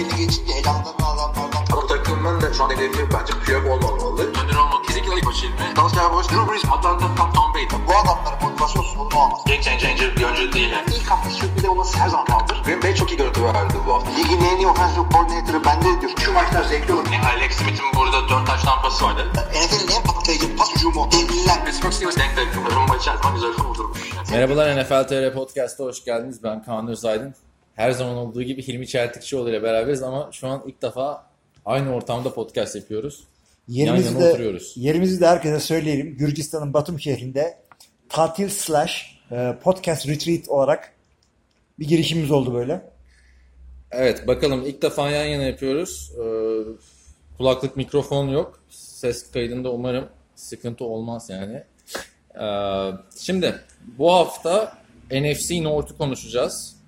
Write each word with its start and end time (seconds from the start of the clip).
belli 0.00 0.16
geçince 0.16 0.52
elamdan 0.52 0.94
adamlardan 1.00 1.64
Ama 1.72 1.86
takımın 1.86 2.40
da 2.40 2.52
şu 2.54 2.64
an 2.64 2.70
hedefi 2.70 3.08
bence 3.14 3.32
Piyok 3.44 3.66
olmamalı. 3.66 4.22
Önder 4.22 4.56
olmak 4.56 4.84
kesinlikle 4.84 5.14
ilk 5.16 5.26
başı 5.26 5.46
ilmi. 5.46 5.76
Dallas 5.76 5.94
Cowboys, 5.94 6.28
Drew 6.28 6.52
Brees, 6.52 6.64
Atlanta, 6.64 7.06
Tom, 7.16 7.32
Tom 7.32 7.54
Brady. 7.54 7.66
bu 7.88 7.92
adamların 7.96 8.42
motivasyon 8.42 8.82
sorunu 8.82 9.16
olmaz. 9.22 9.40
Game 9.46 9.62
changer 9.62 10.16
bir 10.16 10.24
oyuncu 10.24 10.52
değil 10.52 10.70
yani. 10.70 10.86
İlk 10.96 11.10
hafta 11.10 11.30
sürpriz 11.30 11.64
olması 11.64 11.98
her 11.98 12.08
zaman 12.08 12.26
kaldır. 12.26 12.62
Green 12.64 12.82
Bay 12.82 12.94
çok 12.94 13.10
iyi 13.12 13.16
görüntü 13.16 13.44
verdi 13.44 13.74
bu 13.86 13.94
hafta. 13.94 14.10
Ligin 14.10 14.40
en 14.40 14.56
iyi 14.56 14.66
offensive 14.66 15.04
coordinator'ı 15.12 15.64
bende 15.64 16.00
diyor. 16.00 16.12
Şu 16.24 16.32
maçlar 16.32 16.64
zevkli 16.64 16.92
olur. 16.94 17.06
Yani 17.12 17.26
Alex 17.26 17.52
Smith'in 17.52 17.86
burada 17.96 18.28
4 18.28 18.46
taş 18.46 18.62
tampası 18.62 19.04
vardı. 19.04 19.26
NFL'in 19.34 19.96
en 19.96 20.02
patlayıcı 20.02 20.56
pas 20.56 20.74
hücumu. 20.74 21.08
Devliler. 21.12 21.64
Pittsburgh 21.64 21.92
Steelers 21.92 22.16
denk 22.16 22.36
denk. 22.36 22.74
Rumba 22.76 22.96
içer 22.96 23.16
zaman 23.16 23.34
güzel 23.34 23.52
kurdurmuş. 23.52 24.00
Merhabalar 24.30 24.82
NFL 24.82 25.08
TR 25.08 25.34
Podcast'a 25.34 25.84
hoş 25.84 26.04
geldiniz. 26.04 26.44
Ben 26.44 26.64
Kaan 26.64 26.88
Özaydın. 26.88 27.34
Her 27.80 27.90
zaman 27.90 28.16
olduğu 28.16 28.42
gibi 28.42 28.68
Hilmi 28.68 28.86
Çeltikçioğlu 28.86 29.50
ile 29.50 29.62
beraberiz 29.62 30.02
ama 30.02 30.28
şu 30.32 30.48
an 30.48 30.62
ilk 30.66 30.82
defa 30.82 31.26
aynı 31.64 31.94
ortamda 31.94 32.34
podcast 32.34 32.76
yapıyoruz. 32.76 33.24
Yerimizi 33.68 34.06
Yan 34.06 34.12
yana 34.14 34.24
de, 34.24 34.30
oturuyoruz. 34.30 34.72
yerimizi 34.76 35.20
de 35.20 35.26
herkese 35.26 35.60
söyleyelim. 35.60 36.16
Gürcistan'ın 36.16 36.74
Batum 36.74 37.00
şehrinde 37.00 37.58
tatil 38.08 38.48
slash 38.48 39.20
e, 39.32 39.56
podcast 39.62 40.08
retreat 40.08 40.48
olarak 40.48 40.92
bir 41.78 41.88
girişimimiz 41.88 42.30
oldu 42.30 42.54
böyle. 42.54 42.90
Evet 43.90 44.26
bakalım 44.26 44.66
ilk 44.66 44.82
defa 44.82 45.10
yan 45.10 45.24
yana 45.24 45.42
yapıyoruz. 45.42 46.12
Ee, 46.18 46.22
kulaklık 47.36 47.76
mikrofon 47.76 48.28
yok. 48.28 48.60
Ses 48.70 49.30
kaydında 49.30 49.72
umarım 49.72 50.08
sıkıntı 50.34 50.84
olmaz 50.84 51.30
yani. 51.30 51.64
Ee, 52.40 52.90
şimdi 53.20 53.54
bu 53.98 54.12
hafta 54.12 54.78
NFC 55.10 55.62
North'u 55.64 55.98
konuşacağız. 55.98 56.79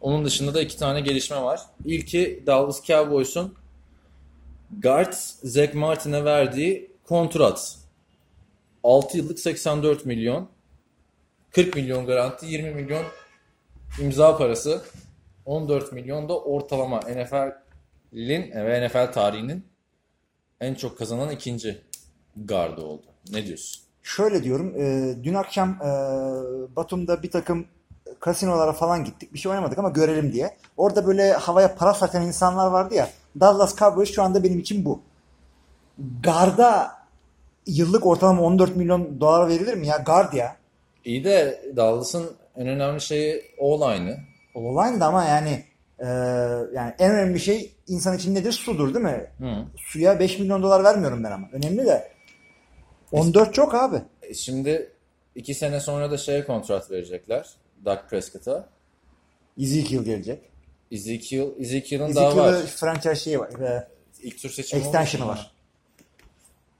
Onun 0.00 0.24
dışında 0.24 0.54
da 0.54 0.62
iki 0.62 0.76
tane 0.76 1.00
gelişme 1.00 1.42
var. 1.42 1.60
İlki 1.84 2.42
Dallas 2.46 2.84
Cowboys'un 2.84 3.54
guard 4.82 5.12
Zach 5.42 5.74
Martin'e 5.74 6.24
verdiği 6.24 6.90
kontrat. 7.04 7.76
6 8.84 9.18
yıllık 9.18 9.38
84 9.38 10.06
milyon. 10.06 10.48
40 11.50 11.76
milyon 11.76 12.06
garanti, 12.06 12.46
20 12.46 12.70
milyon 12.70 13.04
imza 14.00 14.36
parası. 14.36 14.82
14 15.44 15.92
milyon 15.92 16.28
da 16.28 16.40
ortalama 16.40 17.00
NFL'in 17.00 18.50
ve 18.50 18.86
NFL 18.86 19.12
tarihinin 19.12 19.64
en 20.60 20.74
çok 20.74 20.98
kazanan 20.98 21.30
ikinci 21.30 21.80
gardı 22.36 22.80
oldu. 22.80 23.06
Ne 23.32 23.46
diyorsun? 23.46 23.82
Şöyle 24.02 24.44
diyorum. 24.44 24.74
e, 24.80 25.16
dün 25.24 25.34
akşam 25.34 25.70
e, 25.70 25.86
Batum'da 26.76 27.22
bir 27.22 27.30
takım 27.30 27.66
kasinolara 28.20 28.72
falan 28.72 29.04
gittik. 29.04 29.34
Bir 29.34 29.38
şey 29.38 29.50
oynamadık 29.50 29.78
ama 29.78 29.88
görelim 29.88 30.32
diye. 30.32 30.56
Orada 30.76 31.06
böyle 31.06 31.32
havaya 31.32 31.74
para 31.74 31.94
sakan 31.94 32.26
insanlar 32.26 32.66
vardı 32.66 32.94
ya. 32.94 33.08
Dallas 33.40 33.76
Cowboys 33.76 34.14
şu 34.14 34.22
anda 34.22 34.44
benim 34.44 34.58
için 34.58 34.84
bu. 34.84 35.00
Garda 36.22 36.90
yıllık 37.66 38.06
ortalama 38.06 38.42
14 38.42 38.76
milyon 38.76 39.20
dolar 39.20 39.48
verilir 39.48 39.74
mi 39.74 39.86
ya? 39.86 39.96
Gard 39.96 40.32
ya. 40.32 40.56
İyi 41.04 41.24
de 41.24 41.62
Dallas'ın 41.76 42.30
en 42.56 42.66
önemli 42.66 43.00
şeyi 43.00 43.42
O-line'ı. 43.58 44.18
Online 44.54 45.00
da 45.00 45.06
ama 45.06 45.24
yani 45.24 45.64
e, 45.98 46.06
yani 46.74 46.94
en 46.98 47.10
önemli 47.10 47.40
şey 47.40 47.72
insan 47.86 48.16
için 48.16 48.34
nedir? 48.34 48.52
Sudur 48.52 48.94
değil 48.94 49.04
mi? 49.04 49.26
Hı. 49.38 49.64
Suya 49.76 50.20
5 50.20 50.38
milyon 50.38 50.62
dolar 50.62 50.84
vermiyorum 50.84 51.24
ben 51.24 51.30
ama. 51.30 51.48
Önemli 51.52 51.86
de. 51.86 52.12
14 53.12 53.54
çok 53.54 53.74
abi. 53.74 53.96
E 54.22 54.34
Şimdi 54.34 54.92
iki 55.34 55.54
sene 55.54 55.80
sonra 55.80 56.10
da 56.10 56.16
şeye 56.16 56.44
kontrat 56.44 56.90
verecekler. 56.90 57.48
Dak 57.84 58.10
Prescott'a. 58.10 58.68
Ezekiel 59.60 60.02
gelecek. 60.04 60.42
Ezekiel, 60.92 61.48
Ezekiel'ın 61.58 62.14
daha 62.14 62.26
Ezekiel'ın 62.26 62.52
var. 62.62 62.66
franchise 62.66 63.14
şeyi 63.16 63.38
var. 63.40 63.48
E, 63.60 63.88
İlk 64.22 64.42
tur 64.42 64.50
seçimi 64.50 64.82
extension'ı 64.82 65.24
olmuş. 65.24 65.38
var. 65.38 65.50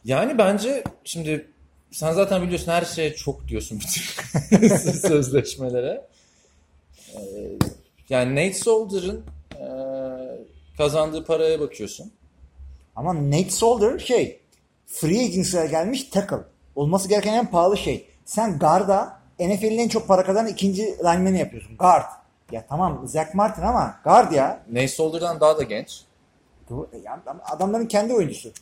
Yani 0.04 0.38
bence 0.38 0.84
şimdi 1.04 1.50
sen 1.92 2.12
zaten 2.12 2.42
biliyorsun 2.42 2.72
her 2.72 2.84
şeye 2.84 3.14
çok 3.14 3.48
diyorsun 3.48 3.80
bütün 3.80 4.68
sözleşmelere. 5.08 6.06
Ee, 7.14 7.18
yani 8.08 8.30
Nate 8.34 8.54
Solder'ın 8.58 9.24
e, 9.54 9.64
kazandığı 10.76 11.24
paraya 11.24 11.60
bakıyorsun. 11.60 12.12
Ama 12.96 13.14
Nate 13.30 13.50
Solder 13.50 13.98
şey 13.98 14.40
free 14.86 15.24
agency'ye 15.24 15.66
gelmiş 15.66 16.02
tackle. 16.02 16.36
Olması 16.74 17.08
gereken 17.08 17.34
en 17.34 17.50
pahalı 17.50 17.76
şey. 17.76 18.08
Sen 18.24 18.58
guard'a 18.58 19.17
NFL'in 19.40 19.78
en 19.78 19.88
çok 19.88 20.08
para 20.08 20.24
kazanan 20.24 20.48
ikinci 20.48 20.82
lineman'i 20.98 21.38
yapıyorsun. 21.38 21.76
Guard. 21.76 22.04
Ya 22.52 22.66
tamam 22.68 23.08
Zach 23.08 23.34
Martin 23.34 23.62
ama 23.62 24.00
guard 24.04 24.32
ya. 24.32 24.60
Nate 24.72 24.88
Solder'dan 24.88 25.40
daha 25.40 25.58
da 25.58 25.62
genç. 25.62 26.02
Ya 27.04 27.20
Adamların 27.50 27.86
kendi 27.86 28.14
oyuncusu. 28.14 28.52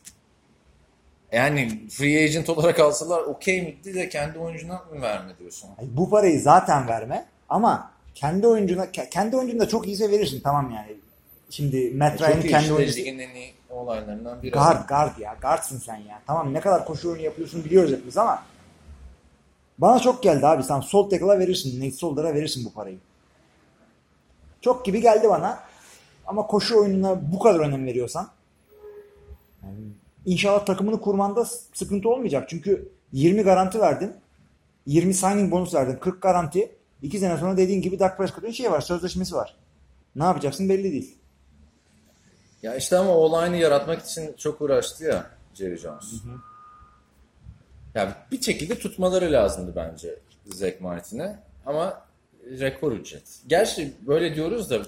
Yani 1.32 1.88
free 1.91 2.25
agent 2.25 2.48
olarak 2.48 2.81
alsalar 2.81 3.20
okey 3.22 3.62
miydi 3.62 3.94
de 3.94 4.09
kendi 4.09 4.38
oyuncuna 4.38 4.72
mı 4.92 5.03
verme 5.03 5.38
diyorsun? 5.38 5.70
Ay, 5.78 5.86
bu 5.91 6.10
parayı 6.10 6.41
zaten 6.41 6.88
verme 6.88 7.26
ama 7.48 7.91
kendi 8.15 8.47
oyuncuna 8.47 8.84
ke- 8.84 9.10
kendi 9.10 9.36
oyuncunu 9.36 9.60
da 9.60 9.69
çok 9.69 9.86
iyiyse 9.86 10.10
verirsin 10.10 10.41
tamam 10.41 10.70
yani. 10.70 10.97
Şimdi 11.50 11.91
Matt 11.91 12.20
Ryan'ın 12.20 12.42
kendi 12.42 12.56
işte 12.62 12.75
oyuncusu 12.75 12.98
ligin 12.98 13.19
en 13.19 13.34
iyi 13.34 13.54
olaylarından 13.70 14.42
biri. 14.42 14.50
guard 14.53 14.88
guard 14.88 15.19
ya 15.19 15.36
guardsın 15.42 15.78
sen 15.78 15.97
ya. 15.97 16.20
Tamam 16.26 16.54
ne 16.54 16.60
kadar 16.60 16.84
koşu 16.84 17.09
oyunu 17.10 17.22
yapıyorsun 17.22 17.65
biliyoruz 17.65 17.92
hepimiz 17.92 18.16
ama 18.19 18.42
bana 19.78 19.98
çok 19.98 20.22
geldi 20.22 20.47
abi 20.47 20.62
sen 20.62 20.81
sol 20.81 21.10
tackle'a 21.10 21.38
verirsin 21.38 21.81
Nate 21.81 21.97
Solder'a 21.97 22.34
verirsin 22.34 22.64
bu 22.64 22.72
parayı. 22.72 22.98
Çok 24.60 24.84
gibi 24.84 25.00
geldi 25.00 25.28
bana 25.28 25.60
ama 26.26 26.47
koşu 26.47 26.78
oyununa 26.78 27.32
bu 27.32 27.38
kadar 27.38 27.60
önem 27.60 27.86
veriyorsan 27.86 28.28
yani 29.62 29.78
inşallah 30.26 30.65
takımını 30.65 31.00
kurmanda 31.00 31.44
sıkıntı 31.75 32.09
olmayacak. 32.09 32.48
Çünkü 32.48 32.88
20 33.12 33.42
garanti 33.42 33.81
verdin. 33.81 34.12
20 34.86 35.15
signing 35.15 35.53
bonus 35.53 35.75
verdin. 35.75 35.97
40 36.00 36.22
garanti. 36.22 36.72
2 37.03 37.19
sene 37.19 37.36
sonra 37.36 37.56
dediğin 37.56 37.82
gibi 37.82 37.98
Dak 37.98 38.19
Prescott'un 38.19 38.50
şey 38.50 38.70
var. 38.70 38.81
Sözleşmesi 38.81 39.34
var. 39.34 39.56
Ne 40.16 40.25
yapacaksın 40.25 40.69
belli 40.69 40.92
değil. 40.92 41.16
Ya 42.62 42.76
işte 42.76 42.97
ama 42.97 43.10
o 43.10 43.15
olayını 43.15 43.56
yaratmak 43.56 44.03
için 44.03 44.34
çok 44.38 44.60
uğraştı 44.60 45.04
ya 45.04 45.31
Jerry 45.54 45.76
Jones. 45.76 46.04
Ya 47.97 48.17
bir 48.33 48.43
şekilde 48.43 48.79
tutmaları 48.79 49.33
lazımdı 49.33 49.73
bence 49.77 50.19
Zach 50.47 50.81
Martin'e 50.81 51.39
ama 51.67 52.03
rekor 52.61 52.93
ücret. 52.93 53.23
Gerçi 53.47 53.93
böyle 54.07 54.34
diyoruz 54.34 54.71
da 54.71 54.83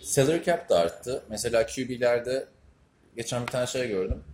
salary 0.00 0.42
cap 0.42 0.68
da 0.68 0.78
arttı. 0.78 1.22
Mesela 1.30 1.66
QB'lerde 1.66 2.46
geçen 3.16 3.42
bir 3.42 3.46
tane 3.46 3.66
şey 3.66 3.88
gördüm. 3.88 4.24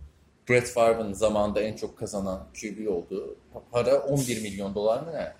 Brett 0.49 0.67
Favre'ın 0.67 1.13
zamanında 1.13 1.61
en 1.61 1.75
çok 1.75 1.97
kazanan 1.97 2.47
QB 2.61 2.87
olduğu 2.87 3.35
para 3.71 3.99
11 3.99 4.41
milyon 4.41 4.75
dolar 4.75 4.99
mı 5.01 5.13
ne? 5.13 5.33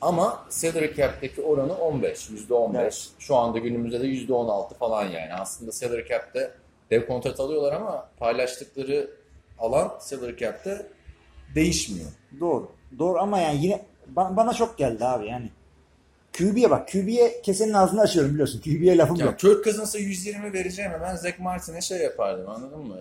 Ama 0.00 0.46
salary 0.48 0.94
cap'teki 0.94 1.42
oranı 1.42 1.74
15, 1.74 2.30
%15. 2.30 2.80
Evet. 2.80 3.08
Şu 3.18 3.36
anda 3.36 3.58
günümüzde 3.58 4.00
de 4.00 4.06
%16 4.06 4.74
falan 4.74 5.04
yani. 5.04 5.34
Aslında 5.34 5.72
salary 5.72 6.08
cap'te 6.08 6.50
dev 6.90 7.06
kontrat 7.06 7.40
alıyorlar 7.40 7.72
ama 7.72 8.08
paylaştıkları 8.18 9.10
alan 9.58 9.92
salary 10.00 10.36
cap'te 10.36 10.86
değişmiyor. 11.54 12.08
Doğru. 12.40 12.68
Doğru 12.98 13.18
ama 13.18 13.38
yani 13.38 13.64
yine 13.64 13.82
ba- 14.16 14.36
bana 14.36 14.54
çok 14.54 14.78
geldi 14.78 15.04
abi 15.04 15.26
yani. 15.26 15.50
QB'ye 16.38 16.70
bak. 16.70 16.88
QB'ye 16.88 17.42
kesenin 17.42 17.72
ağzını 17.72 18.00
açıyorum 18.00 18.32
biliyorsun. 18.32 18.60
QB'ye 18.60 18.98
lafım 18.98 19.16
Ya 19.16 19.26
yok. 19.26 19.38
Kirk 19.38 19.64
Cousins'a 19.64 19.98
120 19.98 20.52
vereceğim 20.52 20.92
ben 21.02 21.16
Zach 21.16 21.38
Martin'e 21.38 21.80
şey 21.80 21.98
yapardım 21.98 22.48
anladın 22.48 22.86
mı? 22.86 22.96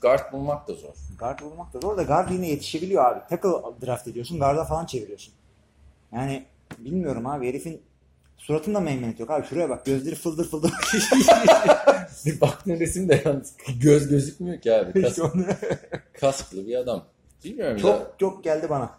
Guard 0.00 0.32
bulmak 0.32 0.68
da 0.68 0.74
zor. 0.74 0.94
Guard 1.18 1.40
bulmak 1.40 1.74
da 1.74 1.80
zor 1.80 1.96
da 1.96 2.02
guard 2.02 2.30
yine 2.30 2.48
yetişebiliyor 2.48 3.04
abi. 3.04 3.20
Tackle 3.28 3.86
draft 3.86 4.08
ediyorsun. 4.08 4.38
Guard'a 4.38 4.64
falan 4.64 4.86
çeviriyorsun. 4.86 5.34
Yani 6.12 6.44
bilmiyorum 6.78 7.26
abi 7.26 7.48
herifin 7.48 7.82
suratında 8.36 8.80
meymenet 8.80 9.20
yok 9.20 9.30
abi. 9.30 9.46
Şuraya 9.46 9.68
bak 9.68 9.86
gözleri 9.86 10.14
fıldır 10.14 10.48
fıldır. 10.48 10.72
Bir 12.26 12.40
baktığın 12.40 12.80
resim 12.80 13.08
de 13.08 13.22
yalnız 13.24 13.52
göz 13.82 14.08
gözükmüyor 14.08 14.60
ki 14.60 14.74
abi. 14.74 15.02
Kas, 15.02 15.18
kasklı 16.20 16.66
bir 16.66 16.76
adam. 16.76 17.04
Bilmiyorum 17.44 17.76
ya. 17.76 17.82
çok 17.82 18.14
çok 18.18 18.44
geldi 18.44 18.66
bana. 18.70 18.90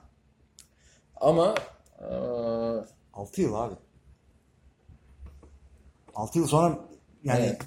Ama 1.21 1.55
eee 2.01 2.85
6 3.13 3.41
yıl 3.41 3.53
abi. 3.53 3.75
6 6.15 6.39
yıl 6.39 6.47
sonra 6.47 6.79
yani 7.23 7.45
Evet. 7.45 7.61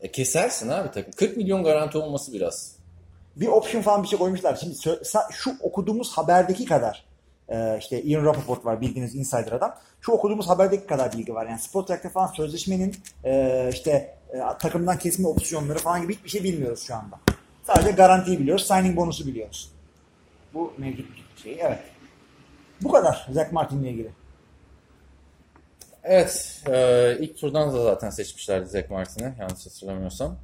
E 0.00 0.12
kesersin 0.12 0.68
abi 0.68 0.90
takım. 0.90 1.12
40 1.12 1.36
milyon 1.36 1.64
garanti 1.64 1.98
olması 1.98 2.32
biraz. 2.32 2.76
bir 3.36 3.46
option 3.46 3.82
falan 3.82 4.02
bir 4.02 4.08
şey 4.08 4.18
koymuşlar. 4.18 4.56
Şimdi 4.56 4.74
şu 5.30 5.56
okuduğumuz 5.60 6.12
haberdeki 6.12 6.64
kadar 6.64 7.04
e, 7.48 7.78
işte 7.78 8.02
Ian 8.02 8.24
Rappaport 8.24 8.64
var 8.64 8.80
bildiğiniz 8.80 9.14
insider 9.14 9.52
adam. 9.52 9.74
Şu 10.00 10.12
okuduğumuz 10.12 10.48
haberdeki 10.48 10.86
kadar 10.86 11.12
bilgi 11.12 11.34
var. 11.34 11.46
Yani 11.46 11.58
Spotrack'ta 11.58 12.08
falan 12.08 12.26
sözleşmenin 12.26 12.96
e, 13.24 13.70
işte 13.72 14.16
e, 14.32 14.38
takımdan 14.60 14.98
kesme 14.98 15.28
opsiyonları 15.28 15.78
falan 15.78 16.02
gibi 16.02 16.14
hiçbir 16.14 16.28
şey 16.28 16.44
bilmiyoruz 16.44 16.82
şu 16.86 16.94
anda. 16.94 17.20
Sadece 17.66 17.90
garantiyi 17.90 18.38
biliyoruz. 18.38 18.66
Signing 18.66 18.96
bonusu 18.96 19.26
biliyoruz. 19.26 19.72
Bu 20.54 20.74
mevcut 20.78 21.06
şey. 21.42 21.58
Evet. 21.60 21.80
Bu 22.80 22.92
kadar 22.92 23.26
Zach 23.30 23.52
Martin'le 23.52 23.84
ilgili. 23.84 24.10
Evet, 26.04 26.62
e, 26.68 27.16
ilk 27.20 27.38
turdan 27.38 27.72
da 27.72 27.82
zaten 27.82 28.10
seçmişlerdi 28.10 28.68
Zach 28.68 28.90
Martin'i 28.90 29.34
yanlış 29.40 29.66
hatırlamıyorsam. 29.66 30.38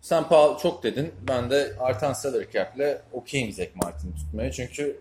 Sen 0.00 0.28
Paul 0.28 0.58
çok 0.58 0.82
dedin. 0.82 1.14
Ben 1.28 1.50
de 1.50 1.72
artan 1.78 2.12
salary 2.12 2.50
cap'le 2.52 3.02
okeyim 3.12 3.52
Zach 3.52 3.74
Martin'i 3.74 4.14
tutmaya. 4.14 4.52
Çünkü 4.52 5.00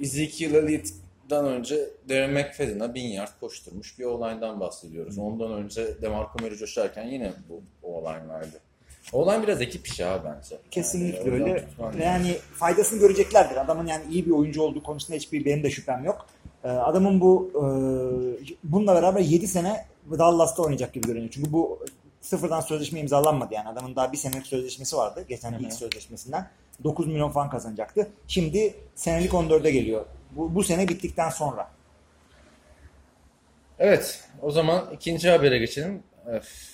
Ezekiel 0.00 0.54
Elliott'dan 0.54 1.46
önce 1.46 1.90
Darren 2.08 2.30
McFadden'a 2.30 2.94
bin 2.94 3.06
yard 3.06 3.40
koşturmuş 3.40 3.98
bir 3.98 4.04
olaydan 4.04 4.60
bahsediyoruz. 4.60 5.18
Ondan 5.18 5.52
önce 5.52 6.02
DeMarco 6.02 6.42
Murray 6.42 6.56
coşarken 6.56 7.04
yine 7.04 7.32
bu 7.48 7.62
o 7.82 7.94
olay 7.94 8.28
vardı. 8.28 8.60
O 9.12 9.18
olay 9.18 9.42
biraz 9.42 9.60
ekip 9.60 9.86
işi 9.86 10.06
abi 10.06 10.28
bence. 10.28 10.56
Kesinlikle 10.70 11.30
Yani 11.30 11.64
öyle. 11.92 12.04
yani 12.04 12.36
faydasını 12.54 13.00
göreceklerdir. 13.00 13.56
Adamın 13.56 13.86
yani 13.86 14.04
iyi 14.10 14.26
bir 14.26 14.30
oyuncu 14.30 14.62
olduğu 14.62 14.82
konusunda 14.82 15.16
hiçbir 15.16 15.44
benim 15.44 15.62
de 15.62 15.70
şüphem 15.70 16.04
yok. 16.04 16.26
Ee, 16.64 16.68
Adamın 16.68 17.20
bu 17.20 17.50
e, 17.54 17.62
bununla 18.64 18.94
beraber 18.94 19.20
7 19.20 19.48
sene 19.48 19.86
Dallas'ta 20.10 20.62
oynayacak 20.62 20.92
gibi 20.92 21.06
görünüyor. 21.06 21.30
Çünkü 21.32 21.52
bu 21.52 21.78
sıfırdan 22.20 22.60
sözleşme 22.60 23.00
imzalanmadı 23.00 23.54
yani. 23.54 23.68
Adamın 23.68 23.96
daha 23.96 24.12
bir 24.12 24.16
senelik 24.16 24.46
sözleşmesi 24.46 24.96
vardı. 24.96 25.24
Geçen 25.28 25.52
ilk 25.52 25.72
sözleşmesinden. 25.72 26.48
9 26.84 27.06
milyon 27.06 27.30
falan 27.30 27.50
kazanacaktı. 27.50 28.08
Şimdi 28.28 28.74
senelik 28.94 29.32
14'e 29.32 29.70
geliyor. 29.70 30.04
Bu, 30.30 30.54
bu 30.54 30.64
sene 30.64 30.88
bittikten 30.88 31.30
sonra. 31.30 31.70
Evet, 33.78 34.24
o 34.42 34.50
zaman 34.50 34.84
ikinci 34.94 35.30
habere 35.30 35.58
geçelim. 35.58 36.02
Öf, 36.26 36.71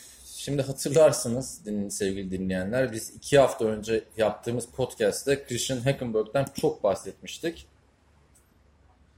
Şimdi 0.48 0.62
hatırlarsınız 0.62 1.60
sevgili 1.90 2.30
dinleyenler, 2.30 2.92
biz 2.92 3.10
iki 3.10 3.38
hafta 3.38 3.64
önce 3.64 4.04
yaptığımız 4.16 4.66
podcast'te 4.66 5.44
Christian 5.44 5.78
Hackenberg'den 5.78 6.46
çok 6.60 6.82
bahsetmiştik. 6.84 7.66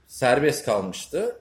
Serbest 0.07 0.65
kalmıştı 0.65 1.35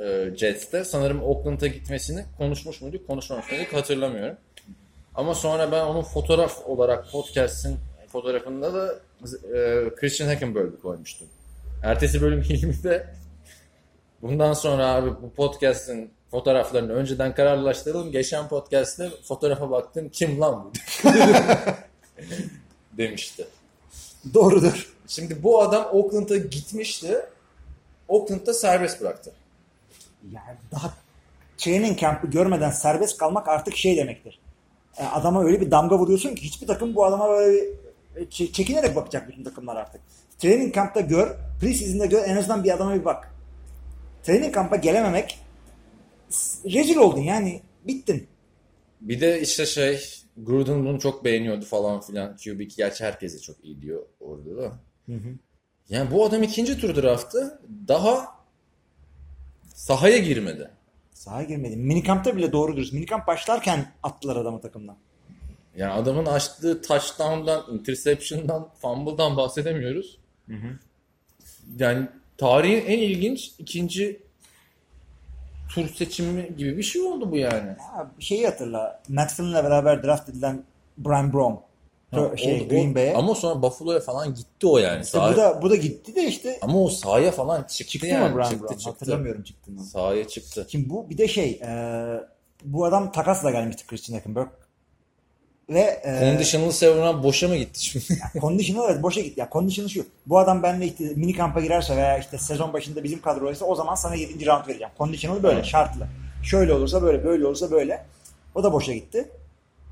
e, 0.00 0.30
Jets'te. 0.36 0.84
Sanırım 0.84 1.22
Oakland'a 1.22 1.66
gitmesini 1.66 2.24
konuşmuş 2.38 2.80
muyduk, 2.80 3.06
konuşmamış 3.06 3.50
mıydık 3.52 3.72
hatırlamıyorum. 3.72 4.36
Ama 5.14 5.34
sonra 5.34 5.72
ben 5.72 5.84
onun 5.84 6.02
fotoğraf 6.02 6.66
olarak 6.66 7.10
podcast'in 7.12 7.76
fotoğrafında 8.08 8.74
da 8.74 8.94
e, 9.32 9.90
Christian 9.96 10.28
Hackenberg'i 10.28 10.80
koymuştum. 10.80 11.28
Ertesi 11.82 12.22
bölüm 12.22 12.42
de 12.84 13.06
Bundan 14.22 14.52
sonra 14.52 14.86
abi 14.86 15.10
bu 15.22 15.32
podcast'in 15.32 16.10
fotoğraflarını 16.32 16.92
önceden 16.92 17.34
kararlaştıralım. 17.34 18.12
Geçen 18.12 18.48
podcast'te 18.48 19.10
fotoğrafa 19.24 19.70
baktım 19.70 20.08
kim 20.08 20.40
lan 20.40 20.64
bu? 20.64 20.72
demişti. 22.98 23.46
Doğrudur. 24.34 24.92
Şimdi 25.06 25.42
bu 25.42 25.62
adam 25.62 25.86
Oakland'a 25.92 26.36
gitmişti. 26.36 27.16
Oakland'da 28.08 28.54
serbest 28.54 29.00
bıraktı. 29.00 29.32
Yani 30.32 30.58
daha 30.72 30.94
training 31.56 31.98
camp'ı 31.98 32.26
görmeden 32.26 32.70
serbest 32.70 33.18
kalmak 33.18 33.48
artık 33.48 33.76
şey 33.76 33.96
demektir. 33.96 34.40
E, 34.98 35.04
adama 35.04 35.44
öyle 35.44 35.60
bir 35.60 35.70
damga 35.70 35.98
vuruyorsun 35.98 36.34
ki 36.34 36.42
hiçbir 36.42 36.66
takım 36.66 36.94
bu 36.94 37.04
adama 37.04 37.28
böyle 37.28 37.62
bir 38.16 38.26
çe- 38.26 38.52
çekinerek 38.52 38.96
bakacak 38.96 39.28
bütün 39.28 39.44
takımlar 39.44 39.76
artık. 39.76 40.00
Training 40.38 40.74
camp'ta 40.74 41.00
gör, 41.00 41.36
preseason'da 41.60 42.06
gör 42.06 42.24
en 42.24 42.36
azından 42.36 42.64
bir 42.64 42.70
adama 42.70 42.94
bir 42.94 43.04
bak. 43.04 43.34
Training 44.22 44.54
camp'a 44.54 44.76
gelememek 44.76 45.38
rezil 46.64 46.96
oldun 46.96 47.20
yani 47.20 47.62
bittin. 47.86 48.26
Bir 49.00 49.20
de 49.20 49.40
işte 49.40 49.66
şey 49.66 50.00
Gruden 50.36 50.84
bunu 50.86 51.00
çok 51.00 51.24
beğeniyordu 51.24 51.64
falan 51.64 52.00
filan. 52.00 52.36
QB 52.36 52.60
gerçi 52.76 53.04
herkese 53.04 53.38
çok 53.38 53.64
iyi 53.64 53.82
diyor 53.82 54.02
orada 54.20 54.56
da. 54.56 54.72
Yani 55.88 56.10
bu 56.10 56.24
adam 56.24 56.42
ikinci 56.42 56.78
tur 56.78 57.02
draftı 57.02 57.60
daha 57.88 58.28
sahaya 59.74 60.18
girmedi. 60.18 60.70
Sahaya 61.12 61.46
girmedi. 61.46 61.76
Minikamp'ta 61.76 62.36
bile 62.36 62.52
doğru 62.52 62.76
dürüst. 62.76 62.92
Minikamp 62.92 63.26
başlarken 63.26 63.92
attılar 64.02 64.36
adamı 64.36 64.60
takımdan. 64.60 64.96
Yani 65.76 65.92
adamın 65.92 66.26
açtığı 66.26 66.82
touchdown'dan, 66.82 67.74
interception'dan, 67.74 68.68
fumble'dan 68.82 69.36
bahsedemiyoruz. 69.36 70.18
Yani 71.78 72.08
tarihin 72.38 72.86
en 72.86 72.98
ilginç 72.98 73.52
ikinci 73.58 74.21
tur 75.74 75.88
seçimi 75.88 76.56
gibi 76.56 76.76
bir 76.78 76.82
şey 76.82 77.02
oldu 77.02 77.30
bu 77.30 77.36
yani. 77.36 77.68
Ya, 77.68 78.10
şeyi 78.18 78.46
hatırla. 78.46 79.02
Flynn'le 79.36 79.54
beraber 79.64 80.02
draft 80.02 80.28
edilen 80.28 80.62
Brian 80.98 81.32
Brown. 81.32 81.54
Ha, 82.10 82.36
şey, 82.36 82.62
o- 82.66 82.68
Green 82.68 82.94
Bay'e. 82.94 83.14
Ama 83.14 83.34
sonra 83.34 83.62
Buffalo'ya 83.62 84.00
falan 84.00 84.34
gitti 84.34 84.66
o 84.66 84.78
yani. 84.78 85.02
İşte 85.02 85.18
Sahaya- 85.18 85.32
bu 85.32 85.36
da 85.36 85.62
bu 85.62 85.70
da 85.70 85.76
gitti 85.76 86.14
de 86.14 86.24
işte 86.24 86.58
Ama 86.62 86.82
o 86.82 86.88
sahaya 86.88 87.32
falan 87.32 87.62
çıktı, 87.62 87.84
çıktı 87.92 88.06
yani. 88.06 88.28
mı 88.30 88.36
Brian 88.36 88.48
çıktı, 88.50 88.60
Brown? 88.62 88.74
çıktı. 88.76 88.90
Hatırlamıyorum 88.90 89.42
çıktığını. 89.42 89.84
Sahaya 89.84 90.28
çıktı. 90.28 90.66
Şimdi 90.70 90.90
bu 90.90 91.10
bir 91.10 91.18
de 91.18 91.28
şey 91.28 91.50
e, 91.50 91.70
bu 92.64 92.84
adam 92.84 93.12
takasla 93.12 93.50
gelmişti 93.50 93.86
Christian 93.86 94.16
Hackenberg. 94.16 94.48
Ve 95.74 96.00
e, 96.04 96.20
Conditional 96.20 96.70
savunan 96.70 97.22
boşa 97.22 97.48
mı 97.48 97.56
gitti 97.56 97.84
şimdi? 97.84 98.04
conditional 98.40 98.90
evet 98.90 99.02
boşa 99.02 99.20
gitti. 99.20 99.40
Ya 99.40 99.48
conditional 99.52 99.88
şu. 99.88 100.06
Bu 100.26 100.38
adam 100.38 100.62
benimle 100.62 100.86
işte 100.86 101.04
mini 101.16 101.34
kampa 101.34 101.60
girerse 101.60 101.96
veya 101.96 102.18
işte 102.18 102.38
sezon 102.38 102.72
başında 102.72 103.04
bizim 103.04 103.20
kadroysa 103.22 103.64
o 103.64 103.74
zaman 103.74 103.94
sana 103.94 104.14
7. 104.14 104.46
round 104.46 104.66
vereceğim. 104.68 104.92
Conditional 104.98 105.42
böyle 105.42 105.64
şartlı. 105.64 106.06
Şöyle 106.42 106.72
olursa 106.72 107.02
böyle, 107.02 107.24
böyle 107.24 107.46
olursa 107.46 107.70
böyle. 107.70 108.04
O 108.54 108.62
da 108.62 108.72
boşa 108.72 108.92
gitti. 108.92 109.28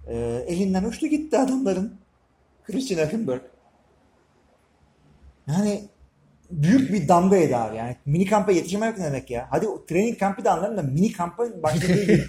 E, 0.09 0.44
elinden 0.49 0.85
uçtu 0.85 1.06
gitti 1.06 1.38
adamların. 1.38 1.94
Christian 2.65 2.99
Hackenberg. 2.99 3.41
Yani 5.49 5.82
büyük 6.50 6.93
bir 6.93 7.09
damgaydı 7.09 7.56
abi. 7.56 7.77
Yani 7.77 7.97
mini 8.06 8.27
kampa 8.27 8.53
yetişemek 8.53 8.99
ne 8.99 9.05
demek 9.05 9.31
ya? 9.31 9.47
Hadi 9.50 9.69
o 9.69 9.87
training 9.87 10.19
kampı 10.19 10.44
da 10.44 10.53
anlarım 10.53 10.77
da 10.77 10.82
mini 10.82 11.12
kampın 11.12 11.62
başladığı 11.62 12.03
gibi. 12.03 12.25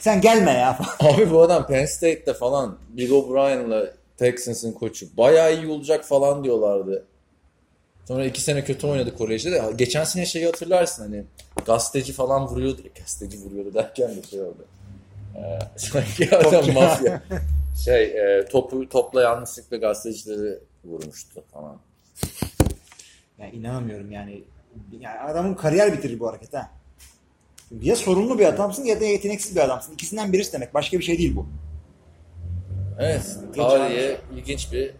Sen 0.00 0.20
gelme 0.20 0.52
ya. 0.52 0.78
Abi 1.00 1.30
bu 1.30 1.42
adam 1.42 1.66
Penn 1.66 1.84
State'te 1.84 2.34
falan 2.34 2.78
Bill 2.88 3.10
O'Brien'la 3.10 3.86
Texans'ın 4.16 4.72
koçu 4.72 5.16
bayağı 5.16 5.56
iyi 5.56 5.66
olacak 5.66 6.04
falan 6.04 6.44
diyorlardı. 6.44 7.06
Sonra 8.08 8.24
iki 8.24 8.40
sene 8.40 8.64
kötü 8.64 8.86
oynadı 8.86 9.16
kolejde 9.16 9.52
de. 9.52 9.62
Geçen 9.76 10.04
sene 10.04 10.26
şeyi 10.26 10.46
hatırlarsın 10.46 11.02
hani 11.02 11.24
gazeteci 11.66 12.12
falan 12.12 12.46
vuruyordu. 12.46 12.82
Gazeteci 12.98 13.38
vuruyordu 13.38 13.74
derken 13.74 14.16
de 14.16 14.22
şey 14.22 14.42
oldu. 14.42 14.64
Ee, 15.36 15.58
sanki 15.76 16.36
adam 16.36 16.72
mafya. 16.72 17.22
Şey 17.84 18.04
e, 18.04 18.44
topu 18.44 18.88
topla 18.88 19.22
yanlışlıkla 19.22 19.76
gazetecileri 19.76 20.58
vurmuştu 20.84 21.44
falan. 21.52 21.78
Ya 23.38 23.48
inanamıyorum 23.50 24.10
yani. 24.10 24.44
yani 25.00 25.18
adamın 25.18 25.54
kariyer 25.54 25.92
bitirir 25.92 26.20
bu 26.20 26.28
hareket 26.28 26.54
ha. 26.54 26.70
Ya 27.70 27.96
sorunlu 27.96 28.38
bir 28.38 28.46
adamsın 28.46 28.84
ya 28.84 29.00
da 29.00 29.04
yeteneksiz 29.04 29.56
bir 29.56 29.60
adamsın. 29.60 29.92
İkisinden 29.92 30.32
birisi 30.32 30.52
demek. 30.52 30.74
Başka 30.74 30.98
bir 30.98 31.04
şey 31.04 31.18
değil 31.18 31.36
bu. 31.36 31.46
Evet, 32.98 33.36
tarihe 33.56 34.16
ilginç 34.36 34.72
bir 34.72 34.90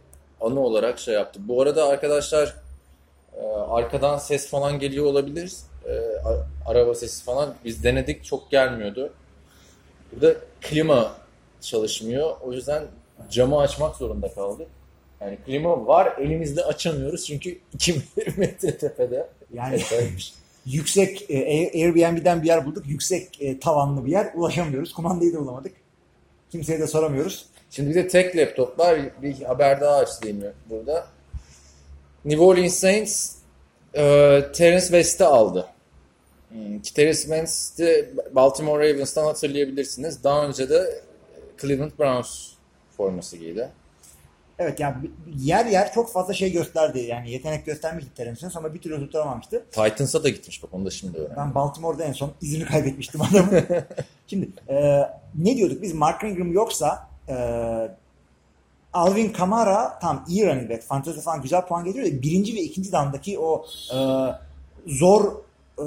anı 0.41 0.61
olarak 0.61 0.99
şey 0.99 1.15
yaptı. 1.15 1.41
Bu 1.43 1.63
arada 1.63 1.89
arkadaşlar 1.89 2.55
e, 3.37 3.47
arkadan 3.47 4.19
ses 4.19 4.51
falan 4.51 4.79
geliyor 4.79 5.07
olabilir. 5.07 5.53
E, 5.89 5.93
araba 6.67 6.95
sesi 6.95 7.25
falan. 7.25 7.55
Biz 7.65 7.85
denedik 7.85 8.25
çok 8.25 8.51
gelmiyordu. 8.51 9.13
Burada 10.13 10.35
klima 10.61 11.17
çalışmıyor. 11.61 12.37
O 12.43 12.53
yüzden 12.53 12.85
camı 13.31 13.61
açmak 13.61 13.97
zorunda 13.97 14.35
kaldık. 14.35 14.69
Yani 15.21 15.39
klima 15.47 15.87
var 15.87 16.15
elimizde 16.19 16.65
açamıyoruz 16.65 17.27
çünkü 17.27 17.59
2 17.75 18.03
metre 18.37 18.79
tepede. 18.79 19.29
Yani. 19.55 19.81
Yüksek 20.67 21.31
e, 21.31 21.37
Airbnb'den 21.75 22.43
bir 22.43 22.47
yer 22.47 22.67
bulduk. 22.67 22.87
Yüksek 22.87 23.43
e, 23.43 23.61
tavanlı 23.61 24.07
bir 24.07 24.11
yer. 24.11 24.33
Ulaşamıyoruz. 24.35 24.93
Kumandayı 24.93 25.35
da 25.35 25.41
bulamadık. 25.41 25.73
Kimseye 26.51 26.81
de 26.81 26.87
soramıyoruz. 26.87 27.47
Şimdi 27.71 27.91
bir 27.91 27.95
de 27.95 28.09
tek 28.09 28.37
laptoplar 28.37 29.23
bir 29.23 29.43
haber 29.43 29.81
daha 29.81 29.97
açtım 29.97 30.43
burada. 30.71 31.07
New 32.25 32.45
Orleans 32.45 32.75
Saints 32.75 33.35
e, 33.95 34.03
Terence 34.55 34.87
West'i 34.87 35.25
aldı. 35.25 35.67
Hmm, 36.49 36.79
Terence 36.81 37.19
West'i 37.19 38.15
Baltimore 38.33 38.95
Ravens'tan 38.95 39.25
hatırlayabilirsiniz. 39.25 40.25
Daha 40.25 40.47
önce 40.47 40.71
de 40.71 41.01
Cleveland 41.61 41.93
Browns 41.99 42.53
forması 42.97 43.37
giydi. 43.37 43.69
Evet 44.59 44.81
yani 44.81 45.11
yer 45.37 45.67
yer 45.67 45.93
çok 45.93 46.13
fazla 46.13 46.35
şey 46.35 46.53
gösterdi. 46.53 46.99
Yani 46.99 47.31
yetenek 47.31 47.67
göstermişti 47.67 48.15
Terence 48.15 48.47
Ama 48.55 48.75
bir 48.75 48.81
türlü 48.81 49.01
tutturamamıştı. 49.01 49.65
Titans'a 49.71 50.25
da 50.25 50.29
gitmiş 50.29 50.63
bak 50.63 50.75
onu 50.75 50.87
da 50.87 50.91
şimdi 50.91 51.19
öğrendim. 51.19 51.37
Ben 51.37 51.55
Baltimore'da 51.55 52.05
en 52.05 52.13
son 52.13 52.33
izini 52.43 52.65
kaybetmiştim 52.65 53.21
adamın. 53.23 53.65
Şimdi 54.27 54.49
e, 54.69 55.03
ne 55.35 55.57
diyorduk 55.57 55.83
biz 55.83 55.95
Mark 55.95 56.25
Ingram 56.25 56.53
yoksa 56.53 57.09
e, 57.29 57.37
Alvin 58.93 59.33
Kamara 59.33 59.99
tam 59.99 60.25
iyi 60.29 60.47
running 60.47 60.71
back. 60.71 60.83
Fantezi 60.83 61.21
falan 61.21 61.43
güzel 61.43 61.67
puan 61.67 61.85
getiriyor 61.85 62.13
da 62.13 62.23
birinci 62.23 62.55
ve 62.55 62.61
ikinci 62.61 62.93
dandaki 62.93 63.39
o 63.39 63.67
e, 63.95 63.99
zor 64.87 65.33
e, 65.79 65.85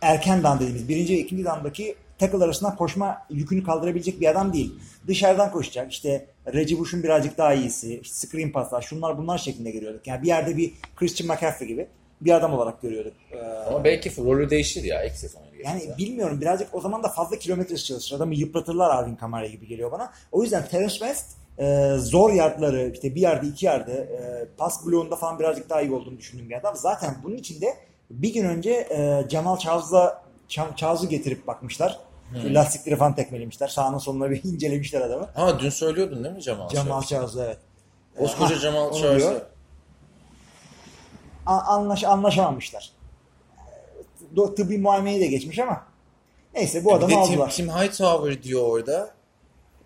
erken 0.00 0.42
dan 0.42 0.60
dediğimiz 0.60 0.88
birinci 0.88 1.14
ve 1.14 1.18
ikinci 1.18 1.44
dandaki 1.44 1.96
tackle 2.18 2.44
arasından 2.44 2.76
koşma 2.76 3.22
yükünü 3.30 3.62
kaldırabilecek 3.64 4.20
bir 4.20 4.26
adam 4.26 4.52
değil. 4.52 4.74
Dışarıdan 5.06 5.52
koşacak. 5.52 5.92
İşte 5.92 6.26
Reggie 6.54 6.78
Bush'un 6.78 7.02
birazcık 7.02 7.38
daha 7.38 7.54
iyisi. 7.54 7.98
işte 8.02 8.26
screen 8.26 8.52
paslar 8.52 8.82
şunlar 8.82 9.18
bunlar 9.18 9.38
şeklinde 9.38 9.70
görüyorduk. 9.70 10.06
Yani 10.06 10.22
bir 10.22 10.28
yerde 10.28 10.56
bir 10.56 10.72
Christian 10.96 11.28
McCaffrey 11.28 11.68
gibi. 11.68 11.86
bir 12.20 12.30
adam 12.30 12.52
olarak 12.54 12.82
görüyorduk. 12.82 13.12
Ee, 13.32 13.38
Ama 13.68 13.84
belki 13.84 14.24
rolü 14.24 14.50
değişir 14.50 14.84
ya 14.84 15.04
ilk 15.04 15.12
sezona 15.12 15.46
yani 15.64 15.82
bilmiyorum 15.98 16.40
birazcık 16.40 16.74
o 16.74 16.80
zaman 16.80 17.02
da 17.02 17.08
fazla 17.08 17.38
kilometresi 17.38 17.84
çalışır. 17.84 18.16
Adamı 18.16 18.34
yıpratırlar 18.34 18.90
Alvin 18.90 19.14
Kamara 19.16 19.46
gibi 19.46 19.66
geliyor 19.66 19.92
bana. 19.92 20.12
O 20.32 20.42
yüzden 20.42 20.68
Terence 20.68 20.94
West 20.94 21.26
e, 21.58 21.94
zor 21.98 22.32
yardları 22.32 22.90
işte 22.94 23.14
bir 23.14 23.20
yerde 23.20 23.46
iki 23.46 23.66
yerde 23.66 23.92
e, 23.92 24.46
pas 24.56 24.86
bloğunda 24.86 25.16
falan 25.16 25.38
birazcık 25.38 25.70
daha 25.70 25.82
iyi 25.82 25.92
olduğunu 25.92 26.18
düşündüğüm 26.18 26.48
bir 26.50 26.54
adam. 26.56 26.76
Zaten 26.76 27.14
bunun 27.24 27.36
için 27.36 27.60
de 27.60 27.66
bir 28.10 28.34
gün 28.34 28.44
önce 28.44 28.70
e, 28.70 29.24
Jamal 29.30 29.56
Charles'la 29.56 30.22
Charles'ı 30.48 31.06
getirip 31.06 31.46
bakmışlar. 31.46 31.98
Lastikleri 32.34 32.96
falan 32.96 33.14
tekmelemişler. 33.14 33.68
Sağına 33.68 34.00
soluna 34.00 34.30
bir 34.30 34.44
incelemişler 34.44 35.00
adamı. 35.00 35.28
Ha 35.34 35.60
dün 35.60 35.70
söylüyordun 35.70 36.24
değil 36.24 36.34
mi 36.34 36.42
Cemal? 36.42 36.68
Charles? 36.68 37.06
Charles 37.06 37.36
evet. 37.36 37.58
Koskoca 38.18 38.58
Cemal. 38.58 38.92
A- 41.46 41.60
anlaş 41.60 42.04
anlaşamamışlar. 42.04 42.90
Tıbbi 44.56 44.78
muayeneyi 44.78 45.20
de 45.20 45.26
geçmiş 45.26 45.58
ama 45.58 45.82
neyse 46.54 46.84
bu 46.84 46.94
adamı 46.94 47.08
Tim, 47.08 47.18
aldılar. 47.18 47.50
Tim 47.50 47.68
Hightower 47.68 48.42
diyor 48.42 48.62
orada. 48.68 49.10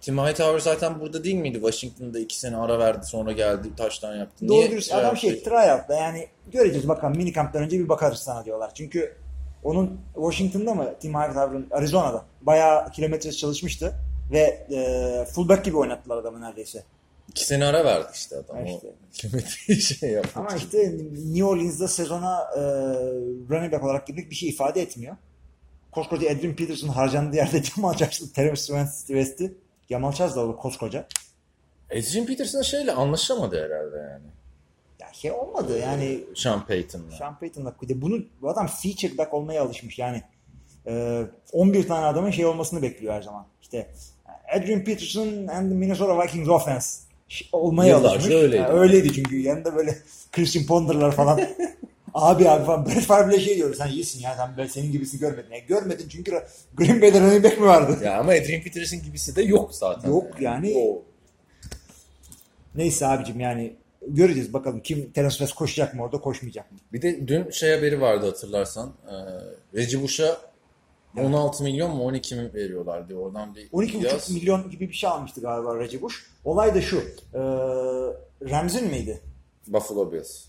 Tim 0.00 0.18
Hightower 0.18 0.58
zaten 0.58 1.00
burada 1.00 1.24
değil 1.24 1.36
miydi? 1.36 1.54
Washington'da 1.54 2.18
iki 2.18 2.38
sene 2.38 2.56
ara 2.56 2.78
verdi 2.78 3.06
sonra 3.06 3.32
geldi 3.32 3.68
taştan 3.76 4.16
yaptı. 4.16 4.48
Doğru 4.48 4.70
dürüst 4.70 4.88
şey 4.88 4.98
adam 4.98 5.06
yaptı? 5.06 5.20
şey 5.20 5.42
tryout'ta 5.42 5.94
yani 5.94 6.28
göreceğiz 6.52 6.88
bakalım 6.88 7.16
minikamptan 7.16 7.62
önce 7.62 7.78
bir 7.78 7.88
bakarız 7.88 8.18
sana 8.18 8.44
diyorlar. 8.44 8.70
Çünkü 8.74 9.16
onun 9.64 10.00
Washington'da 10.14 10.74
mı 10.74 10.94
Tim 11.00 11.14
Hightower'ın 11.14 11.68
Arizona'da 11.70 12.24
bayağı 12.42 12.90
kilometresi 12.90 13.38
çalışmıştı 13.38 13.94
ve 14.32 14.66
e, 14.70 15.24
fullback 15.24 15.64
gibi 15.64 15.76
oynattılar 15.76 16.16
adamı 16.16 16.40
neredeyse. 16.40 16.84
İki 17.28 17.46
sene 17.46 17.64
ara 17.64 17.84
verdi 17.84 18.08
işte 18.14 18.36
adam. 18.36 18.56
Ha 18.56 18.62
işte. 18.62 19.80
şey 19.80 20.10
yaptı. 20.10 20.40
Ama 20.40 20.54
işte 20.56 20.92
New 21.12 21.44
Orleans'da 21.44 21.88
sezona 21.88 22.40
e, 22.56 22.60
running 23.50 23.72
back 23.72 23.84
olarak 23.84 24.06
girmek 24.06 24.30
bir 24.30 24.34
şey 24.34 24.48
ifade 24.48 24.82
etmiyor. 24.82 25.16
Koskoca 25.92 26.30
Adrian 26.30 26.56
Peterson 26.56 26.88
harcandığı 26.88 27.36
yerde 27.36 27.62
Jamal 27.76 27.94
Charles'ı, 27.94 28.32
Terence 28.32 28.62
West'i 29.06 29.54
Jamal 29.90 30.12
Charles 30.12 30.36
da 30.36 30.40
olur 30.40 30.56
koskoca. 30.56 31.06
Adrian 31.90 32.26
Peterson 32.26 32.62
şeyle 32.62 32.92
anlaşamadı 32.92 33.64
herhalde 33.64 33.96
yani. 33.96 34.26
Şey 35.22 35.32
olmadı 35.32 35.78
yani 35.78 36.20
Sean 36.36 36.66
Payton'la. 36.66 37.16
Sean 37.18 37.38
Payton'la 37.38 37.74
bunu 37.94 38.22
bu 38.42 38.50
adam 38.50 38.66
feature 38.66 39.18
back 39.18 39.34
olmaya 39.34 39.62
alışmış 39.62 39.98
yani. 39.98 40.22
Ee, 40.86 41.22
11 41.52 41.88
tane 41.88 42.06
adamın 42.06 42.30
şey 42.30 42.46
olmasını 42.46 42.82
bekliyor 42.82 43.14
her 43.14 43.22
zaman. 43.22 43.46
İşte 43.62 43.90
Adrian 44.56 44.84
Peterson 44.84 45.46
and 45.46 45.70
the 45.70 45.74
Minnesota 45.74 46.22
Vikings 46.22 46.48
offense 46.48 47.00
olmaya 47.52 47.90
Yıllarca 47.90 48.10
alışmış. 48.10 48.34
öyleydi. 48.34 48.62
Ha, 48.62 48.68
öyleydi 48.72 49.12
çünkü 49.12 49.40
yanında 49.40 49.76
böyle 49.76 49.98
Christian 50.32 50.66
Ponder'lar 50.66 51.12
falan. 51.12 51.40
abi 52.14 52.48
abi 52.48 52.64
falan. 52.64 52.86
Brett 52.86 53.00
Favre 53.00 53.28
bile 53.28 53.40
şey 53.40 53.56
diyor. 53.56 53.74
Sen 53.74 53.88
iyisin 53.88 54.20
ya. 54.20 54.34
Sen 54.36 54.56
böyle 54.56 54.68
senin 54.68 54.92
gibisini 54.92 55.20
görmedin. 55.20 55.50
Yani 55.50 55.64
görmedin 55.68 56.08
çünkü 56.08 56.42
Green 56.74 57.02
Bay'de 57.02 57.20
running 57.20 57.44
back 57.44 57.58
mi 57.58 57.66
vardı? 57.66 57.98
Ya 58.04 58.18
ama 58.18 58.32
Adrian 58.32 58.62
Peterson 58.62 59.02
gibisi 59.02 59.36
de 59.36 59.42
yok 59.42 59.74
zaten. 59.74 60.08
Yok 60.08 60.40
yani. 60.40 60.74
O 60.76 61.02
Neyse 62.74 63.06
abicim 63.06 63.40
yani 63.40 63.72
göreceğiz 64.08 64.52
bakalım 64.52 64.80
kim 64.80 65.12
Terence 65.12 65.36
West 65.36 65.54
koşacak 65.54 65.94
mı 65.94 66.02
orada 66.02 66.20
koşmayacak 66.20 66.72
mı? 66.72 66.78
Bir 66.92 67.02
de 67.02 67.28
dün 67.28 67.50
şey 67.50 67.74
haberi 67.74 68.00
vardı 68.00 68.26
hatırlarsan. 68.26 68.92
Ee, 69.06 69.14
Reggie 69.78 70.02
Bush'a 70.02 70.36
16 71.18 71.64
milyon 71.64 71.96
mu 71.96 72.04
12 72.04 72.34
mi 72.34 72.54
veriyorlar 72.54 73.08
diye 73.08 73.18
oradan 73.18 73.54
bir 73.54 73.70
12,5 73.70 74.12
yaz. 74.12 74.30
milyon 74.30 74.70
gibi 74.70 74.88
bir 74.88 74.94
şey 74.94 75.10
almıştı 75.10 75.40
galiba 75.40 75.78
Reggie 75.78 76.02
Bush. 76.02 76.26
Olay 76.44 76.74
da 76.74 76.80
şu. 76.80 76.98
E, 76.98 77.40
Rams'in 78.50 78.86
miydi? 78.86 79.20
Buffalo 79.66 80.12
Bills. 80.12 80.44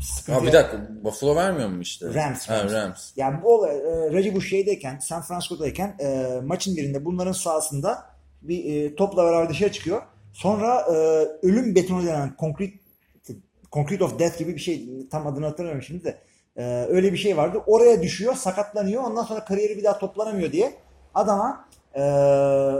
Sıkıntı 0.00 0.38
Ha 0.38 0.46
bir 0.46 0.52
dakika 0.52 0.88
Buffalo 1.04 1.36
vermiyor 1.36 1.68
mu 1.68 1.82
işte? 1.82 2.14
Rams. 2.14 2.48
Ha 2.48 2.60
Rams. 2.60 2.72
Rams. 2.72 3.12
Yani 3.16 3.42
bu 3.42 3.54
olay 3.54 3.76
e, 3.76 4.12
Reggie 4.12 4.34
Bush 4.34 4.50
şeydeyken 4.50 4.98
San 4.98 5.22
Francisco'dayken 5.22 5.96
e, 6.00 6.40
maçın 6.44 6.76
birinde 6.76 7.04
bunların 7.04 7.32
sahasında 7.32 8.06
bir 8.42 8.64
e, 8.74 8.94
topla 8.94 9.24
beraber 9.24 9.48
dışarı 9.48 9.72
çıkıyor. 9.72 10.02
Sonra 10.36 10.80
e, 10.80 10.96
ölüm 11.46 11.74
betonu 11.74 12.06
denen 12.06 12.34
concrete 12.38 12.76
concrete 13.72 14.04
of 14.04 14.18
death 14.18 14.38
gibi 14.38 14.54
bir 14.54 14.60
şey 14.60 14.88
tam 15.10 15.26
adını 15.26 15.46
hatırlamıyorum 15.46 15.82
şimdi 15.82 16.04
de 16.04 16.18
e, 16.56 16.64
öyle 16.88 17.12
bir 17.12 17.18
şey 17.18 17.36
vardı. 17.36 17.62
Oraya 17.66 18.02
düşüyor, 18.02 18.34
sakatlanıyor. 18.34 19.02
Ondan 19.02 19.22
sonra 19.22 19.44
kariyeri 19.44 19.76
bir 19.78 19.84
daha 19.84 19.98
toplanamıyor 19.98 20.52
diye 20.52 20.74
adama 21.14 21.68
e, 21.94 22.02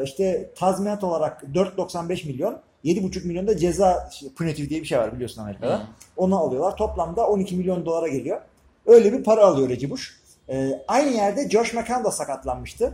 işte 0.05 0.51
tazminat 0.57 1.05
olarak 1.05 1.43
4.95 1.43 2.27
milyon 2.27 2.61
7.5 2.85 3.27
milyon 3.27 3.47
da 3.47 3.57
ceza 3.57 4.11
şey, 4.13 4.33
punitive 4.33 4.69
diye 4.69 4.81
bir 4.81 4.87
şey 4.87 4.99
var 4.99 5.15
biliyorsun 5.15 5.43
Amerika'da. 5.43 5.83
Onu 6.17 6.39
alıyorlar. 6.39 6.77
Toplamda 6.77 7.27
12 7.27 7.57
milyon 7.57 7.87
dolara 7.87 8.09
geliyor. 8.09 8.41
Öyle 8.87 9.13
bir 9.13 9.25
para 9.25 9.47
alıyor 9.47 9.69
Reggie 9.69 9.91
Bush. 9.91 10.13
E, 10.49 10.83
aynı 10.89 11.11
yerde 11.11 11.51
Josh 11.51 11.75
McCown 11.75 12.05
da 12.05 12.11
sakatlanmıştı. 12.11 12.93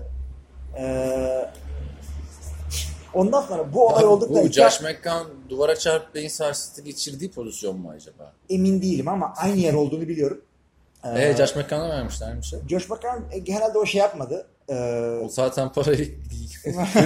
E, 0.78 0.85
ondan 3.14 3.42
sonra 3.42 3.73
bu 3.75 3.88
olay 3.88 4.04
olduktan 4.04 4.42
Bu 4.42 4.47
iki- 4.47 4.62
Josh 4.62 4.81
McCown 4.81 5.28
duvara 5.49 5.76
çarpıp 5.76 6.14
beyin 6.14 6.28
sarsıntısı 6.28 6.83
geçirdiği 6.83 7.31
pozisyon 7.31 7.78
mu 7.81 7.90
acaba? 7.97 8.33
emin 8.50 8.83
değilim 8.83 9.09
ama 9.09 9.33
aynı 9.37 9.57
yer 9.57 9.75
olduğunu 9.75 10.09
biliyorum. 10.09 10.40
Ee, 11.04 11.35
Josh 11.37 11.57
McCown'a 11.57 11.88
vermişler 11.88 12.37
bir 12.38 12.42
şey. 12.42 12.59
Josh 12.69 12.88
McCown 12.90 13.23
e, 13.33 13.52
herhalde 13.54 13.78
o 13.78 13.87
şey 13.87 13.99
yapmadı. 14.00 14.47
Ee, 14.69 14.75
O 15.25 15.28
zaten 15.28 15.73
parayı 15.73 15.99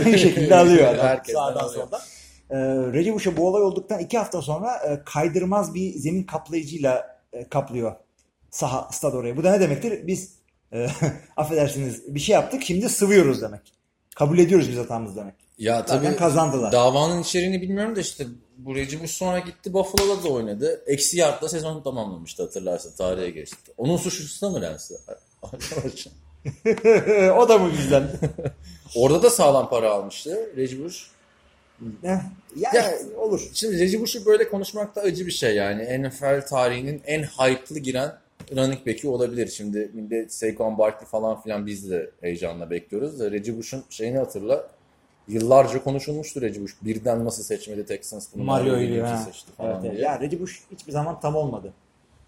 bir 0.07 0.19
şekilde 0.19 0.57
alıyor 0.57 0.89
adam 0.89 1.07
Herkesten 1.07 1.41
sağdan 1.41 1.69
soldan. 1.69 2.01
Ee, 2.51 2.57
Reggie 2.93 3.15
Bush'a 3.15 3.37
bu 3.37 3.49
olay 3.49 3.63
olduktan 3.63 3.99
iki 4.01 4.19
hafta 4.19 4.43
sonra 4.43 4.77
e, 4.77 5.03
kaydırmaz 5.05 5.75
bir 5.75 5.95
zemin 5.95 6.23
kaplayıcıyla 6.23 7.19
e, 7.33 7.49
kaplıyor 7.49 7.95
saha 8.51 8.89
stad 8.93 9.13
orayı. 9.15 9.37
Bu 9.37 9.45
da 9.45 9.51
ne 9.51 9.61
demektir? 9.61 10.07
Biz 10.07 10.33
e, 10.73 10.87
affedersiniz 11.37 12.15
bir 12.15 12.21
şey 12.21 12.33
yaptık 12.33 12.63
şimdi 12.63 12.89
sıvıyoruz 12.89 13.43
demek. 13.43 13.73
Kabul 14.17 14.39
ediyoruz 14.39 14.69
biz 14.71 14.79
hatamız 14.79 15.17
demek. 15.17 15.35
Ya 15.59 15.85
Zaten 15.87 16.03
tabii 16.03 16.17
kazandılar. 16.17 16.73
davanın 16.73 17.23
içeriğini 17.23 17.63
bilmiyorum 17.63 17.97
da 17.97 18.01
işte 18.01 18.27
bu 18.59 18.75
Reggie 18.77 19.07
sonra 19.07 19.39
gitti 19.39 19.73
Buffalo'da 19.73 20.23
da 20.25 20.29
oynadı. 20.29 20.83
Eksi 20.87 21.19
yardla 21.19 21.49
sezonu 21.49 21.83
tamamlamıştı 21.83 22.43
hatırlarsın 22.43 22.97
tarihe 22.97 23.31
geçti. 23.31 23.73
Onun 23.77 23.97
suçlusu 23.97 24.47
da 24.47 24.51
mı? 24.51 24.59
Arkadaşım. 25.43 26.13
o 27.39 27.49
da 27.49 27.59
mı 27.59 27.73
bizden? 27.79 28.09
Orada 28.97 29.23
da 29.23 29.31
sağlam 29.31 29.71
para 29.71 29.91
almıştı 29.91 30.51
Reggie. 30.57 30.79
Eh, 32.05 32.09
yani 32.57 32.77
Ya- 32.77 32.99
olur. 33.19 33.51
Şimdi 33.55 33.79
Reggie 33.79 34.01
Bush'u 34.01 34.27
böyle 34.27 34.49
konuşmak 34.49 34.97
da 34.97 35.01
acı 35.01 35.27
bir 35.27 35.33
şey 35.33 35.55
yani. 35.55 36.03
NFL 36.03 36.47
tarihinin 36.47 37.03
en 37.07 37.23
hype'lı 37.23 37.79
giren 37.79 38.13
running 38.57 38.87
back'i 38.87 39.09
olabilir. 39.09 39.49
Şimdi 39.49 39.91
millet 39.95 40.35
Saquon 40.35 40.79
Barkley 40.79 41.09
falan 41.09 41.41
filan 41.43 41.67
biz 41.67 41.91
de 41.91 42.11
heyecanla 42.21 42.71
bekliyoruz 42.71 43.21
da 43.21 43.31
Reggie 43.31 43.57
Bush'un 43.57 43.85
şeyini 43.91 44.19
hatırla. 44.19 44.69
Yıllarca 45.29 45.85
konuşulmuştu 45.85 46.41
Reggie 46.41 46.63
Bush. 46.63 46.75
Birden 46.83 47.25
nasıl 47.25 47.43
seçmedi 47.43 47.87
Texans 47.87 48.29
bunu 48.35 48.45
Mario 48.45 48.73
Mario 48.73 49.25
seçti 49.25 49.53
falan 49.57 49.71
Evet, 49.71 49.85
evet. 49.85 50.01
Ya 50.01 50.21
Reggie 50.21 50.41
Bush 50.41 50.63
hiçbir 50.73 50.93
zaman 50.93 51.21
tam 51.21 51.37
olmadı. 51.37 51.73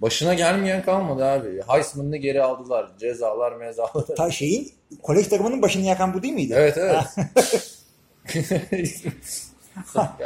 Başına 0.00 0.35
gelmeyen 0.35 0.83
kalmadı 0.83 1.25
abi. 1.25 1.62
Heisman'ını 1.69 2.17
geri 2.17 2.43
aldılar. 2.43 2.90
Cezalar 2.99 3.52
mezalar. 3.52 4.07
Ta 4.17 4.31
şeyin 4.31 4.73
kolej 5.02 5.28
takımının 5.28 5.62
başını 5.62 5.83
yakan 5.83 6.14
bu 6.14 6.23
değil 6.23 6.35
miydi? 6.35 6.55
evet 6.57 6.78
evet. 6.78 7.05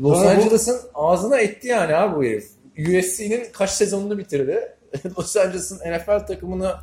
Los 0.00 0.18
Angeles'ın 0.18 0.80
ağzına 0.94 1.38
etti 1.38 1.68
yani 1.68 1.94
abi 1.96 2.16
bu 2.16 2.24
herif. 2.24 2.50
USC'nin 2.78 3.46
kaç 3.52 3.70
sezonunu 3.70 4.18
bitirdi. 4.18 4.76
Los 5.18 5.36
Angeles'ın 5.36 5.76
NFL 5.76 6.26
takımına 6.26 6.80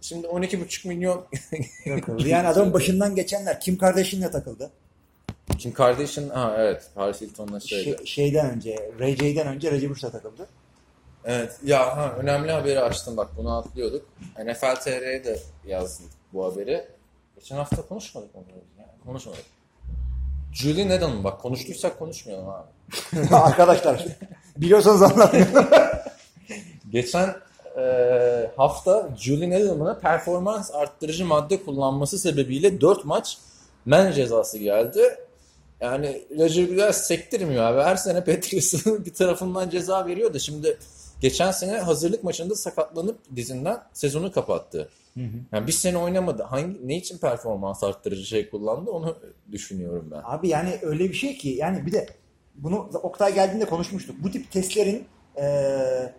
şimdi 0.00 0.26
12,5 0.26 0.88
milyon. 0.88 1.26
Yani 2.26 2.48
adamın 2.48 2.72
başından 2.72 3.14
geçenler 3.14 3.60
Kim 3.60 3.78
Kardashian'la 3.78 4.30
takıldı. 4.30 4.70
Kim 5.58 5.72
Kardashian 5.72 6.28
ha 6.28 6.54
evet 6.58 6.90
Paris 6.94 7.20
Hilton'la 7.20 7.60
şeydi. 7.60 7.84
Şey- 7.84 8.06
şeyden 8.06 8.50
önce, 8.50 8.90
Ray 9.00 9.16
J'den 9.16 9.46
önce 9.46 9.70
Reggie 9.70 9.90
Bush'la 9.90 10.10
takıldı. 10.10 10.48
Evet 11.24 11.58
ya 11.64 11.96
ha, 11.96 12.12
önemli 12.18 12.52
haberi 12.52 12.80
açtım 12.80 13.16
bak 13.16 13.30
bunu 13.36 13.56
atlıyorduk. 13.56 14.06
NFL 14.44 14.74
TR'ye 14.74 15.24
de 15.24 15.40
yazdık 15.66 16.10
bu 16.32 16.44
haberi. 16.44 16.88
Geçen 17.34 17.56
hafta 17.56 17.82
konuşmadık 17.82 18.30
onu. 18.34 18.44
Yani 18.78 18.90
konuşmadık. 19.04 19.44
Julian 20.52 20.90
Edelman 20.90 21.24
bak 21.24 21.40
konuştuysak 21.40 21.98
konuşmayalım 21.98 22.48
abi. 22.48 22.68
Arkadaşlar 23.34 24.06
biliyorsanız 24.56 25.02
anlatmıyorum. 25.02 25.66
Geçen 26.90 27.34
e, 27.78 28.50
hafta 28.56 29.10
Julian 29.18 29.50
Edelman'a 29.50 29.98
performans 29.98 30.70
arttırıcı 30.74 31.24
madde 31.24 31.64
kullanması 31.64 32.18
sebebiyle 32.18 32.80
4 32.80 33.04
maç 33.04 33.38
men 33.84 34.12
cezası 34.12 34.58
geldi. 34.58 35.00
Yani 35.80 36.22
Roger 36.38 36.70
biraz 36.70 37.06
sektirmiyor 37.06 37.64
abi. 37.64 37.82
Her 37.82 37.96
sene 37.96 38.24
Patriots'ın 38.24 39.04
bir 39.04 39.14
tarafından 39.14 39.70
ceza 39.70 40.06
veriyor 40.06 40.34
da 40.34 40.38
şimdi 40.38 40.78
geçen 41.20 41.50
sene 41.50 41.78
hazırlık 41.78 42.24
maçında 42.24 42.54
sakatlanıp 42.54 43.18
dizinden 43.36 43.78
sezonu 43.92 44.32
kapattı. 44.32 44.88
Yani 45.52 45.66
bir 45.66 45.72
sene 45.72 45.98
oynamadı. 45.98 46.42
Hangi 46.42 46.88
ne 46.88 46.96
için 46.96 47.18
performans 47.18 47.84
arttırıcı 47.84 48.24
şey 48.24 48.50
kullandı 48.50 48.90
onu 48.90 49.16
düşünüyorum 49.52 50.08
ben. 50.10 50.20
Abi 50.24 50.48
yani 50.48 50.78
öyle 50.82 51.08
bir 51.08 51.14
şey 51.14 51.36
ki 51.36 51.48
yani 51.48 51.86
bir 51.86 51.92
de 51.92 52.06
bunu 52.54 52.78
Oktay 53.02 53.34
geldiğinde 53.34 53.64
konuşmuştuk. 53.64 54.16
Bu 54.18 54.30
tip 54.30 54.52
testlerin 54.52 55.04
eee, 55.36 56.14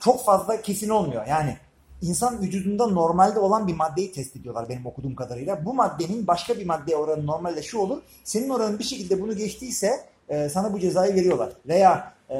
çok 0.00 0.24
fazla 0.24 0.62
kesin 0.62 0.88
olmuyor. 0.88 1.26
Yani 1.26 1.56
insan 2.02 2.42
vücudunda 2.42 2.86
normalde 2.86 3.38
olan 3.38 3.66
bir 3.66 3.74
maddeyi 3.74 4.12
test 4.12 4.36
ediyorlar 4.36 4.68
benim 4.68 4.86
okuduğum 4.86 5.14
kadarıyla. 5.14 5.64
Bu 5.64 5.74
maddenin 5.74 6.26
başka 6.26 6.58
bir 6.58 6.66
maddeye 6.66 6.96
oranı 6.96 7.26
normalde 7.26 7.62
şu 7.62 7.78
olur. 7.78 8.02
Senin 8.24 8.48
oranın 8.48 8.78
bir 8.78 8.84
şekilde 8.84 9.20
bunu 9.20 9.36
geçtiyse 9.36 9.90
e, 10.28 10.48
sana 10.48 10.72
bu 10.72 10.80
cezayı 10.80 11.14
veriyorlar. 11.14 11.52
Veya 11.66 12.12
e, 12.30 12.38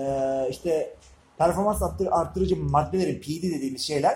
işte 0.50 0.94
performans 1.38 1.82
arttır- 1.82 2.10
arttırıcı 2.10 2.56
maddelerin 2.56 3.20
PD 3.20 3.42
dediğimiz 3.42 3.82
şeyler 3.82 4.12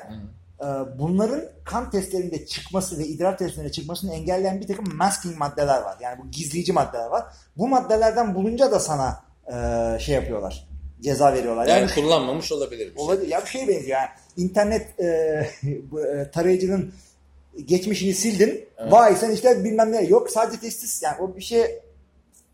e, 0.61 0.67
bunların 0.99 1.41
kan 1.65 1.91
testlerinde 1.91 2.47
çıkması 2.47 2.99
ve 2.99 3.07
idrar 3.07 3.39
testlerinde 3.39 3.73
çıkmasını 3.73 4.13
engelleyen 4.15 4.61
bir 4.61 4.67
takım 4.67 4.97
masking 4.97 5.39
maddeler 5.39 5.83
var. 5.83 5.97
Yani 6.01 6.19
bu 6.23 6.31
gizleyici 6.31 6.73
maddeler 6.73 7.07
var. 7.07 7.25
Bu 7.57 7.69
maddelerden 7.69 8.35
bulunca 8.35 8.71
da 8.73 8.81
sana 8.81 9.23
e, 9.53 9.99
şey 9.99 10.15
yapıyorlar. 10.15 10.70
Ceza 11.03 11.33
veriyorlar. 11.35 11.67
Yani 11.67 11.91
kullanmamış 11.95 12.53
olabilir. 12.53 12.91
bir 12.91 12.95
şey. 12.97 13.05
Olabilir. 13.05 13.29
Ya 13.29 13.43
bir 13.45 13.51
şey 13.51 13.69
benziyor 13.69 13.99
yani. 13.99 14.09
İnternet 14.37 15.01
e, 15.01 15.05
e, 15.05 16.31
tarayıcının 16.33 16.93
geçmişini 17.65 18.15
sildin. 18.15 18.65
Vay 18.91 19.17
sen 19.17 19.31
işte 19.31 19.65
bilmem 19.65 19.93
ne. 19.93 20.03
Yok 20.03 20.31
sadece 20.31 20.61
testis. 20.61 21.03
Yani 21.03 21.17
o 21.21 21.37
bir 21.37 21.43
şey 21.43 21.79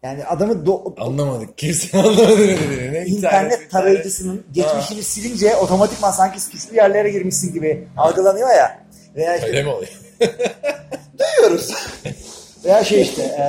yani 0.03 0.25
adamı 0.25 0.53
do- 0.53 1.00
Anlamadık. 1.00 1.59
Kimse 1.59 1.99
anlamadı 2.03 2.33
ne 2.49 2.49
dediğini. 2.59 2.93
Ne 2.93 3.05
internet 3.07 3.71
tarayıcısının 3.71 4.45
geçmişini 4.53 5.03
silince 5.03 5.57
otomatikman 5.57 6.11
sanki 6.11 6.41
suçlu 6.41 6.76
yerlere 6.76 7.11
girmişsin 7.11 7.53
gibi 7.55 7.88
algılanıyor 7.97 8.49
ya. 8.49 8.87
Veya 9.17 9.35
işte 9.37 9.47
Öyle 9.49 9.62
mi 9.62 9.69
oluyor? 9.69 9.91
duyuyoruz. 11.19 11.75
Veya 12.65 12.85
şey 12.85 13.03
işte 13.03 13.23
e, 13.23 13.45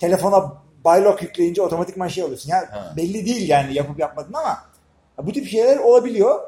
telefona 0.00 0.63
bylock 0.84 1.22
yükleyince 1.22 1.62
otomatikman 1.62 2.08
şey 2.08 2.24
oluyorsun. 2.24 2.50
Ya 2.50 2.58
Ha. 2.72 2.92
belli 2.96 3.26
değil 3.26 3.48
yani 3.48 3.74
yapıp 3.74 3.98
yapmadın 3.98 4.32
ama 4.32 4.58
bu 5.22 5.32
tip 5.32 5.48
şeyler 5.48 5.76
olabiliyor. 5.76 6.40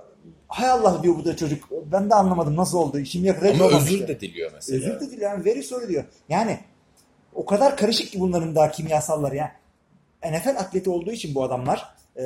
Hay 0.49 0.71
Allah 0.71 1.03
diyor 1.03 1.15
bu 1.19 1.25
da 1.25 1.37
çocuk. 1.37 1.65
Ben 1.93 2.11
de 2.11 2.15
anlamadım 2.15 2.57
nasıl 2.57 2.79
oldu. 2.79 3.05
Şimdi 3.05 3.27
yakaladı. 3.27 3.65
Ama 3.65 3.77
özür 3.79 4.09
de 4.09 4.21
diliyor 4.21 4.51
mesela. 4.55 4.79
Özür 4.79 5.01
de 5.01 5.11
diliyor. 5.11 5.31
Yani 5.31 5.45
very 5.45 5.63
sorry 5.63 5.89
diyor. 5.89 6.05
Yani 6.29 6.59
o 7.35 7.47
kadar 7.47 7.77
karışık 7.77 8.09
ki 8.11 8.21
bunların 8.21 8.55
daha 8.55 8.71
kimyasalları 8.71 9.37
ya. 9.37 9.53
NFL 10.25 10.49
atleti 10.59 10.91
olduğu 10.91 11.13
için 11.13 11.35
bu 11.35 11.45
adamlar 11.45 11.95
e, 12.19 12.25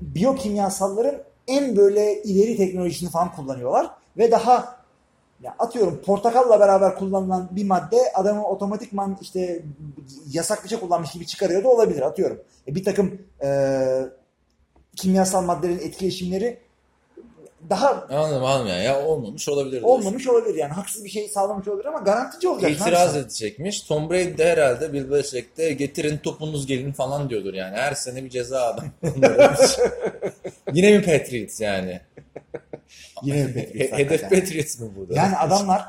biyokimyasalların 0.00 1.22
en 1.48 1.76
böyle 1.76 2.22
ileri 2.22 2.56
teknolojisini 2.56 3.10
falan 3.10 3.32
kullanıyorlar 3.34 3.90
ve 4.18 4.30
daha 4.30 4.75
ya 5.42 5.54
atıyorum 5.58 6.02
portakalla 6.06 6.60
beraber 6.60 6.96
kullanılan 6.96 7.48
bir 7.50 7.64
madde 7.64 7.96
adamı 8.14 8.46
otomatikman 8.46 9.18
işte 9.20 9.62
yasak 10.30 10.64
bir 10.64 10.68
şey 10.68 10.80
kullanmış 10.80 11.10
gibi 11.10 11.26
çıkarıyor 11.26 11.64
da 11.64 11.68
olabilir 11.68 12.02
atıyorum. 12.02 12.40
E, 12.68 12.74
bir 12.74 12.84
takım 12.84 13.18
e, 13.42 13.48
kimyasal 14.96 15.42
maddelerin 15.42 15.78
etkileşimleri 15.78 16.58
daha 17.70 18.06
Anladım 18.10 18.44
anladım 18.44 18.66
yani. 18.66 18.84
Ya 18.84 19.06
olmamış 19.06 19.48
olabilir. 19.48 19.72
diyorsun. 19.72 19.88
olmamış 19.88 20.28
olabilir 20.28 20.54
yani 20.54 20.72
haksız 20.72 21.04
bir 21.04 21.10
şey 21.10 21.28
sağlamış 21.28 21.68
olabilir 21.68 21.86
ama 21.86 21.98
garantici 21.98 22.48
olacak. 22.48 22.70
İtiraz 22.70 23.16
edecekmiş. 23.16 23.80
Tom 23.80 24.10
Brady 24.10 24.38
de 24.38 24.50
herhalde 24.50 24.92
Bill 24.92 25.10
Belichick'te 25.10 25.72
getirin 25.72 26.18
topunuz 26.18 26.66
gelin 26.66 26.92
falan 26.92 27.30
diyordur 27.30 27.54
yani. 27.54 27.76
Her 27.76 27.94
sene 27.94 28.24
bir 28.24 28.30
ceza 28.30 28.60
adam. 28.60 28.84
Yine 30.72 30.98
mi 30.98 31.04
Patriots 31.04 31.60
yani? 31.60 32.00
Yine 33.22 33.46
Patriots 33.46 33.92
Hedef. 33.92 34.22
Patriots 34.22 34.80
mı 34.80 34.90
burada? 34.96 35.14
Yani 35.14 35.36
adamlar 35.36 35.86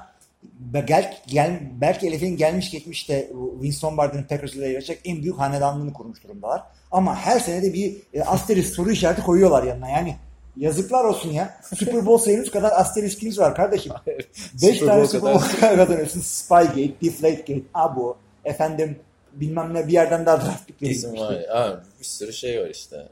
gel, 0.87 1.17
gel, 1.27 1.59
belki 1.81 2.07
Elif'in 2.07 2.37
gelmiş 2.37 2.71
geçmiş 2.71 3.09
de 3.09 3.31
Winston 3.53 3.87
Lombardi'nin 3.87 4.23
Packers 4.23 4.53
ile 4.53 4.69
yarışacak 4.69 4.99
en 5.05 5.21
büyük 5.21 5.39
hanedanlığını 5.39 5.93
kurmuş 5.93 6.23
durumdalar. 6.23 6.61
Ama 6.91 7.15
her 7.15 7.39
sene 7.39 7.61
de 7.63 7.73
bir 7.73 7.95
e, 8.13 8.21
asterisk 8.23 8.75
soru 8.75 8.91
işareti 8.91 9.21
koyuyorlar 9.21 9.63
yanına 9.63 9.89
yani. 9.89 10.15
Yazıklar 10.57 11.03
olsun 11.03 11.31
ya. 11.31 11.59
Super 11.75 12.05
Bowl 12.05 12.25
sayınız 12.25 12.51
kadar 12.51 12.71
asteriskiniz 12.75 13.39
var 13.39 13.55
kardeşim. 13.55 13.93
5 14.07 14.77
Super 14.77 14.87
tane 14.87 15.07
Super 15.07 15.33
Bowl 15.33 15.59
kazanıyorsun. 15.77 16.21
Spygate, 16.21 17.01
Deflategate, 17.03 17.61
Abu, 17.73 18.17
efendim 18.45 18.99
bilmem 19.33 19.73
ne 19.73 19.87
bir 19.87 19.93
yerden 19.93 20.25
daha 20.25 20.37
draft 20.37 20.67
pick 20.67 20.81
verilmişti. 20.81 21.51
Abi, 21.51 21.81
bir 21.99 22.05
sürü 22.05 22.33
şey 22.33 22.61
var 22.61 22.69
işte. 22.69 23.07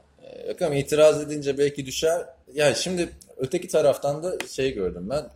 Yok 0.48 0.62
ama 0.62 0.74
itiraz 0.74 1.20
edince 1.20 1.58
belki 1.58 1.86
düşer. 1.86 2.26
Ya 2.54 2.74
şimdi 2.74 3.08
öteki 3.36 3.68
taraftan 3.68 4.22
da 4.22 4.38
şey 4.48 4.74
gördüm 4.74 5.10
ben. 5.10 5.30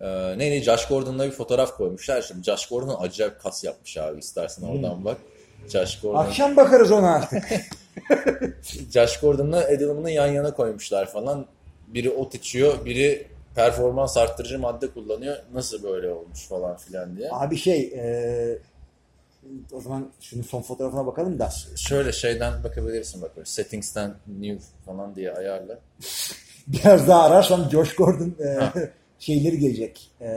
Ee, 0.00 0.38
neydi? 0.38 0.64
Josh 0.64 0.88
Gordon'la 0.88 1.26
bir 1.26 1.30
fotoğraf 1.30 1.76
koymuşlar. 1.76 2.22
Şimdi 2.22 2.42
Josh 2.42 2.66
Gordon 2.66 2.96
acayip 3.00 3.40
kas 3.42 3.64
yapmış 3.64 3.96
abi. 3.96 4.18
İstersen 4.18 4.62
oradan 4.62 5.04
bak. 5.04 5.16
Josh 5.68 6.00
Gordon. 6.00 6.18
Akşam 6.18 6.56
bakarız 6.56 6.92
ona 6.92 7.14
artık. 7.14 7.44
Josh 8.92 9.20
Gordon'la 9.20 9.68
Edelman'ı 9.68 10.10
yan 10.10 10.26
yana 10.26 10.54
koymuşlar 10.54 11.06
falan. 11.06 11.46
Biri 11.88 12.10
ot 12.10 12.34
içiyor, 12.34 12.84
biri 12.84 13.26
performans 13.54 14.16
arttırıcı 14.16 14.58
madde 14.58 14.90
kullanıyor. 14.90 15.36
Nasıl 15.54 15.82
böyle 15.82 16.10
olmuş 16.10 16.48
falan 16.48 16.76
filan 16.76 17.16
diye. 17.16 17.28
Abi 17.32 17.56
şey 17.56 17.80
e, 17.80 18.58
o 19.72 19.80
zaman 19.80 20.10
şunun 20.20 20.42
son 20.42 20.62
fotoğrafına 20.62 21.06
bakalım 21.06 21.38
da. 21.38 21.50
Şöyle 21.76 22.12
şeyden 22.12 22.64
bakabilirsin 22.64 23.22
bak. 23.22 23.36
böyle 23.36 23.46
Settings'ten 23.46 24.14
new 24.26 24.64
falan 24.86 25.14
diye 25.14 25.32
ayarla. 25.32 25.78
Biraz 26.66 27.08
daha 27.08 27.22
ararsam 27.22 27.70
Josh 27.70 27.94
Gordon 27.94 28.34
e, 28.44 28.58
şeyleri 29.18 29.58
gelecek. 29.58 30.10
E, 30.20 30.28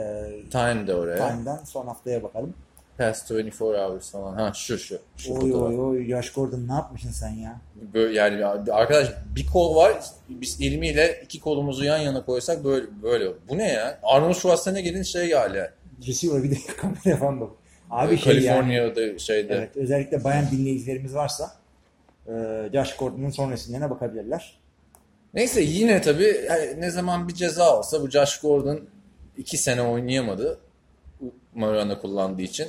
Time 0.50 0.86
de 0.86 0.94
oraya. 0.94 1.28
Time'dan 1.28 1.64
son 1.64 1.86
haftaya 1.86 2.22
bakalım. 2.22 2.54
Past 2.98 3.30
24 3.30 3.78
hours 3.78 4.10
falan. 4.10 4.34
Ha 4.34 4.52
şu 4.54 4.78
şu. 4.78 4.98
Şu 5.16 5.34
Oy 5.34 5.54
oy 5.54 5.80
oy 5.80 6.08
Josh 6.08 6.32
Gordon 6.32 6.68
ne 6.68 6.72
yapmışsın 6.72 7.10
sen 7.10 7.30
ya? 7.30 7.60
Böyle, 7.94 8.18
yani 8.18 8.44
arkadaş 8.72 9.12
bir 9.36 9.46
kol 9.46 9.76
var. 9.76 10.02
Biz 10.28 10.60
ilmiyle 10.60 11.20
iki 11.24 11.40
kolumuzu 11.40 11.84
yan 11.84 11.98
yana 11.98 12.24
koysak 12.24 12.64
böyle 12.64 12.86
böyle. 13.02 13.30
Bu 13.48 13.58
ne 13.58 13.72
ya? 13.72 13.98
Arnold 14.02 14.34
Schwarzenegger'in 14.34 15.02
şey 15.02 15.32
hali. 15.32 15.70
Receiver 16.06 16.42
bir 16.42 16.50
de 16.50 16.54
kameraya 16.76 17.16
falan 17.16 17.40
bak. 17.40 17.50
Abi 17.90 18.18
şey 18.18 18.40
yani. 18.40 19.20
Şeyde. 19.20 19.54
Evet 19.54 19.76
özellikle 19.76 20.24
bayan 20.24 20.50
dinleyicilerimiz 20.50 21.14
varsa 21.14 21.52
e, 22.28 22.32
Josh 22.72 22.96
Gordon'un 22.96 23.30
son 23.30 23.50
resimlerine 23.50 23.90
bakabilirler. 23.90 24.58
Neyse 25.34 25.60
yine 25.60 26.00
tabii 26.00 26.44
yani 26.48 26.80
ne 26.80 26.90
zaman 26.90 27.28
bir 27.28 27.34
ceza 27.34 27.78
olsa 27.78 28.02
bu 28.02 28.10
Josh 28.10 28.40
Gordon 28.40 28.80
iki 29.36 29.58
sene 29.58 29.82
oynayamadı. 29.82 30.58
Marijuana 31.54 32.00
kullandığı 32.00 32.42
için. 32.42 32.68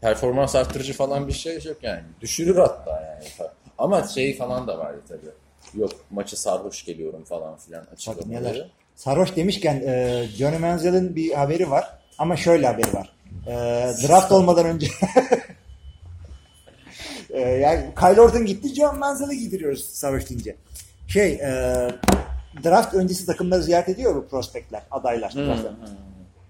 Performans 0.00 0.56
arttırıcı 0.56 0.92
falan 0.92 1.28
bir 1.28 1.32
şey 1.32 1.54
yok 1.64 1.76
yani. 1.82 2.02
Düşürür 2.20 2.56
hatta 2.56 2.90
yani. 2.90 3.50
Ama 3.78 4.08
şey 4.08 4.36
falan 4.36 4.68
da 4.68 4.78
vardı 4.78 5.00
tabii. 5.08 5.80
Yok 5.80 5.90
maçı 6.10 6.40
sarhoş 6.40 6.84
geliyorum 6.84 7.24
falan 7.24 7.56
filan 7.56 7.86
açıklamaları. 7.92 8.68
Sarhoş 8.96 9.36
demişken 9.36 9.82
e, 9.86 10.24
Johnny 10.36 10.58
Manziel'in 10.58 11.16
bir 11.16 11.32
haberi 11.32 11.70
var. 11.70 11.98
Ama 12.18 12.36
şöyle 12.36 12.66
haberi 12.66 12.92
var. 12.94 13.12
E, 13.46 13.52
draft 14.08 14.32
olmadan 14.32 14.66
önce 14.66 14.86
e, 17.30 17.40
yani 17.40 17.90
Kyle 18.00 18.20
Orton 18.20 18.46
gitti 18.46 18.74
John 18.74 18.98
Manziel'i 18.98 19.38
giydiriyoruz 19.38 19.84
sarhoş 19.84 20.30
deyince. 20.30 20.56
Şey 21.12 21.32
e, 21.32 21.50
draft 22.64 22.94
öncesi 22.94 23.26
takımları 23.26 23.62
ziyaret 23.62 23.88
ediyor 23.88 24.14
bu 24.16 24.28
prospektler, 24.28 24.82
adaylar. 24.90 25.32
drafttan. 25.34 25.76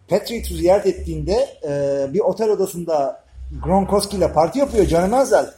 Patriots'u 0.08 0.54
ziyaret 0.54 0.86
ettiğinde 0.86 1.48
e, 1.68 2.06
bir 2.14 2.20
otel 2.20 2.50
odasında 2.50 3.24
Gronkowski 3.64 4.16
ile 4.16 4.32
parti 4.32 4.58
yapıyor 4.58 4.86
Johnny 4.86 5.08
Manziel. 5.08 5.50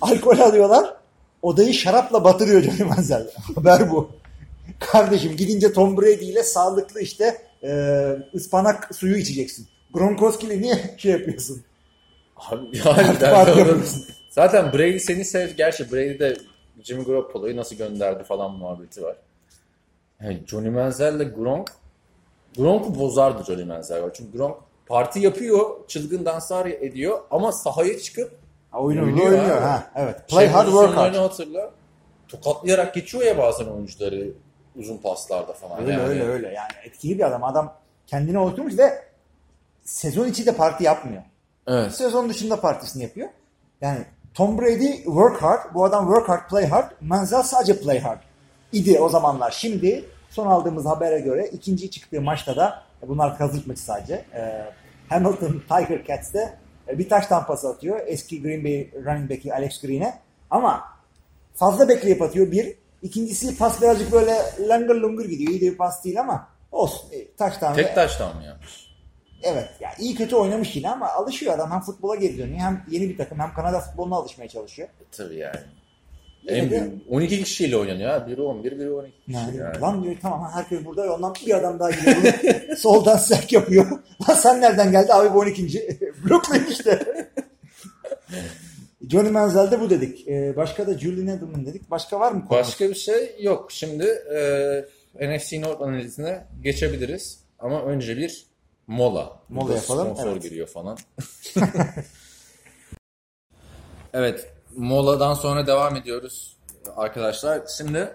Alkol 0.00 0.38
alıyorlar. 0.38 0.94
Odayı 1.42 1.74
şarapla 1.74 2.24
batırıyor 2.24 2.62
Johnny 2.62 2.82
Manziel. 2.88 3.26
Haber 3.54 3.90
bu. 3.90 4.10
Kardeşim 4.78 5.36
gidince 5.36 5.72
Tom 5.72 5.96
Brady 5.96 6.30
ile 6.30 6.42
sağlıklı 6.42 7.00
işte 7.00 7.38
e, 7.62 7.70
ıspanak 8.34 8.94
suyu 8.94 9.16
içeceksin. 9.16 9.68
Gronkowski 9.92 10.46
ile 10.46 10.60
niye 10.60 10.94
şey 10.98 11.12
yapıyorsun? 11.12 11.62
Abi 12.36 12.78
Fark 12.78 13.20
doğru. 13.20 13.58
yapıyorsun. 13.58 14.04
Zaten 14.30 14.72
Brady 14.72 14.98
seni 14.98 15.24
sev. 15.24 15.48
Gerçi 15.56 15.92
Brady 15.92 16.18
de 16.18 16.36
Jimmy 16.82 17.04
Garoppolo'yu 17.04 17.56
nasıl 17.56 17.76
gönderdi 17.76 18.24
falan 18.24 18.50
muhabbeti 18.50 19.02
var. 19.02 19.16
Yani 20.22 20.42
Johnny 20.46 20.70
Manziel 20.70 21.14
ile 21.14 21.24
Gronk 21.24 21.70
Gronk'u 22.56 22.98
bozardı 22.98 23.44
Johnny 23.44 23.64
Manziel. 23.64 24.10
Çünkü 24.14 24.38
Gronk 24.38 24.56
parti 24.86 25.20
yapıyor, 25.20 25.88
çılgın 25.88 26.24
danslar 26.24 26.66
ediyor 26.66 27.20
ama 27.30 27.52
sahaya 27.52 27.98
çıkıp 27.98 28.32
oyunu 28.72 29.02
Oynuyor 29.02 29.26
oynuyor. 29.26 29.56
abi. 29.56 29.60
Ha, 29.60 29.90
evet. 29.96 30.28
Play 30.28 30.44
şey 30.44 30.54
hard 30.54 30.66
work 30.66 30.96
hard. 30.96 31.14
hatırla. 31.14 31.70
Tokatlayarak 32.28 32.94
geçiyor 32.94 33.24
ya 33.24 33.38
bazen 33.38 33.66
oyuncuları 33.66 34.28
uzun 34.76 34.96
paslarda 34.98 35.52
falan. 35.52 35.80
Öyle 35.82 35.92
yani. 35.92 36.02
öyle 36.02 36.24
öyle 36.24 36.46
yani 36.48 36.72
etkili 36.84 37.18
bir 37.18 37.26
adam. 37.26 37.44
Adam 37.44 37.74
kendini 38.06 38.38
oturmuş 38.38 38.78
ve 38.78 39.04
sezon 39.84 40.26
içi 40.26 40.46
de 40.46 40.56
parti 40.56 40.84
yapmıyor. 40.84 41.22
Evet. 41.66 41.92
Sezon 41.92 42.28
dışında 42.28 42.60
partisini 42.60 43.02
yapıyor. 43.02 43.28
Yani 43.80 44.04
Tom 44.34 44.58
Brady 44.58 44.96
work 45.04 45.42
hard. 45.42 45.74
Bu 45.74 45.84
adam 45.84 46.04
work 46.06 46.28
hard, 46.28 46.48
play 46.50 46.66
hard. 46.66 46.90
Manziel 47.00 47.42
sadece 47.42 47.80
play 47.80 47.98
hard. 48.00 48.18
idi 48.72 48.98
o 49.00 49.08
zamanlar. 49.08 49.50
Şimdi 49.50 50.04
son 50.30 50.46
aldığımız 50.46 50.86
habere 50.86 51.20
göre 51.20 51.46
ikinci 51.52 51.90
çıktığı 51.90 52.20
maçta 52.20 52.56
da 52.56 52.82
e, 53.02 53.08
bunlar 53.08 53.38
kazık 53.38 53.66
maçı 53.66 53.80
sadece. 53.82 54.14
e, 54.14 54.64
Hamilton 55.08 55.62
Tiger 55.68 56.04
Cats'te 56.08 56.58
e, 56.88 56.98
bir 56.98 57.08
taş 57.08 57.26
tampası 57.26 57.68
atıyor. 57.68 58.00
Eski 58.06 58.42
Green 58.42 58.64
Bay 58.64 58.90
running 59.04 59.30
back'i 59.30 59.54
Alex 59.54 59.80
Green'e. 59.80 60.18
Ama 60.50 60.84
fazla 61.54 61.88
bekleyip 61.88 62.22
atıyor 62.22 62.50
bir. 62.50 62.74
İkincisi 63.02 63.58
pas 63.58 63.82
birazcık 63.82 64.12
böyle 64.12 64.36
langır 64.68 64.94
lungur 64.94 65.24
gidiyor. 65.24 65.50
İyi 65.52 65.60
de 65.60 65.72
bir 65.72 65.76
pas 65.76 66.04
değil 66.04 66.20
ama 66.20 66.48
olsun. 66.72 67.10
E, 67.12 67.32
Taştan 67.36 67.74
Tek 67.74 67.94
taştan 67.94 68.36
mı 68.36 68.44
yapmış? 68.44 68.89
Evet 69.42 69.68
ya 69.80 69.90
iyi 69.98 70.14
kötü 70.14 70.36
oynamış 70.36 70.76
yine 70.76 70.90
ama 70.90 71.08
alışıyor 71.08 71.54
adam. 71.54 71.70
Hem 71.70 71.80
futbola 71.80 72.14
geri 72.14 72.38
dönüyor 72.38 72.58
hem 72.58 72.84
yeni 72.90 73.08
bir 73.08 73.16
takım 73.18 73.38
hem 73.38 73.54
Kanada 73.54 73.80
futboluna 73.80 74.16
alışmaya 74.16 74.48
çalışıyor. 74.48 74.88
E, 74.88 75.04
tabii 75.12 75.36
yani. 75.36 75.56
Yine 76.42 76.58
En 76.58 76.70
de- 76.70 76.80
büyük, 76.80 76.92
12 77.10 77.44
kişiyle 77.44 77.76
oynanıyor 77.76 78.10
ha. 78.10 78.26
Biri 78.26 78.42
11, 78.42 78.78
biri 78.78 78.92
12 78.92 79.12
kişi 79.26 79.36
Yani, 79.38 79.56
yani. 79.56 79.80
lan 79.80 80.04
diyor 80.04 80.16
tamam 80.22 80.50
herkes 80.54 80.84
burada 80.84 81.14
ondan 81.14 81.34
bir 81.46 81.54
adam 81.54 81.78
daha 81.78 81.90
geliyor. 81.90 82.34
Soldan 82.76 83.16
serk 83.16 83.52
yapıyor. 83.52 83.86
Lan 84.28 84.34
sen 84.34 84.60
nereden 84.60 84.90
geldi? 84.92 85.12
Abi 85.12 85.34
bu 85.34 85.38
12. 85.38 85.98
Brooklyn 86.28 86.64
işte. 86.70 87.02
Johnny 89.10 89.30
Manziel'de 89.30 89.80
bu 89.80 89.90
dedik. 89.90 90.28
Ee, 90.28 90.56
başka 90.56 90.86
da 90.86 90.98
Julian 90.98 91.26
Edelman 91.26 91.66
dedik. 91.66 91.90
Başka 91.90 92.20
var 92.20 92.32
mı? 92.32 92.44
konu? 92.48 92.58
Başka 92.58 92.88
bir 92.88 92.94
şey 92.94 93.36
yok. 93.40 93.72
Şimdi 93.72 94.04
e, 95.20 95.28
NFC 95.38 95.60
North 95.60 95.82
analizine 95.82 96.44
geçebiliriz. 96.62 97.40
Ama 97.58 97.82
önce 97.82 98.16
bir 98.16 98.46
mola. 98.90 99.40
Mola 99.48 99.68
Burada 99.68 99.76
yapalım, 99.76 100.06
Sponsor 100.14 100.32
evet. 100.32 100.42
giriyor 100.42 100.66
falan. 100.66 100.98
evet. 104.12 104.52
Moladan 104.76 105.34
sonra 105.34 105.66
devam 105.66 105.96
ediyoruz 105.96 106.56
arkadaşlar. 106.96 107.62
Şimdi 107.76 108.12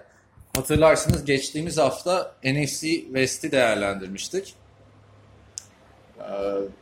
hatırlarsınız 0.55 1.25
geçtiğimiz 1.25 1.77
hafta 1.77 2.35
NFC 2.43 2.87
West'i 2.87 3.51
değerlendirmiştik. 3.51 4.55
Ee, 6.19 6.23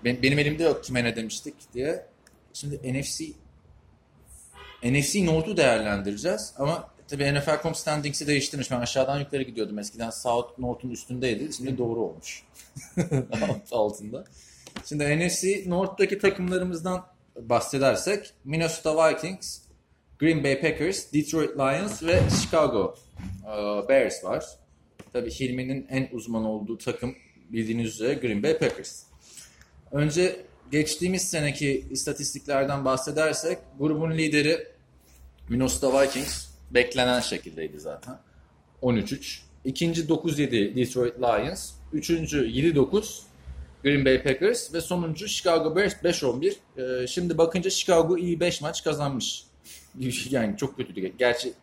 ben- 0.04 0.24
Benim 0.24 0.40
elimde 0.40 0.64
yok 0.64 0.84
kime 0.84 1.04
ne 1.04 1.16
demiştik 1.16 1.74
diye. 1.74 2.06
Şimdi 2.54 3.00
NFC 3.00 3.26
NFC 4.84 5.26
North'u 5.26 5.58
değerlendireceğiz 5.58 6.54
ama 6.58 6.93
tabii 7.14 7.34
NFL.com 7.34 7.76
standings'i 7.76 8.28
değiştirmiş. 8.28 8.72
Ben 8.72 8.80
aşağıdan 8.80 9.20
yukarı 9.20 9.44
gidiyordum. 9.44 9.80
Eskiden 9.80 10.10
South 10.10 10.60
North'un 10.60 10.90
üstündeydi. 10.90 11.54
Şimdi 11.54 11.78
doğru 11.78 12.00
olmuş. 12.00 12.44
Alt- 13.42 13.74
altında. 13.74 14.26
Şimdi 14.86 15.28
NFC 15.28 15.64
North'taki 15.66 16.18
takımlarımızdan 16.18 17.06
bahsedersek 17.36 18.34
Minnesota 18.44 19.10
Vikings, 19.10 19.60
Green 20.20 20.44
Bay 20.44 20.62
Packers, 20.62 21.14
Detroit 21.14 21.50
Lions 21.58 22.04
ve 22.04 22.20
Chicago 22.42 22.96
e, 23.44 23.90
Bears 23.90 24.24
var. 24.24 24.46
Tabii 25.14 25.32
Hilmi'nin 25.32 25.88
en 25.90 26.10
uzman 26.12 26.46
olduğu 26.46 26.78
takım 26.78 27.16
bildiğiniz 27.50 27.90
üzere 27.90 28.14
Green 28.14 28.44
Bay 28.44 28.58
Packers. 28.58 29.04
Önce 29.92 30.46
geçtiğimiz 30.72 31.22
seneki 31.22 31.86
istatistiklerden 31.92 32.86
bahsedersek 32.86 33.58
grubun 33.80 34.12
lideri 34.12 34.68
Minnesota 35.50 36.02
Vikings 36.02 36.53
beklenen 36.74 37.20
şekildeydi 37.20 37.80
zaten. 37.80 38.18
13-3. 38.82 39.40
İkinci 39.66 40.02
9-7 40.02 40.76
Detroit 40.76 41.20
Lions. 41.20 41.72
Üçüncü 41.94 42.48
7-9 42.48 43.22
Green 43.84 44.06
Bay 44.06 44.24
Packers 44.24 44.74
ve 44.74 44.82
sonuncu 44.82 45.28
Chicago 45.28 45.76
Bears 45.76 45.94
5-11. 45.94 47.04
Ee, 47.04 47.08
şimdi 47.08 47.38
bakınca 47.38 47.70
Chicago 47.70 48.18
iyi 48.18 48.40
5 48.40 48.62
maç 48.62 48.84
kazanmış. 48.84 49.44
Yani 50.30 50.58
çok 50.58 50.78
kötüydü. 50.78 51.14
Gerçi 51.20 51.54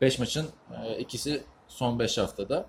5 0.00 0.18
maçın 0.18 0.46
e, 0.84 0.98
ikisi 0.98 1.42
son 1.68 1.98
5 1.98 2.18
haftada. 2.18 2.66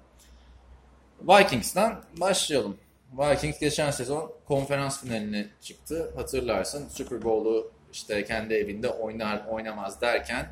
Vikings'ten 1.21 1.95
başlayalım. 2.17 2.77
Vikings 3.13 3.59
geçen 3.59 3.91
sezon 3.91 4.31
konferans 4.47 5.01
finaline 5.01 5.47
çıktı. 5.61 6.11
Hatırlarsın 6.15 6.87
Super 6.87 7.23
Bowl'u 7.23 7.71
işte 7.93 8.25
kendi 8.25 8.53
evinde 8.53 8.89
oynar 8.89 9.45
oynamaz 9.49 10.01
derken 10.01 10.49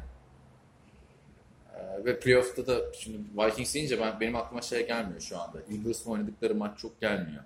e, 1.80 2.06
ve 2.06 2.20
playoff'ta 2.20 2.68
da 2.68 2.94
şimdi 2.94 3.18
Vikings 3.38 3.74
deyince 3.76 4.00
ben 4.00 4.20
benim 4.20 4.36
aklıma 4.36 4.62
şey 4.62 4.88
gelmiyor 4.88 5.20
şu 5.22 5.40
anda. 5.40 5.58
Eagles'la 5.72 6.12
oynadıkları 6.12 6.56
maç 6.56 6.80
çok 6.80 7.02
gelmiyor. 7.02 7.44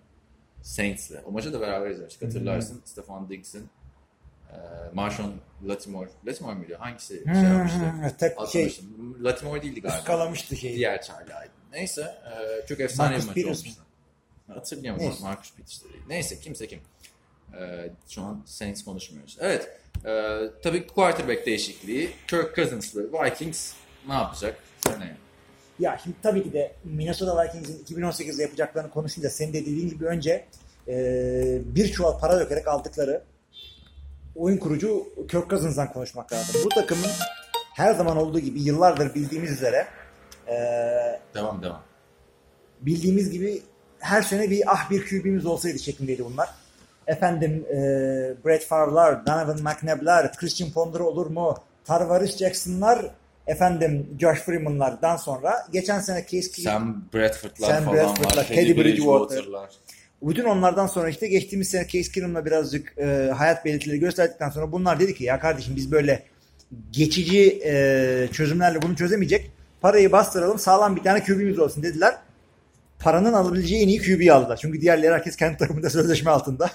Saints'le. 0.62 1.16
O 1.26 1.32
maçı 1.32 1.54
da 1.54 1.62
beraber 1.62 1.90
izlemiştik. 1.90 2.28
Hatırlarsın 2.28 2.82
Stefan 2.86 3.30
Diggs'in 3.30 3.70
e, 4.50 4.56
Marshawn 4.94 5.32
Latimore. 5.68 6.10
Latimore 6.26 6.56
muydu? 6.56 6.76
Hangisi 6.80 7.24
şey 7.26 7.44
yapmıştı? 7.44 7.80
Hmm, 7.80 8.10
tek 8.18 8.50
şey. 8.52 8.80
Latimore 9.24 9.62
değildi 9.62 9.82
galiba. 9.82 9.98
ıskalamıştı 9.98 10.56
şeyi. 10.56 10.76
Diğer 10.76 11.02
çaylağıydı. 11.02 11.52
Neyse 11.72 12.02
e, 12.02 12.66
çok 12.68 12.80
efsane 12.80 13.10
Marcus 13.10 13.24
bir 13.24 13.28
maç 13.28 13.36
Peters 13.36 13.60
olmuştu. 13.62 13.84
Hatırlayamadım. 14.48 15.06
Neyse. 15.06 15.24
Marcus 15.24 15.54
Peters 15.54 15.84
değil. 15.84 16.04
Neyse 16.08 16.40
kimse 16.40 16.68
kim. 16.68 16.80
E, 17.60 17.90
şu 18.08 18.22
an 18.22 18.44
Saints 18.46 18.84
konuşmuyoruz. 18.84 19.38
Evet. 19.40 19.80
E, 20.06 20.42
tabii 20.64 20.88
quarterback 20.88 21.46
değişikliği. 21.46 22.12
Kirk 22.28 22.56
Cousins 22.56 22.96
ve 22.96 23.02
Vikings 23.02 23.74
ne 24.08 24.14
yapacak? 24.14 24.58
Seneye. 24.88 25.16
Ya 25.80 26.00
şimdi 26.04 26.16
tabii 26.24 26.44
ki 26.44 26.54
de 26.54 26.76
Minnesota 26.84 27.44
Vikings'in 27.44 27.84
2018'de 27.96 28.42
yapacaklarını 28.42 28.92
konuşunca 28.92 29.30
senin 29.30 29.54
de 29.54 29.62
dediğin 29.62 29.90
gibi 29.90 30.06
önce 30.06 30.46
e, 30.88 30.96
bir 31.66 31.92
çuval 31.92 32.20
para 32.20 32.40
dökerek 32.40 32.68
aldıkları 32.68 33.24
oyun 34.36 34.58
kurucu 34.58 35.08
Kirk 35.32 35.50
Cousins'dan 35.50 35.94
konuşmak 35.94 36.34
lazım. 36.34 36.62
Bu 36.66 36.70
takımın 36.70 37.10
her 37.76 37.94
zaman 37.94 38.18
olduğu 38.18 38.40
gibi 38.40 38.62
yıllardır 38.62 39.16
bildiğimiz 39.16 39.52
üzere 39.52 39.88
e, 40.48 40.54
Devam 41.36 41.64
devam. 41.64 41.82
bildiğimiz 42.82 43.32
gibi 43.32 43.62
her 44.00 44.22
sene 44.22 44.50
bir 44.50 44.64
ah 44.68 44.90
bir 44.92 45.06
QB'miz 45.10 45.46
olsaydı 45.46 45.80
şeklindeydi 45.80 46.26
bunlar. 46.26 46.50
Efendim 47.08 47.66
e, 47.70 47.76
Brett 48.46 48.66
Favre'lar, 48.66 49.26
Donovan 49.26 49.60
McNabb'lar, 49.62 50.34
Christian 50.38 50.72
Ponder 50.72 51.00
olur 51.00 51.26
mu? 51.28 51.58
Tarvaris 51.86 52.38
Jackson'lar, 52.38 53.06
efendim 53.48 54.18
Josh 54.20 54.40
Freeman'lardan 54.40 55.18
sonra 55.18 55.68
geçen 55.74 56.00
sene 56.00 56.26
Case 56.32 56.52
Keenum 56.52 56.82
Sam 56.82 57.06
Bradford'lar 57.14 57.68
Sam 57.68 57.84
falan 57.84 57.98
Bradford'lar, 57.98 58.38
var. 58.38 58.48
Teddy 58.48 58.76
Bridgewater. 58.78 58.86
Bridgewater'lar. 58.86 59.70
Bütün 60.22 60.44
onlardan 60.46 60.88
sonra 60.88 61.10
işte 61.10 61.28
geçtiğimiz 61.28 61.70
sene 61.70 61.88
Case 61.88 62.12
Keenum'la 62.12 62.46
birazcık 62.46 62.98
e, 62.98 63.32
hayat 63.38 63.66
belirtileri 63.66 64.00
gösterdikten 64.00 64.50
sonra 64.50 64.72
bunlar 64.72 65.00
dedi 65.00 65.16
ki 65.16 65.24
ya 65.24 65.40
kardeşim 65.40 65.76
biz 65.76 65.92
böyle 65.92 66.24
geçici 66.92 67.62
e, 67.66 68.28
çözümlerle 68.32 68.82
bunu 68.82 68.96
çözemeyecek. 68.96 69.52
Parayı 69.82 70.12
bastıralım 70.12 70.60
sağlam 70.60 70.96
bir 70.96 71.04
tane 71.04 71.24
QB'miz 71.24 71.60
olsun 71.60 71.84
dediler. 71.84 72.18
Paranın 73.00 73.34
alabileceği 73.34 73.84
en 73.84 73.88
iyi 73.88 74.02
QB'yi 74.02 74.34
aldılar. 74.34 74.58
Çünkü 74.58 74.82
diğerleri 74.82 75.14
herkes 75.14 75.36
kendi 75.36 75.58
takımında 75.58 75.90
sözleşme 75.90 76.32
altında. 76.32 76.70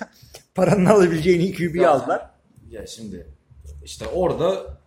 Paranın 0.55 0.87
alabileceği 0.87 1.37
en 1.37 1.41
iyi 1.41 1.55
QB'yi 1.55 1.89
aldılar. 1.89 2.31
Ya 2.71 2.87
şimdi 2.87 3.27
işte 3.85 4.07
orada 4.07 4.78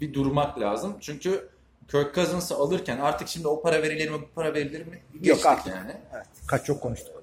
bir 0.00 0.14
durmak 0.14 0.60
lazım. 0.60 0.96
Çünkü 1.00 1.48
Kirk 1.90 2.14
Cousins'ı 2.14 2.54
alırken 2.54 2.98
artık 2.98 3.28
şimdi 3.28 3.48
o 3.48 3.62
para 3.62 3.82
verilir 3.82 4.10
mi 4.10 4.16
bu 4.22 4.28
para 4.34 4.54
verilir 4.54 4.86
mi? 4.86 4.98
Geçtik 5.20 5.46
artık. 5.46 5.66
yani. 5.74 5.92
Evet, 6.14 6.26
kaç 6.46 6.64
çok 6.66 6.80
konuştuk. 6.80 7.22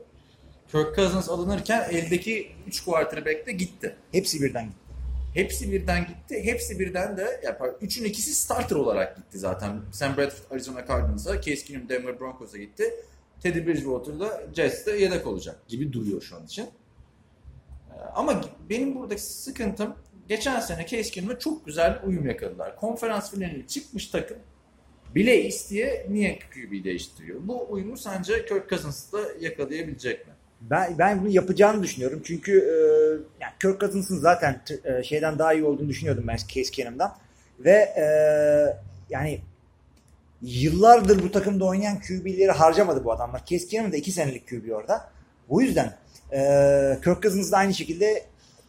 Kirk 0.72 0.96
Cousins 0.96 1.30
alınırken 1.30 1.90
eldeki 1.90 2.52
3 2.68 2.84
quarterback 2.86 3.48
de 3.48 3.52
gitti. 3.52 3.96
Hepsi 4.12 4.42
birden 4.42 4.64
gitti. 4.66 4.78
Hepsi 5.34 5.72
birden 5.72 6.08
gitti. 6.08 6.44
Hepsi 6.44 6.80
birden 6.80 7.18
de 7.18 7.42
yapar. 7.44 7.70
Üçün 7.82 8.04
ikisi 8.06 8.36
starter 8.36 8.76
olarak 8.76 9.18
gitti 9.18 9.40
zaten. 9.40 9.82
Sam 9.92 10.18
Bradford 10.18 10.52
Arizona 10.52 10.88
Cardinals'a, 10.88 11.42
Case 11.42 11.56
Keenum 11.66 11.90
Denver 11.90 12.20
Broncos'a 12.20 12.58
gitti. 12.58 12.84
Teddy 13.44 13.66
Bridgewater 13.68 14.20
da 14.20 14.42
Jets'te 14.54 14.98
yedek 14.98 15.28
olacak 15.28 15.68
gibi 15.68 15.94
duruyor 15.94 16.22
şu 16.22 16.36
an 16.36 16.46
için. 16.46 16.64
Ee, 16.64 18.00
Ama 18.16 18.42
benim 18.70 18.96
buradaki 18.96 19.22
sıkıntım 19.22 19.96
geçen 20.32 20.60
sene 20.60 20.86
Keenum'la 20.86 21.40
çok 21.40 21.66
güzel 21.66 22.00
uyum 22.06 22.28
yakaladılar. 22.28 22.76
Konferans 22.76 23.32
finaline 23.32 23.68
çıkmış 23.68 24.08
takım 24.08 24.38
bile 25.16 25.44
isteye 25.44 26.08
niye 26.10 26.40
QB 26.40 26.84
değiştiriyor? 26.84 27.40
Bu 27.44 27.68
uyumu 27.70 27.98
sence 27.98 28.46
Kirk 28.46 28.70
Cousins 28.70 29.14
da 29.14 29.20
yakalayabilecek 29.40 30.28
mi? 30.28 30.34
Ben 30.62 30.98
ben 30.98 31.22
bunu 31.22 31.30
yapacağını 31.30 31.84
düşünüyorum. 31.84 32.22
Çünkü 32.26 32.52
e, 32.52 32.76
yani 33.42 33.54
Kirk 33.62 33.80
Cousins'ın 33.82 34.18
zaten 34.20 34.62
e, 34.84 35.04
şeyden 35.04 35.40
daha 35.40 35.54
iyi 35.54 35.64
olduğunu 35.64 35.90
düşünüyordum 35.90 36.24
ben 36.28 36.36
Case 36.36 36.72
Keenum'dan. 36.72 37.16
Ve 37.60 37.94
e, 37.98 38.06
yani 39.10 39.42
yıllardır 40.42 41.24
bu 41.24 41.32
takımda 41.32 41.66
oynayan 41.66 42.00
QB'leri 42.00 42.52
harcamadı 42.52 43.04
bu 43.04 43.12
adamlar. 43.12 43.46
Case 43.46 43.68
Keenum 43.68 43.92
da 43.92 43.98
2 43.98 44.12
senelik 44.12 44.48
QB 44.50 44.72
orada. 44.72 45.10
Bu 45.50 45.62
yüzden 45.62 45.98
e, 46.34 46.40
Kirk 47.04 47.24
Cousins 47.24 47.52
da 47.52 47.58
aynı 47.58 47.74
şekilde 47.74 48.24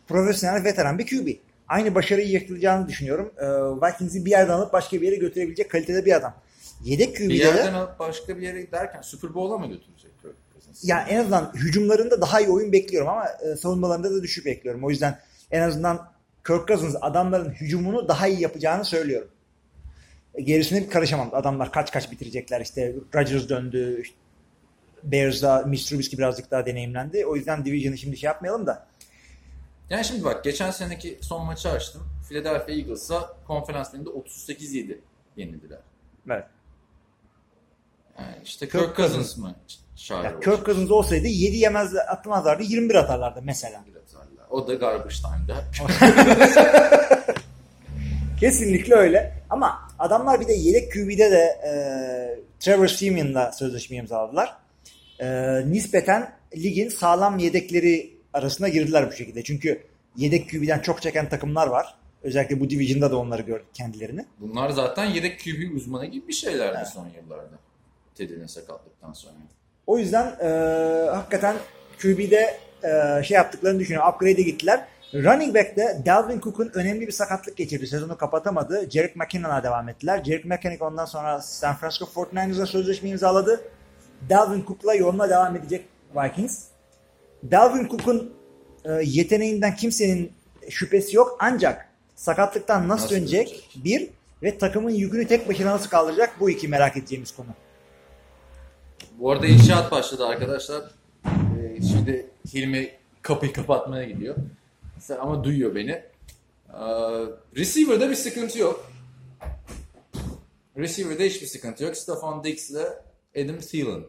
profesyonel 0.09 0.65
veteran 0.65 0.99
bir 0.99 1.07
QB. 1.07 1.52
Aynı 1.73 1.95
başarıyı 1.95 2.29
yakalayacağını 2.29 2.89
düşünüyorum. 2.89 3.33
E, 3.39 3.47
Vikings'i 3.47 4.25
bir 4.25 4.31
yerden 4.31 4.53
alıp 4.53 4.73
başka 4.73 5.01
bir 5.01 5.07
yere 5.07 5.17
götürebilecek 5.17 5.71
kalitede 5.71 6.05
bir 6.05 6.13
adam. 6.13 6.35
Yedek 6.85 7.15
Bir 7.15 7.19
QB'de 7.19 7.35
yerden 7.35 7.75
de 7.75 7.77
alıp 7.77 7.99
başka 7.99 8.37
bir 8.37 8.43
yere 8.43 8.63
giderken 8.63 9.03
Super 9.03 9.35
Bowl'a 9.35 9.59
mı 9.59 9.67
götürecek 9.67 10.11
Cousins? 10.53 10.89
yani 10.89 11.11
en 11.11 11.19
azından 11.19 11.53
hücumlarında 11.55 12.21
daha 12.21 12.41
iyi 12.41 12.49
oyun 12.49 12.73
bekliyorum 12.73 13.09
ama 13.09 13.29
e, 13.29 13.57
savunmalarında 13.57 14.11
da 14.11 14.23
düşük 14.23 14.47
bekliyorum. 14.47 14.85
O 14.85 14.91
yüzden 14.91 15.19
en 15.51 15.63
azından 15.63 16.13
Kirk 16.47 16.69
Cousins 16.69 16.97
adamların 17.01 17.51
hücumunu 17.51 18.09
daha 18.09 18.29
iyi 18.29 18.41
yapacağını 18.41 18.85
söylüyorum. 18.85 19.29
E, 20.35 20.43
Gerisine 20.43 20.83
bir 20.83 20.91
karışamam. 20.91 21.31
Adamlar 21.33 21.73
kaç 21.73 21.93
kaç 21.93 22.11
bitirecekler 22.11 22.61
işte. 22.61 22.95
Rodgers 23.15 23.49
döndü. 23.49 24.01
işte 24.03 24.17
Bears'da 25.03 25.65
Mitch 25.67 25.89
Trubisky 25.89 26.19
birazcık 26.19 26.51
daha 26.51 26.67
deneyimlendi. 26.67 27.27
O 27.27 27.37
yüzden 27.37 27.65
Division'ı 27.65 27.99
şimdi 27.99 28.17
şey 28.17 28.27
yapmayalım 28.27 28.67
da. 28.67 28.87
Yani 29.93 30.05
şimdi 30.05 30.25
bak 30.25 30.45
geçen 30.45 30.71
seneki 30.71 31.19
son 31.21 31.47
maçı 31.47 31.71
açtım. 31.71 32.03
Philadelphia 32.29 32.73
Eagles'a 32.73 33.37
konferans 33.47 33.91
finalinde 33.91 34.11
38-7 34.11 34.99
yenildiler. 35.37 35.79
Evet. 36.31 36.45
Yani 38.19 38.35
işte 38.45 38.69
Kirk 38.69 38.83
Kirk, 38.83 38.97
Cousins 38.97 39.37
mı 39.37 39.55
şair 39.97 40.25
Ya 40.25 40.35
olacak? 40.35 40.43
Kirk 40.43 40.67
Cousins 40.67 40.91
olsaydı 40.91 41.27
7 41.27 41.57
yemez 41.57 41.97
atmazlardı 41.97 42.63
21 42.63 42.95
atarlardı 42.95 43.41
mesela. 43.43 43.85
O 44.51 44.69
da 44.69 44.75
garbage 44.75 45.15
time'da. 45.15 45.65
Kesinlikle 48.41 48.95
öyle. 48.95 49.43
Ama 49.51 49.89
adamlar 49.99 50.41
bir 50.41 50.49
de 50.49 50.53
yedek 50.53 50.93
QB'de 50.93 51.31
de 51.31 51.61
e, 51.67 51.73
Trevor 52.61 52.89
Simeon'la 52.89 53.53
sözleşme 53.53 53.97
imzaladılar. 53.97 54.57
E, 55.21 55.27
nispeten 55.71 56.33
ligin 56.57 56.89
sağlam 56.89 57.39
yedekleri 57.39 58.12
arasına 58.33 58.69
girdiler 58.69 59.11
bu 59.11 59.13
şekilde. 59.13 59.45
Çünkü 59.45 59.83
yedek 60.17 60.51
QB'den 60.51 60.79
çok 60.79 61.03
çeken 61.03 61.29
takımlar 61.29 61.67
var. 61.67 61.95
Özellikle 62.23 62.61
bu 62.61 62.71
division'da 62.71 63.11
da 63.11 63.17
onları 63.17 63.43
gördük 63.43 63.67
kendilerini. 63.75 64.27
Bunlar 64.41 64.71
zaten 64.71 65.05
yedek 65.05 65.41
QB 65.45 65.77
uzmanı 65.77 66.07
gibi 66.07 66.29
bir 66.29 66.33
şeylerdi 66.33 66.89
son 66.95 67.09
yıllarda. 67.09 67.59
Teddy'nin 68.15 68.47
sakatlıktan 68.47 69.13
sonra. 69.13 69.35
O 69.87 69.99
yüzden 69.99 70.27
e, 70.41 70.49
hakikaten 71.11 71.57
QB'de 72.03 72.57
e, 72.85 73.23
şey 73.23 73.35
yaptıklarını 73.35 73.81
düşünüyorum. 73.81 74.15
Upgrade'e 74.15 74.43
gittiler. 74.43 74.87
Running 75.15 75.55
back'te 75.55 76.03
Dalvin 76.07 76.41
Cook'un 76.41 76.71
önemli 76.75 77.07
bir 77.07 77.13
sakatlık 77.13 77.57
geçirdi. 77.57 77.87
Sezonu 77.87 78.17
kapatamadı. 78.17 78.91
Jerick 78.91 79.19
McKinnon'a 79.19 79.63
devam 79.63 79.89
ettiler. 79.89 80.25
Jerick 80.25 80.49
McKinnon 80.49 80.91
ondan 80.91 81.05
sonra 81.05 81.41
San 81.41 81.77
Francisco 81.77 82.05
49ers'a 82.05 82.67
sözleşme 82.67 83.09
imzaladı. 83.09 83.61
Dalvin 84.31 84.65
Cook'la 84.67 84.95
yoluna 84.95 85.31
devam 85.31 85.57
edecek 85.57 85.85
Vikings. 86.17 86.72
Dalvin 87.51 87.89
Cook'un 87.89 88.33
e, 88.85 88.93
yeteneğinden 89.05 89.77
kimsenin 89.77 90.33
şüphesi 90.71 91.17
yok. 91.17 91.37
Ancak 91.41 91.89
sakatlıktan 92.15 92.89
nasıl, 92.89 93.05
Nasıl 93.05 93.17
dönecek? 93.17 93.49
dönecek? 93.49 93.71
Bir 93.85 94.09
ve 94.43 94.59
takımın 94.59 94.91
yükünü 94.91 95.27
tek 95.27 95.49
başına 95.49 95.71
nasıl 95.71 95.91
kaldıracak? 95.91 96.41
Bu 96.41 96.51
iki 96.51 96.69
merak 96.69 96.97
edeceğimiz 96.97 97.37
konu. 97.37 97.47
Bu 99.19 99.31
arada 99.31 99.47
inşaat 99.47 99.91
başladı 99.93 100.27
arkadaşlar. 100.27 100.83
Ee, 101.27 101.83
şimdi 101.83 102.27
Hilmi 102.55 102.91
kapıyı 103.23 103.53
kapatmaya 103.53 104.05
gidiyor. 104.05 104.37
Ama 105.21 105.45
duyuyor 105.45 105.75
beni. 105.75 105.91
Ee, 105.91 106.03
receiver'da 107.57 108.11
bir 108.11 108.15
sıkıntı 108.15 108.59
yok. 108.59 108.93
Receiver'da 110.77 111.23
hiçbir 111.23 111.47
sıkıntı 111.47 111.85
yok. 111.85 111.97
Stefan 111.97 112.45
Diggs 112.45 112.71
ile 112.71 112.85
Adam 113.37 113.59
Thielen. 113.59 114.03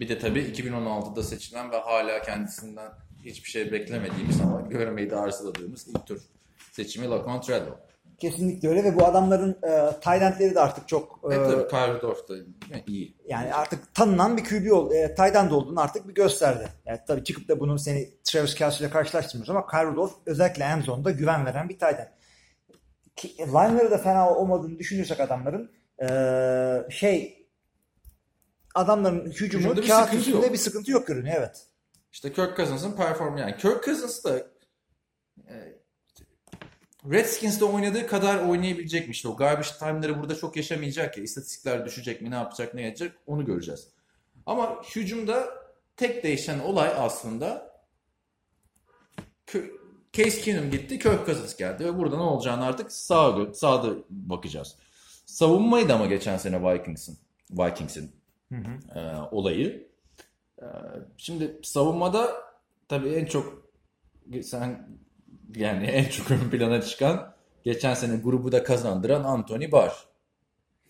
Bir 0.00 0.08
de 0.08 0.18
tabii 0.18 0.40
2016'da 0.40 1.22
seçilen 1.22 1.70
ve 1.70 1.76
hala 1.76 2.22
kendisinden 2.22 2.88
hiçbir 3.24 3.50
şey 3.50 3.72
beklemediğimiz 3.72 4.40
ama 4.40 4.60
görmeyi 4.60 5.10
de 5.10 5.16
arzuladığımız 5.16 5.88
ilk 5.88 6.06
tur 6.06 6.20
seçimi 6.72 7.10
Laquan 7.10 7.40
Treadwell. 7.40 7.74
Kesinlikle 8.18 8.68
öyle 8.68 8.84
ve 8.84 8.94
bu 8.98 9.04
adamların 9.04 9.58
e, 9.62 10.00
Taylandleri 10.00 10.54
de 10.54 10.60
artık 10.60 10.88
çok 10.88 11.20
e, 11.30 11.34
E 11.34 11.38
tabii 11.38 11.68
Kyle 11.68 12.02
Dorf 12.02 12.28
da 12.28 12.34
iyi. 12.86 13.16
yani 13.26 13.54
artık 13.54 13.94
tanınan 13.94 14.36
bir 14.36 14.44
QB 14.44 14.72
oldu. 14.72 14.94
E, 14.94 15.14
Tayland 15.14 15.50
olduğunu 15.50 15.80
artık 15.80 16.08
bir 16.08 16.14
gösterdi. 16.14 16.68
Yani 16.86 16.98
tabii 17.06 17.24
çıkıp 17.24 17.48
da 17.48 17.60
bunun 17.60 17.76
seni 17.76 18.08
Travis 18.24 18.54
Kelce 18.54 18.78
ile 18.84 18.90
karşılaştırmıyoruz 18.90 19.50
ama 19.50 19.84
Rudolph 19.84 20.12
özellikle 20.26 20.64
en 20.64 20.80
zonda 20.80 21.10
güven 21.10 21.46
veren 21.46 21.68
bir 21.68 21.78
Tayland. 21.78 22.08
Ki- 23.16 23.34
Line'ları 23.38 23.90
da 23.90 23.98
fena 23.98 24.34
olmadığını 24.34 24.78
düşünürsek 24.78 25.20
adamların 25.20 25.70
e, 26.02 26.06
şey 26.90 27.43
adamların 28.74 29.30
hücumu 29.30 29.62
Hücumda 29.64 29.82
bir 29.82 29.88
kağıt 29.88 30.04
sıkıntı 30.04 30.20
üstünde 30.20 30.44
yok. 30.46 30.52
bir 30.52 30.58
sıkıntı 30.58 30.90
yok 30.90 31.06
görünüyor 31.06 31.34
evet. 31.38 31.66
İşte 32.12 32.32
Kirk 32.32 32.56
Cousins'ın 32.56 32.96
performu 32.96 33.40
yani. 33.40 33.56
Kirk 33.56 33.84
Cousins 33.84 34.24
da 34.24 34.38
e, 35.48 35.78
Redskins'te 37.10 37.64
oynadığı 37.64 38.06
kadar 38.06 38.48
oynayabilecekmiş. 38.48 39.26
O 39.26 39.36
garbage 39.36 39.68
time'ları 39.78 40.20
burada 40.20 40.34
çok 40.36 40.56
yaşamayacak 40.56 41.16
ya. 41.18 41.24
İstatistikler 41.24 41.86
düşecek 41.86 42.22
mi, 42.22 42.30
ne 42.30 42.34
yapacak, 42.34 42.74
ne 42.74 42.86
edecek 42.88 43.12
onu 43.26 43.44
göreceğiz. 43.44 43.88
Ama 44.46 44.82
hücumda 44.96 45.48
tek 45.96 46.24
değişen 46.24 46.58
olay 46.58 46.92
aslında 46.98 47.74
Case 50.12 50.40
Keenum 50.40 50.70
gitti, 50.70 50.98
Kirk 50.98 51.26
Cousins 51.26 51.56
geldi 51.56 51.84
ve 51.84 51.98
burada 51.98 52.16
ne 52.16 52.22
olacağını 52.22 52.64
artık 52.64 52.92
sağa 52.92 53.28
gö- 53.28 53.54
sağda 53.54 53.94
bakacağız. 54.10 54.76
Savunmaydı 55.26 55.94
ama 55.94 56.06
geçen 56.06 56.36
sene 56.36 56.72
Vikings'in 56.74 57.18
Vikings'in 57.50 58.12
e, 58.94 59.00
olayı. 59.30 59.88
E, 60.62 60.66
şimdi 61.16 61.60
savunmada 61.62 62.32
tabii 62.88 63.08
en 63.08 63.24
çok 63.24 63.68
sen 64.42 64.88
yani 65.56 65.86
en 65.86 66.04
çok 66.04 66.30
ön 66.30 66.50
plana 66.50 66.82
çıkan 66.82 67.34
geçen 67.64 67.94
sene 67.94 68.16
grubu 68.16 68.52
da 68.52 68.64
kazandıran 68.64 69.24
Anthony 69.24 69.72
Barr. 69.72 70.14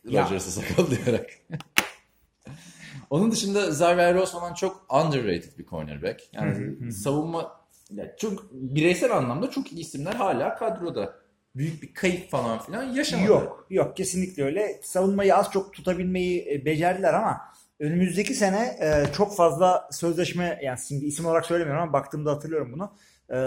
Rodgers'ı 0.07 0.51
sakallayarak. 0.51 1.31
Onun 3.11 3.31
dışında 3.31 3.67
Xavier 3.67 4.15
Rose 4.15 4.33
falan 4.33 4.55
çok 4.55 4.87
underrated 5.05 5.59
bir 5.59 5.67
cornerback. 5.67 6.23
Yani 6.33 6.93
savunma 6.93 7.61
yani 7.91 8.11
çok 8.19 8.53
bireysel 8.53 9.17
anlamda 9.17 9.51
çok 9.51 9.73
iyi 9.73 9.81
isimler 9.81 10.15
hala 10.15 10.55
kadroda. 10.55 11.24
Büyük 11.57 11.83
bir 11.83 11.95
kayıp 11.95 12.31
falan 12.31 12.59
filan 12.59 12.83
yaşamadı. 12.83 13.29
Yok, 13.29 13.67
yok 13.71 13.97
kesinlikle 13.97 14.45
öyle. 14.45 14.81
Savunmayı 14.83 15.37
az 15.37 15.51
çok 15.53 15.73
tutabilmeyi 15.73 16.53
e, 16.53 16.65
becerdiler 16.65 17.15
ama 17.15 17.41
önümüzdeki 17.81 18.35
sene 18.35 18.77
e, 18.81 19.13
çok 19.13 19.37
fazla 19.37 19.89
sözleşme 19.93 20.61
yani 20.63 20.79
şimdi 20.89 21.05
isim 21.05 21.27
olarak 21.27 21.47
söylemiyorum 21.47 21.83
ama 21.83 21.93
baktığımda 21.93 22.33
hatırlıyorum 22.33 22.73
bunu. 22.73 22.93
E, 23.31 23.39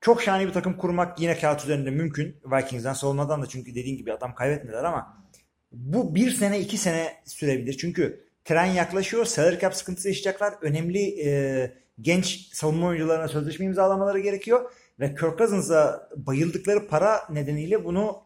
çok 0.00 0.22
şahane 0.22 0.46
bir 0.46 0.52
takım 0.52 0.76
kurmak 0.76 1.20
yine 1.20 1.38
kağıt 1.38 1.64
üzerinde 1.64 1.90
mümkün. 1.90 2.36
Vikings'den 2.44 2.92
savunmadan 2.92 3.42
da 3.42 3.46
çünkü 3.46 3.74
dediğin 3.74 3.96
gibi 3.96 4.12
adam 4.12 4.34
kaybetmediler 4.34 4.84
ama 4.84 5.24
bu 5.72 6.14
bir 6.14 6.30
sene 6.30 6.60
iki 6.60 6.78
sene 6.78 7.12
sürebilir. 7.24 7.76
Çünkü 7.78 8.24
tren 8.44 8.66
yaklaşıyor. 8.66 9.24
Salary 9.24 9.58
cap 9.58 9.74
sıkıntısı 9.74 10.08
yaşayacaklar. 10.08 10.54
Önemli 10.62 11.26
e, 11.26 11.72
genç 12.00 12.54
savunma 12.54 12.86
oyuncularına 12.86 13.28
sözleşme 13.28 13.66
imzalamaları 13.66 14.20
gerekiyor. 14.20 14.72
Ve 15.00 15.14
Kirk 15.14 15.38
Cousins'a 15.38 16.08
bayıldıkları 16.16 16.88
para 16.88 17.20
nedeniyle 17.30 17.84
bunu 17.84 18.22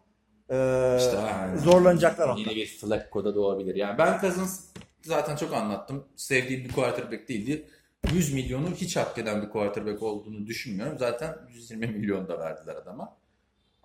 e, 0.50 0.54
İşte 0.98 1.18
aynen. 1.18 1.56
zorlanacaklar 1.56 2.28
onlar. 2.28 2.36
Yine 2.38 2.54
bir 2.54 2.66
Flacco 2.66 3.24
da 3.24 3.34
doğabilir. 3.34 3.74
Yani 3.74 3.98
ben 3.98 4.20
Cousins 4.20 4.60
zaten 5.02 5.36
çok 5.36 5.52
anlattım. 5.52 6.04
Sevdiğim 6.16 6.64
bir 6.64 6.72
quarterback 6.72 7.28
değildi. 7.28 7.68
100 8.12 8.32
milyonu 8.34 8.70
hiç 8.70 8.96
hak 8.96 9.18
eden 9.18 9.42
bir 9.42 9.48
quarterback 9.48 10.02
olduğunu 10.02 10.46
düşünmüyorum. 10.46 10.98
Zaten 10.98 11.36
120 11.52 11.86
milyon 11.86 12.28
da 12.28 12.38
verdiler 12.38 12.74
adama. 12.76 13.16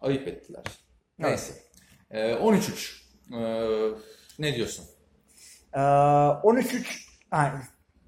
Ayıp 0.02 0.28
ettiler. 0.28 0.64
Neyse. 1.20 1.54
Ee, 2.12 2.34
13-3. 2.34 3.02
Ee, 3.34 3.92
ne 4.40 4.56
diyorsun? 4.56 4.86
Ee, 5.74 5.80
13-3 5.80 6.84
ha, 7.30 7.62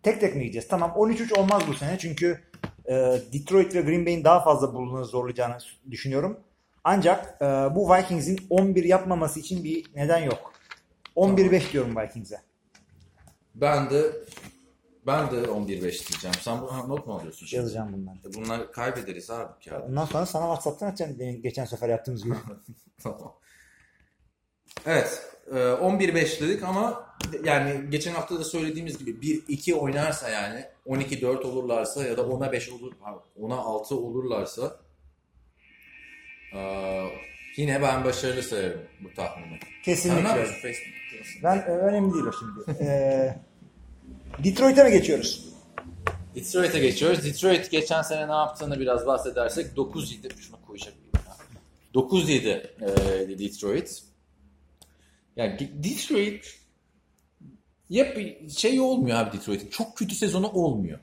tek 0.04 0.22
tek 0.22 0.36
mi 0.36 0.42
gideceğiz? 0.44 0.68
Tamam 0.68 0.92
13-3 0.92 1.34
olmaz 1.40 1.64
bu 1.68 1.74
sene 1.74 1.98
çünkü 1.98 2.40
e, 2.86 2.94
Detroit 3.34 3.76
ve 3.76 3.82
Green 3.82 4.06
Bay'in 4.06 4.24
daha 4.24 4.44
fazla 4.44 4.74
bulunanı 4.74 5.06
zorlayacağını 5.06 5.58
düşünüyorum. 5.92 6.40
Ancak 6.84 7.42
e, 7.42 7.46
bu 7.46 7.94
Vikings'in 7.94 8.40
11 8.50 8.84
yapmaması 8.84 9.40
için 9.40 9.64
bir 9.64 9.86
neden 9.96 10.24
yok. 10.24 10.54
11-5 11.16 11.72
diyorum 11.72 11.96
Vikings'e. 11.98 12.42
Ben 13.56 13.90
de 13.90 14.12
ben 15.08 15.32
de 15.32 15.36
11-5 15.36 15.68
diyeceğim. 15.82 16.36
Sen 16.42 16.62
bu 16.62 16.90
not 16.90 17.08
mu 17.08 17.14
alıyorsun 17.14 17.46
şimdi? 17.46 17.62
Yazacağım 17.62 17.94
bunları. 17.94 18.34
Bunlar 18.34 18.72
kaybederiz 18.72 19.30
abi 19.30 19.64
kağıdı. 19.66 19.86
Ondan 19.90 20.06
sonra 20.06 20.26
sana 20.26 20.44
WhatsApp'tan 20.44 20.88
atacağım 20.88 21.42
geçen 21.42 21.66
sefer 21.66 21.90
yaptığımız 21.90 22.24
gibi. 22.24 22.36
Tamam. 23.04 23.34
Evet. 24.86 25.32
e, 25.52 25.56
11-5 25.56 26.40
dedik 26.42 26.64
ama 26.64 27.12
yani 27.44 27.90
geçen 27.90 28.14
hafta 28.14 28.40
da 28.40 28.44
söylediğimiz 28.44 28.98
gibi 28.98 29.12
1-2 29.12 29.74
oynarsa 29.74 30.30
yani 30.30 30.66
12-4 30.88 31.44
olurlarsa 31.44 32.06
ya 32.06 32.18
da 32.18 32.22
10'a 32.22 32.52
5 32.52 32.70
olur, 32.70 32.94
10'a 33.40 33.58
6 33.58 33.96
olurlarsa 33.96 34.80
e, 36.56 36.60
yine 37.58 37.82
ben 37.82 38.04
başarılı 38.04 38.44
sayarım 38.44 38.82
bu 39.04 39.14
tahmini. 39.14 39.60
Kesinlikle. 39.84 40.48
Ben 41.44 41.58
e, 41.58 41.62
önemli 41.62 42.14
değil 42.14 42.26
o 42.26 42.32
şimdi. 42.40 42.84
Ee, 42.84 43.36
Detroit'e 44.44 44.84
mi 44.84 44.92
geçiyoruz? 44.92 45.46
Detroit'e 46.36 46.80
geçiyoruz. 46.80 47.26
Detroit 47.26 47.72
geçen 47.72 48.02
sene 48.02 48.28
ne 48.28 48.32
yaptığını 48.32 48.80
biraz 48.80 49.06
bahsedersek 49.06 49.78
9-7 49.78 50.40
şunu 50.40 50.62
koyacak 50.68 50.94
mıyım 50.96 51.12
ya? 51.16 52.02
9-7 52.02 53.34
e, 53.34 53.40
Detroit. 53.40 54.11
Yani 55.36 55.70
Detroit 55.84 56.60
yap 57.90 58.18
şey 58.58 58.80
olmuyor 58.80 59.18
abi 59.18 59.38
Detroit'in. 59.38 59.70
Çok 59.70 59.98
kötü 59.98 60.16
sezonu 60.16 60.48
olmuyor. 60.48 61.00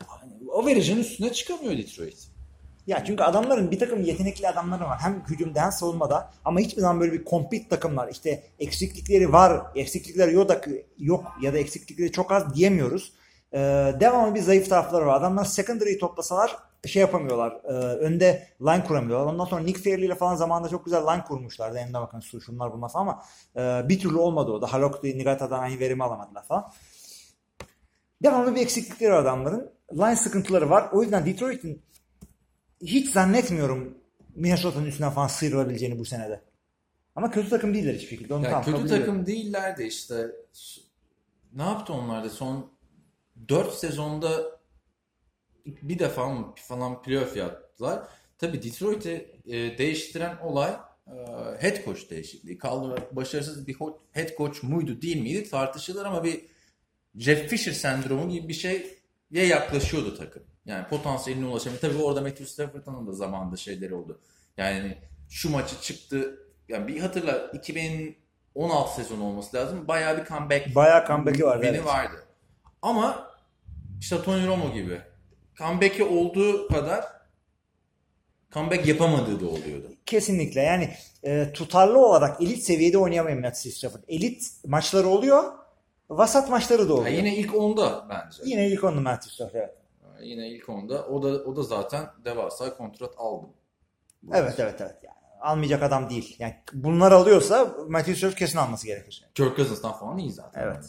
Yani 0.00 0.32
average'ın 0.52 0.98
üstüne 0.98 1.32
çıkamıyor 1.32 1.78
Detroit. 1.78 2.28
Ya 2.86 3.04
çünkü 3.04 3.22
adamların 3.22 3.70
bir 3.70 3.78
takım 3.78 4.02
yetenekli 4.02 4.48
adamları 4.48 4.84
var. 4.84 4.98
Hem 5.00 5.24
hücumda 5.28 5.62
hem 5.62 5.72
savunmada. 5.72 6.32
Ama 6.44 6.60
hiçbir 6.60 6.80
zaman 6.80 7.00
böyle 7.00 7.12
bir 7.12 7.24
komplit 7.24 7.70
takımlar. 7.70 8.08
İşte 8.08 8.42
eksiklikleri 8.58 9.32
var, 9.32 9.62
eksiklikleri 9.74 10.34
yok, 10.34 10.50
yok 10.98 11.24
ya 11.42 11.52
da 11.52 11.58
eksiklikleri 11.58 12.12
çok 12.12 12.32
az 12.32 12.54
diyemiyoruz. 12.54 13.12
E, 13.54 13.58
devamlı 14.00 14.34
bir 14.34 14.40
zayıf 14.40 14.68
tarafları 14.68 15.06
var. 15.06 15.16
Adamlar 15.16 15.44
secondary 15.44 15.98
toplasalar 15.98 16.56
şey 16.86 17.00
yapamıyorlar. 17.00 17.60
E, 17.64 17.72
önde 17.76 18.48
line 18.62 18.84
kuramıyorlar. 18.84 19.32
Ondan 19.32 19.44
sonra 19.44 19.62
Nick 19.62 19.82
Fairley 19.82 20.06
ile 20.06 20.14
falan 20.14 20.36
zamanında 20.36 20.68
çok 20.68 20.84
güzel 20.84 21.02
line 21.02 21.24
kurmuşlardı. 21.24 21.78
Emre 21.78 21.94
bakın 21.94 22.20
su 22.20 22.40
şunlar 22.40 22.72
bunlar 22.72 22.88
falan 22.92 23.06
ama 23.06 23.22
e, 23.56 23.88
bir 23.88 24.00
türlü 24.00 24.16
olmadı 24.16 24.50
o 24.50 24.62
da. 24.62 24.72
Halok 24.72 25.04
Nigata'dan 25.04 25.58
aynı 25.58 25.78
verimi 25.78 26.04
alamadılar 26.04 26.44
falan. 26.44 26.72
Devamlı 28.22 28.54
bir 28.54 28.60
eksiklikleri 28.60 29.12
var 29.12 29.18
adamların. 29.18 29.70
Line 29.92 30.16
sıkıntıları 30.16 30.70
var. 30.70 30.88
O 30.92 31.02
yüzden 31.02 31.26
Detroit'in 31.26 31.82
hiç 32.80 33.10
zannetmiyorum 33.10 33.98
Minnesota'nın 34.34 34.86
üstünden 34.86 35.10
falan 35.10 35.26
sıyrılabileceğini 35.26 35.98
bu 35.98 36.04
senede. 36.04 36.40
Ama 37.16 37.30
kötü 37.30 37.48
takım 37.48 37.74
değiller 37.74 37.94
hiçbir 37.94 38.08
şekilde. 38.08 38.34
Onu 38.34 38.44
Ya 38.44 38.62
kötü 38.62 38.86
takım 38.86 39.26
değiller 39.26 39.78
de 39.78 39.86
işte 39.86 40.26
ne 41.52 41.62
yaptı 41.62 41.92
onlar 41.92 42.24
da 42.24 42.30
son 42.30 42.73
4 43.48 43.74
sezonda 43.74 44.60
bir 45.66 45.98
defa 45.98 46.28
mı 46.28 46.54
falan 46.56 47.02
playoff 47.02 47.36
yaptılar. 47.36 48.08
Tabii 48.38 48.62
Detroit'i 48.62 49.40
e, 49.46 49.78
değiştiren 49.78 50.36
olay 50.36 50.70
e, 51.06 51.12
head 51.60 51.84
coach 51.84 52.10
değişikliği. 52.10 52.58
Kaldı 52.58 53.08
başarısız 53.12 53.66
bir 53.66 53.76
head 54.12 54.36
coach 54.36 54.62
muydu 54.62 55.02
değil 55.02 55.20
miydi 55.20 55.50
tartışılır 55.50 56.04
ama 56.04 56.24
bir 56.24 56.44
Jeff 57.14 57.48
Fisher 57.48 57.72
sendromu 57.72 58.30
gibi 58.30 58.48
bir 58.48 58.54
şeye 58.54 58.86
yaklaşıyordu 59.30 60.16
takım. 60.16 60.42
Yani 60.66 60.88
potansiyeline 60.88 61.46
ulaşamıyor. 61.46 61.80
Tabii 61.80 62.02
orada 62.02 62.20
Matthew 62.20 62.46
Stafford'ın 62.46 63.06
da 63.06 63.12
zamanında 63.12 63.56
şeyleri 63.56 63.94
oldu. 63.94 64.20
Yani 64.56 64.98
şu 65.28 65.50
maçı 65.50 65.80
çıktı. 65.80 66.38
Yani 66.68 66.88
bir 66.88 67.00
hatırla 67.00 67.50
2016 67.54 68.94
sezonu 68.94 69.24
olması 69.24 69.56
lazım. 69.56 69.88
Bayağı 69.88 70.18
bir 70.18 70.24
comeback 70.24 70.74
Bayağı 70.74 71.06
comeback'i 71.06 71.44
vardı, 71.44 71.62
beni 71.62 71.76
evet. 71.76 71.86
vardı. 71.86 72.23
Ama 72.84 73.30
işte 74.00 74.22
Tony 74.22 74.46
Romo 74.46 74.72
gibi 74.72 75.00
comeback'i 75.58 76.04
olduğu 76.04 76.68
kadar 76.68 77.04
comeback 78.52 78.86
yapamadığı 78.86 79.40
da 79.40 79.46
oluyordu. 79.48 79.92
Kesinlikle 80.06 80.60
yani 80.60 80.90
e, 81.22 81.52
tutarlı 81.52 82.06
olarak 82.06 82.42
elit 82.42 82.62
seviyede 82.62 82.98
oynayamayan 82.98 83.40
Matthew 83.40 83.70
Stafford. 83.70 84.02
Elit 84.08 84.52
maçları 84.66 85.08
oluyor. 85.08 85.52
Vasat 86.10 86.50
maçları 86.50 86.88
da 86.88 86.92
Ya 86.92 86.98
oluyor. 86.98 87.16
yine 87.16 87.36
ilk 87.36 87.50
10'da 87.54 88.06
bence. 88.10 88.42
Yine 88.44 88.68
ilk 88.68 88.84
onu 88.84 89.00
Matthew 89.00 89.34
Stafford. 89.34 89.54
Evet. 89.54 89.74
Yine 90.22 90.48
ilk 90.48 90.64
10'da. 90.64 91.06
O 91.06 91.22
da 91.22 91.28
o 91.28 91.56
da 91.56 91.62
zaten 91.62 92.06
devasa 92.24 92.76
kontrat 92.76 93.14
aldı. 93.16 93.46
Evet 94.32 94.54
evet 94.58 94.80
evet. 94.80 94.96
Yani 95.02 95.16
almayacak 95.40 95.82
adam 95.82 96.10
değil. 96.10 96.36
Yani 96.38 96.54
bunları 96.72 97.14
alıyorsa 97.14 97.74
Matthew 97.88 98.14
Stafford 98.16 98.36
kesin 98.38 98.58
alması 98.58 98.86
gerekir. 98.86 99.24
Kirk 99.34 99.56
Cousins'tan 99.56 99.92
falan 99.92 100.18
iyi 100.18 100.32
zaten. 100.32 100.62
Evet. 100.62 100.84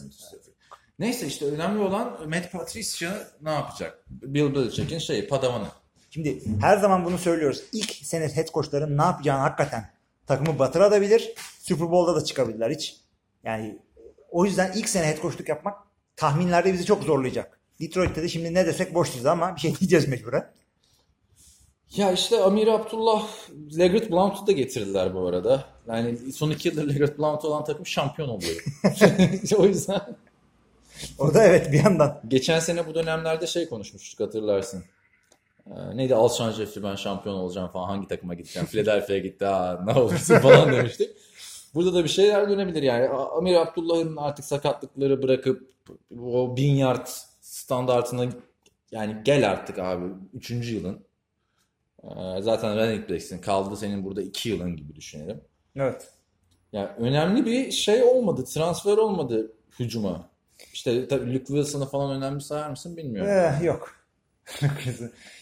Neyse 0.98 1.26
işte 1.26 1.44
önemli 1.44 1.78
olan 1.78 2.28
Matt 2.28 2.52
Patricia 2.52 3.28
ne 3.42 3.50
yapacak? 3.50 4.04
Bill 4.10 4.54
Belichick'in 4.54 4.98
şeyi 4.98 5.28
padavanı. 5.28 5.66
Şimdi 6.10 6.42
her 6.60 6.76
zaman 6.78 7.04
bunu 7.04 7.18
söylüyoruz. 7.18 7.62
İlk 7.72 7.92
sene 7.92 8.28
head 8.28 8.48
coachların 8.52 8.98
ne 8.98 9.02
yapacağını 9.02 9.40
hakikaten 9.40 9.90
takımı 10.26 10.58
batırabilir. 10.58 11.32
Super 11.60 11.90
Bowl'da 11.90 12.20
da 12.20 12.24
çıkabilirler 12.24 12.70
hiç. 12.70 12.96
Yani 13.44 13.78
o 14.30 14.44
yüzden 14.44 14.72
ilk 14.72 14.88
sene 14.88 15.06
head 15.06 15.22
coachluk 15.22 15.48
yapmak 15.48 15.78
tahminlerde 16.16 16.72
bizi 16.72 16.84
çok 16.84 17.02
zorlayacak. 17.02 17.60
Detroit'te 17.80 18.22
de 18.22 18.28
şimdi 18.28 18.54
ne 18.54 18.66
desek 18.66 18.94
boşuz 18.94 19.26
ama 19.26 19.54
bir 19.56 19.60
şey 19.60 19.76
diyeceğiz 19.80 20.08
mecburen. 20.08 20.50
Ya 21.96 22.12
işte 22.12 22.40
Amir 22.40 22.66
Abdullah, 22.66 23.28
Leggett 23.78 24.10
Blount'u 24.10 24.46
da 24.46 24.52
getirdiler 24.52 25.14
bu 25.14 25.26
arada. 25.26 25.64
Yani 25.88 26.32
son 26.32 26.50
iki 26.50 26.68
yıldır 26.68 26.88
Leggett 26.88 27.18
Blount 27.18 27.44
olan 27.44 27.64
takım 27.64 27.86
şampiyon 27.86 28.28
oluyor. 28.28 28.64
o 29.58 29.66
yüzden 29.66 30.00
O 31.18 31.34
da 31.34 31.44
evet 31.44 31.72
bir 31.72 31.84
yandan. 31.84 32.20
geçen 32.28 32.58
sene 32.58 32.86
bu 32.86 32.94
dönemlerde 32.94 33.46
şey 33.46 33.68
konuşmuştuk 33.68 34.20
hatırlarsın. 34.20 34.84
Ee, 35.66 35.96
neydi 35.96 36.14
Alshon 36.14 36.52
Jeffrey 36.52 36.84
ben 36.84 36.94
şampiyon 36.94 37.34
olacağım 37.34 37.68
falan 37.68 37.86
hangi 37.86 38.08
takıma 38.08 38.34
gideceğim? 38.34 38.68
Philadelphia'ya 38.68 39.22
gitti 39.22 39.44
ha 39.44 39.82
ne 39.86 39.92
olursun 40.00 40.38
falan 40.38 40.72
demiştik. 40.72 41.10
Burada 41.74 41.94
da 41.94 42.04
bir 42.04 42.08
şeyler 42.08 42.50
dönebilir 42.50 42.82
yani. 42.82 43.08
Amir 43.08 43.54
Abdullah'ın 43.54 44.16
artık 44.16 44.44
sakatlıkları 44.44 45.22
bırakıp 45.22 45.70
o 46.22 46.56
bin 46.56 46.74
yard 46.74 47.06
standartına 47.40 48.26
yani 48.92 49.16
gel 49.24 49.50
artık 49.50 49.78
abi. 49.78 50.04
Üçüncü 50.34 50.74
yılın. 50.74 51.04
Ee, 52.04 52.42
zaten 52.42 52.76
running 52.76 53.10
back'sin. 53.10 53.40
Kaldı 53.40 53.76
senin 53.76 54.04
burada 54.04 54.22
iki 54.22 54.48
yılın 54.48 54.76
gibi 54.76 54.94
düşünelim. 54.94 55.40
Evet. 55.76 56.08
Yani 56.72 56.88
önemli 56.98 57.46
bir 57.46 57.70
şey 57.70 58.02
olmadı. 58.02 58.44
Transfer 58.44 58.96
olmadı 58.96 59.52
hücuma. 59.78 60.28
İşte 60.72 61.08
tabii 61.08 61.34
Luke 61.34 61.46
Wilson'ı 61.46 61.86
falan 61.88 62.16
önemli 62.16 62.40
sayar 62.40 62.70
mısın 62.70 62.96
bilmiyorum. 62.96 63.30
Eh, 63.32 63.64
yok. 63.64 63.96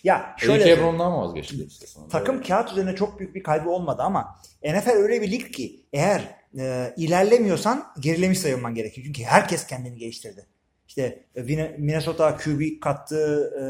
ya 0.05 0.35
Şöyle 0.39 0.65
şöyle 0.65 0.73
Ebron'dan 0.73 1.13
vazgeçti 1.13 1.65
işte 1.65 1.87
sonra. 1.87 2.09
takım 2.09 2.43
kağıt 2.43 2.73
üzerine 2.73 2.97
çok 2.97 3.19
büyük 3.19 3.35
bir 3.35 3.43
kaybı 3.43 3.71
olmadı 3.71 4.03
ama 4.03 4.41
NFL 4.65 4.91
öyle 4.91 5.23
bir 5.23 5.31
lig 5.31 5.53
ki 5.53 5.87
eğer 5.93 6.35
e, 6.59 6.95
ilerlemiyorsan 6.97 7.85
gerilemiş 8.01 8.39
sayılman 8.39 8.75
gerekiyor. 8.75 9.05
Çünkü 9.07 9.23
herkes 9.23 9.67
kendini 9.67 9.99
geliştirdi. 9.99 10.47
İşte 10.89 11.25
e, 11.37 11.43
Minnesota 11.79 12.37
QB 12.37 12.81
kattı, 12.81 13.51
e, 13.61 13.65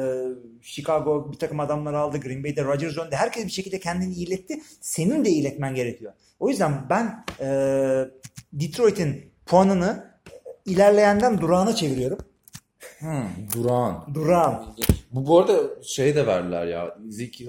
Chicago 0.63 1.33
bir 1.33 1.39
takım 1.39 1.61
adamlar 1.61 1.95
aldı, 1.95 2.21
Green 2.21 2.45
Bay'de 2.45 2.65
Rodgers 2.65 2.97
döndü. 2.97 3.15
Herkes 3.15 3.47
bir 3.47 3.51
şekilde 3.51 3.81
kendini 3.81 4.15
iyiletti. 4.15 4.61
Senin 4.81 5.25
de 5.25 5.31
iyiletmen 5.31 5.75
gerekiyor. 5.75 6.13
O 6.41 6.49
yüzden 6.49 6.87
ben 6.91 7.25
e, 7.41 7.47
Detroit'in 8.53 9.33
puanını 9.47 10.14
ilerleyenden 10.67 11.41
durağına 11.41 11.75
çeviriyorum. 11.75 12.19
Hmm, 12.99 13.29
Duran. 13.55 14.05
Durağan. 14.15 14.75
Bu, 15.13 15.27
bu 15.27 15.39
arada 15.39 15.83
şey 15.83 16.17
de 16.17 16.27
verdiler 16.27 16.67
ya. 16.67 16.99
Ezekiel, 17.09 17.49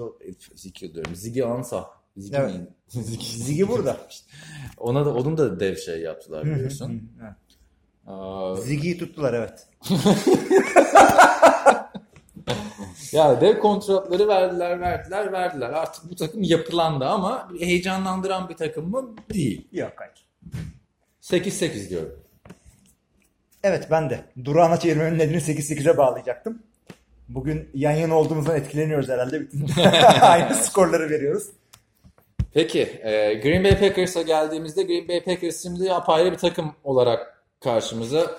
Ezekiel 0.54 0.94
diyorum. 0.94 1.14
Ziggy 1.14 1.42
Ansah. 1.42 1.84
Ziggy 2.16 2.36
Evet. 2.36 2.54
Ziggy. 2.88 3.26
Ziggy 3.26 3.68
burada. 3.68 3.96
Ona 4.76 5.06
da 5.06 5.14
onun 5.14 5.38
da 5.38 5.60
dev 5.60 5.76
şey 5.76 6.00
yaptılar 6.00 6.44
biliyorsun. 6.44 7.10
Evet. 7.22 7.32
Aa, 8.06 8.56
Ziggy'yi 8.56 8.98
tuttular 8.98 9.34
evet. 9.34 9.66
ya 13.12 13.40
dev 13.40 13.58
kontratları 13.58 14.28
verdiler, 14.28 14.80
verdiler, 14.80 15.32
verdiler. 15.32 15.70
Artık 15.70 16.10
bu 16.10 16.14
takım 16.16 16.42
yapılandı 16.42 17.04
ama 17.04 17.48
heyecanlandıran 17.58 18.48
bir 18.48 18.56
takım 18.56 18.90
mı? 18.90 19.14
Değil. 19.34 19.68
Yok 19.72 19.92
hayır. 19.96 20.26
8-8 21.22 21.88
diyorum. 21.88 22.25
Evet 23.66 23.88
ben 23.90 24.10
de. 24.10 24.20
Durağına 24.44 24.76
çevirmenin 24.76 25.18
nedeni 25.18 25.36
8-8'e 25.36 25.96
bağlayacaktım. 25.96 26.62
Bugün 27.28 27.68
yan 27.74 27.92
yana 27.92 28.14
olduğumuzdan 28.18 28.56
etkileniyoruz 28.56 29.08
herhalde. 29.08 29.40
Bütün 29.40 29.82
aynı 30.20 30.54
skorları 30.54 31.10
veriyoruz. 31.10 31.46
Peki, 32.54 32.80
e, 33.02 33.34
Green 33.34 33.64
Bay 33.64 33.78
Packers'a 33.78 34.22
geldiğimizde 34.22 34.82
Green 34.82 35.08
Bay 35.08 35.24
Packers 35.24 35.62
şimdi 35.62 35.92
apayrı 35.92 36.32
bir 36.32 36.38
takım 36.38 36.72
olarak 36.84 37.42
karşımıza 37.64 38.30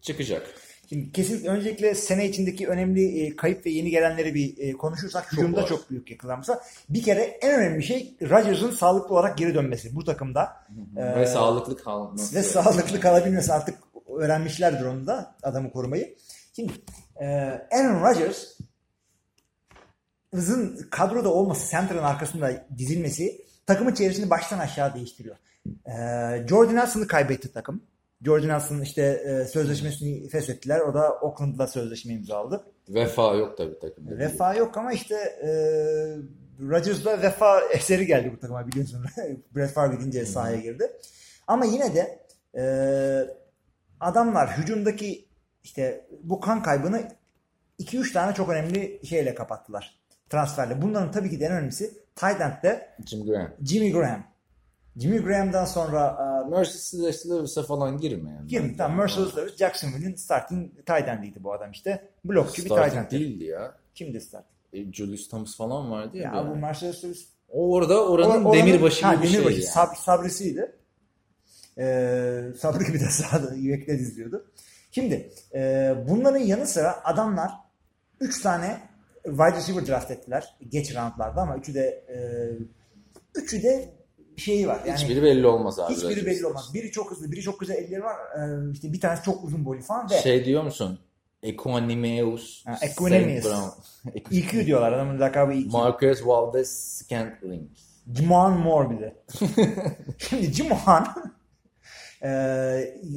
çıkacak. 0.00 0.46
Şimdi 0.88 1.12
kesin 1.12 1.44
öncelikle 1.46 1.94
sene 1.94 2.28
içindeki 2.28 2.68
önemli 2.68 3.22
e, 3.26 3.36
kayıp 3.36 3.66
ve 3.66 3.70
yeni 3.70 3.90
gelenleri 3.90 4.34
bir 4.34 4.54
e, 4.58 4.72
konuşursak 4.72 5.32
hücumda 5.32 5.66
çok 5.66 5.90
büyük 5.90 6.10
yıkılanmışlar. 6.10 6.58
Bir 6.88 7.02
kere 7.02 7.22
en 7.22 7.60
önemli 7.60 7.82
şey 7.82 8.14
Rodgers'ın 8.22 8.70
sağlıklı 8.70 9.14
olarak 9.14 9.38
geri 9.38 9.54
dönmesi 9.54 9.96
bu 9.96 10.04
takımda. 10.04 10.48
Ee, 10.96 11.20
Ve 11.20 11.26
sağlıklı 11.26 11.76
kalması. 11.76 12.36
ve 12.36 12.42
sağlıklı 12.42 13.00
kalabilmesi 13.00 13.52
artık 13.52 13.78
öğrenmişlerdir 14.18 14.84
onu 14.84 15.06
da 15.06 15.36
adamı 15.42 15.72
korumayı. 15.72 16.16
Şimdi 16.56 16.72
e, 17.20 17.26
Aaron 17.70 18.02
Rodgers 18.02 18.58
hızın 20.34 20.88
kadroda 20.90 21.28
olması, 21.28 21.70
center'ın 21.70 22.02
arkasında 22.02 22.66
dizilmesi 22.78 23.44
takımın 23.66 23.94
çevresini 23.94 24.30
baştan 24.30 24.58
aşağı 24.58 24.94
değiştiriyor. 24.94 25.36
E, 25.66 25.92
Jordan 26.48 26.76
Nelson'ı 26.76 27.06
kaybetti 27.06 27.52
takım. 27.52 27.82
Jordan 28.24 28.48
Nelson 28.48 28.80
işte 28.80 29.02
e, 29.02 29.44
sözleşmesini 29.44 30.28
feshettiler. 30.28 30.80
O 30.80 30.94
da 30.94 31.12
Oakland'da 31.20 31.66
sözleşme 31.66 32.14
imzaladı. 32.14 32.64
Vefa 32.88 33.34
yok 33.34 33.56
tabii 33.58 33.78
takımda. 33.78 34.18
Vefa 34.18 34.54
yok 34.54 34.76
ama 34.76 34.92
işte 34.92 35.14
e, 35.14 35.50
Rodgers'la 36.60 37.22
vefa 37.22 37.60
eseri 37.60 38.06
geldi 38.06 38.32
bu 38.36 38.40
takıma 38.40 38.66
biliyorsun. 38.66 39.04
Brett 39.56 39.72
Favre 39.72 39.96
gidince 39.96 40.26
sahaya 40.26 40.56
girdi. 40.56 40.92
Ama 41.46 41.64
yine 41.64 41.94
de 41.94 42.18
e, 42.56 42.62
adamlar 44.02 44.58
hücumdaki 44.58 45.24
işte 45.64 46.06
bu 46.22 46.40
kan 46.40 46.62
kaybını 46.62 47.08
2-3 47.80 48.12
tane 48.12 48.34
çok 48.34 48.48
önemli 48.48 49.00
şeyle 49.06 49.34
kapattılar. 49.34 49.98
Transferle. 50.30 50.82
Bunların 50.82 51.10
tabii 51.10 51.30
ki 51.30 51.40
de 51.40 51.44
en 51.44 51.52
önemlisi 51.52 51.94
tight 52.16 52.40
end'de 52.40 52.88
Jim 53.06 53.26
Graham. 53.26 53.48
Jimmy 53.64 53.92
Graham. 53.92 54.24
Jimmy 54.96 55.18
Graham'dan 55.18 55.64
sonra 55.64 56.18
e, 56.46 56.50
Mercedes 56.50 57.26
Lewis'e 57.30 57.62
falan 57.62 57.98
girme 57.98 58.30
yani. 58.30 58.46
Girme. 58.48 58.76
Tamam, 58.76 58.98
Mercedes 58.98 59.36
Lewis 59.36 59.56
Jacksonville'in 59.56 60.14
starting 60.14 60.70
tight 60.86 61.08
end'iydi 61.08 61.44
bu 61.44 61.52
adam 61.52 61.70
işte. 61.70 62.08
Blokçu 62.24 62.64
bir 62.64 62.68
tight 62.68 62.94
end'di. 62.94 63.10
değildi 63.10 63.44
ya. 63.44 63.74
Kimdi 63.94 64.20
start? 64.20 64.44
E, 64.72 64.92
Julius 64.92 65.28
Thomas 65.28 65.56
falan 65.56 65.90
vardı 65.90 66.16
ya. 66.16 66.32
Ya 66.36 66.50
bu 66.50 66.56
Mercedes 66.56 67.04
Lewis 67.04 67.28
O 67.48 67.72
orada 67.74 68.06
oranın 68.08 68.44
Or- 68.44 68.56
demirbaşı 68.58 69.06
ha, 69.06 69.14
gibi 69.14 69.22
bir 69.22 69.28
şey 69.28 69.36
demirbaşı. 69.40 69.60
yani. 69.60 69.68
Sab- 69.68 69.96
sabrisiydi. 69.96 70.72
Ee, 71.78 72.44
Sabri 72.58 72.84
gibi 72.86 73.00
de 73.00 73.04
sağda 73.04 73.54
yürekle 73.54 73.98
dizliyordu. 73.98 74.46
Şimdi 74.90 75.30
e, 75.54 75.94
bunların 76.08 76.38
yanı 76.40 76.66
sıra 76.66 77.04
adamlar 77.04 77.50
3 78.20 78.42
tane 78.42 78.80
wide 79.24 79.56
receiver 79.56 79.86
draft 79.86 80.10
ettiler 80.10 80.56
geç 80.68 80.94
roundlarda 80.96 81.40
ama 81.40 81.56
üçü 81.56 81.74
de 81.74 82.04
e, 82.08 82.16
üçü 83.40 83.62
de 83.62 83.94
şeyi 84.36 84.68
var. 84.68 84.80
Yani 84.86 84.98
Hiçbiri 84.98 85.22
belli 85.22 85.46
olmaz 85.46 85.78
abi. 85.78 85.94
hiçbiri 85.94 86.26
belli 86.26 86.46
olmaz. 86.46 86.70
Biri 86.74 86.90
çok 86.90 87.10
hızlı, 87.10 87.32
biri 87.32 87.40
çok 87.42 87.60
güzel 87.60 87.74
elleri 87.74 88.02
var. 88.02 88.16
E, 88.16 88.72
işte 88.72 88.92
bir 88.92 89.00
tanesi 89.00 89.22
çok 89.22 89.44
uzun 89.44 89.64
boylu 89.64 89.82
falan 89.82 90.10
ve 90.10 90.18
Şey 90.18 90.44
diyor 90.44 90.62
musun? 90.62 90.98
Equanimeous. 91.42 92.66
Ha, 92.66 92.78
Brown. 93.44 94.18
EQ 94.36 94.66
diyorlar. 94.66 94.92
Adamın 94.92 95.20
lakabı 95.20 95.52
EQ. 95.52 95.70
Marcus 95.70 96.26
Valdez 96.26 96.68
Scantling. 96.98 97.70
Juman 98.14 98.58
Moore 98.58 98.90
bir 98.90 99.00
de. 99.00 99.16
Şimdi 100.18 100.52
Juman 100.52 101.32
e, 102.22 102.28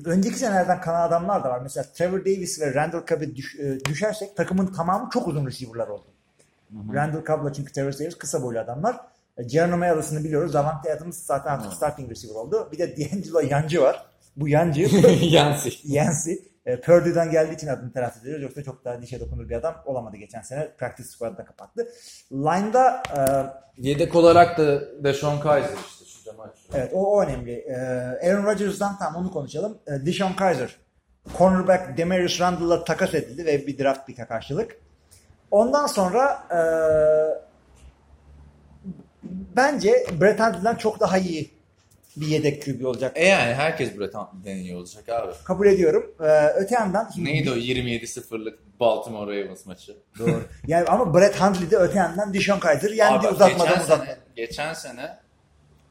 önceki 0.06 0.39
senelerden 0.39 0.82
kalan 0.82 1.08
adamlar 1.08 1.43
da 1.43 1.49
var. 1.49 1.60
Mesela 1.60 1.86
Trevor 1.93 2.20
Davis 2.20 2.62
ve 2.62 2.74
Randall 2.74 3.06
Cobb'e 3.06 3.36
düş, 3.36 3.56
e, 3.60 3.80
düşersek 3.86 4.38
takımın 4.38 4.68
tamamı 4.68 5.10
çok 5.14 5.28
uzun 5.28 5.45
receiver'lar 5.45 5.88
oldu. 5.88 6.06
Randall 6.93 7.26
Cobb'la 7.26 7.53
çünkü 7.53 7.74
Trevor 7.74 7.93
Davis 7.93 8.18
kısa 8.18 8.43
boylu 8.43 8.60
adamlar. 8.60 8.97
E, 9.38 9.43
Geronimo 9.43 9.86
Allison'ı 9.86 10.24
biliyoruz. 10.24 10.53
Davante 10.53 10.93
Adams 10.93 11.18
zaten 11.18 11.51
artık 11.51 11.74
starting 11.74 12.12
receiver 12.12 12.36
oldu. 12.36 12.70
Bir 12.72 12.78
de 12.78 12.97
D'Angelo 12.97 13.39
Yancı 13.39 13.82
var. 13.82 14.06
Bu 14.36 14.47
Yancı 14.47 14.82
Yancy. 15.22 15.70
Yancey 15.84 16.39
e, 16.66 16.82
Purdue'dan 16.82 17.32
geldiği 17.32 17.56
için 17.56 17.68
adını 17.68 17.91
telaffuz 17.93 18.22
ediyoruz. 18.22 18.43
Yoksa 18.43 18.64
çok 18.64 18.86
daha 18.86 19.01
dişe 19.01 19.20
dokunur 19.20 19.49
bir 19.49 19.56
adam 19.56 19.76
olamadı 19.86 20.18
geçen 20.18 20.41
sene. 20.41 20.72
Practice 20.78 21.10
squad'da 21.10 21.45
kapattı. 21.45 21.88
Line'da 22.32 23.03
e, 23.18 23.22
Yedek 23.78 24.16
olarak 24.16 24.58
da 24.58 24.82
Deshaun 25.03 25.39
Kaiser 25.39 25.78
Evet 26.73 26.91
o, 26.93 27.15
o 27.15 27.23
önemli. 27.23 27.51
Ee, 27.51 27.75
Aaron 28.29 28.43
Rodgers'dan 28.43 28.97
tam 28.99 29.15
onu 29.15 29.31
konuşalım. 29.31 29.77
Ee, 29.88 30.05
Deshaun 30.05 30.33
Kaiser. 30.33 30.75
Cornerback 31.38 31.97
Demarius 31.97 32.41
Randall'la 32.41 32.83
takas 32.83 33.13
edildi 33.13 33.45
ve 33.45 33.67
bir 33.67 33.77
draft 33.79 34.07
pick'e 34.07 34.25
karşılık. 34.25 34.77
Ondan 35.51 35.88
sonra 35.88 36.43
e, 36.51 36.59
bence 39.55 40.05
Brett 40.21 40.39
Hundley'den 40.39 40.75
çok 40.75 40.99
daha 40.99 41.17
iyi 41.17 41.51
bir 42.17 42.27
yedek 42.27 42.65
QB 42.65 42.86
olacak. 42.86 43.11
E 43.15 43.25
yani 43.27 43.53
herkes 43.53 43.97
Brett 43.99 44.13
Hundley'den 44.15 44.57
iyi 44.57 44.75
olacak 44.75 45.09
abi. 45.09 45.33
Kabul 45.43 45.67
ediyorum. 45.67 46.15
Ee, 46.19 46.47
öte 46.47 46.75
yandan 46.75 47.09
Neydi 47.17 47.51
o 47.51 47.55
27-0'lık 47.55 48.79
Baltimore 48.79 49.43
Ravens 49.43 49.65
maçı? 49.65 49.97
Doğru. 50.19 50.41
yani 50.67 50.88
ama 50.88 51.13
Brett 51.13 51.41
Hundley 51.41 51.71
de 51.71 51.77
öte 51.77 51.97
yandan 51.97 52.33
Deshaun 52.33 52.59
Kaiser 52.59 52.89
yendi 52.91 53.27
Abi 53.27 53.27
uzatmadan 53.27 53.67
geçen 53.67 53.83
uzatmadan. 53.83 54.05
sene, 54.05 54.17
geçen 54.36 54.73
sene 54.73 55.17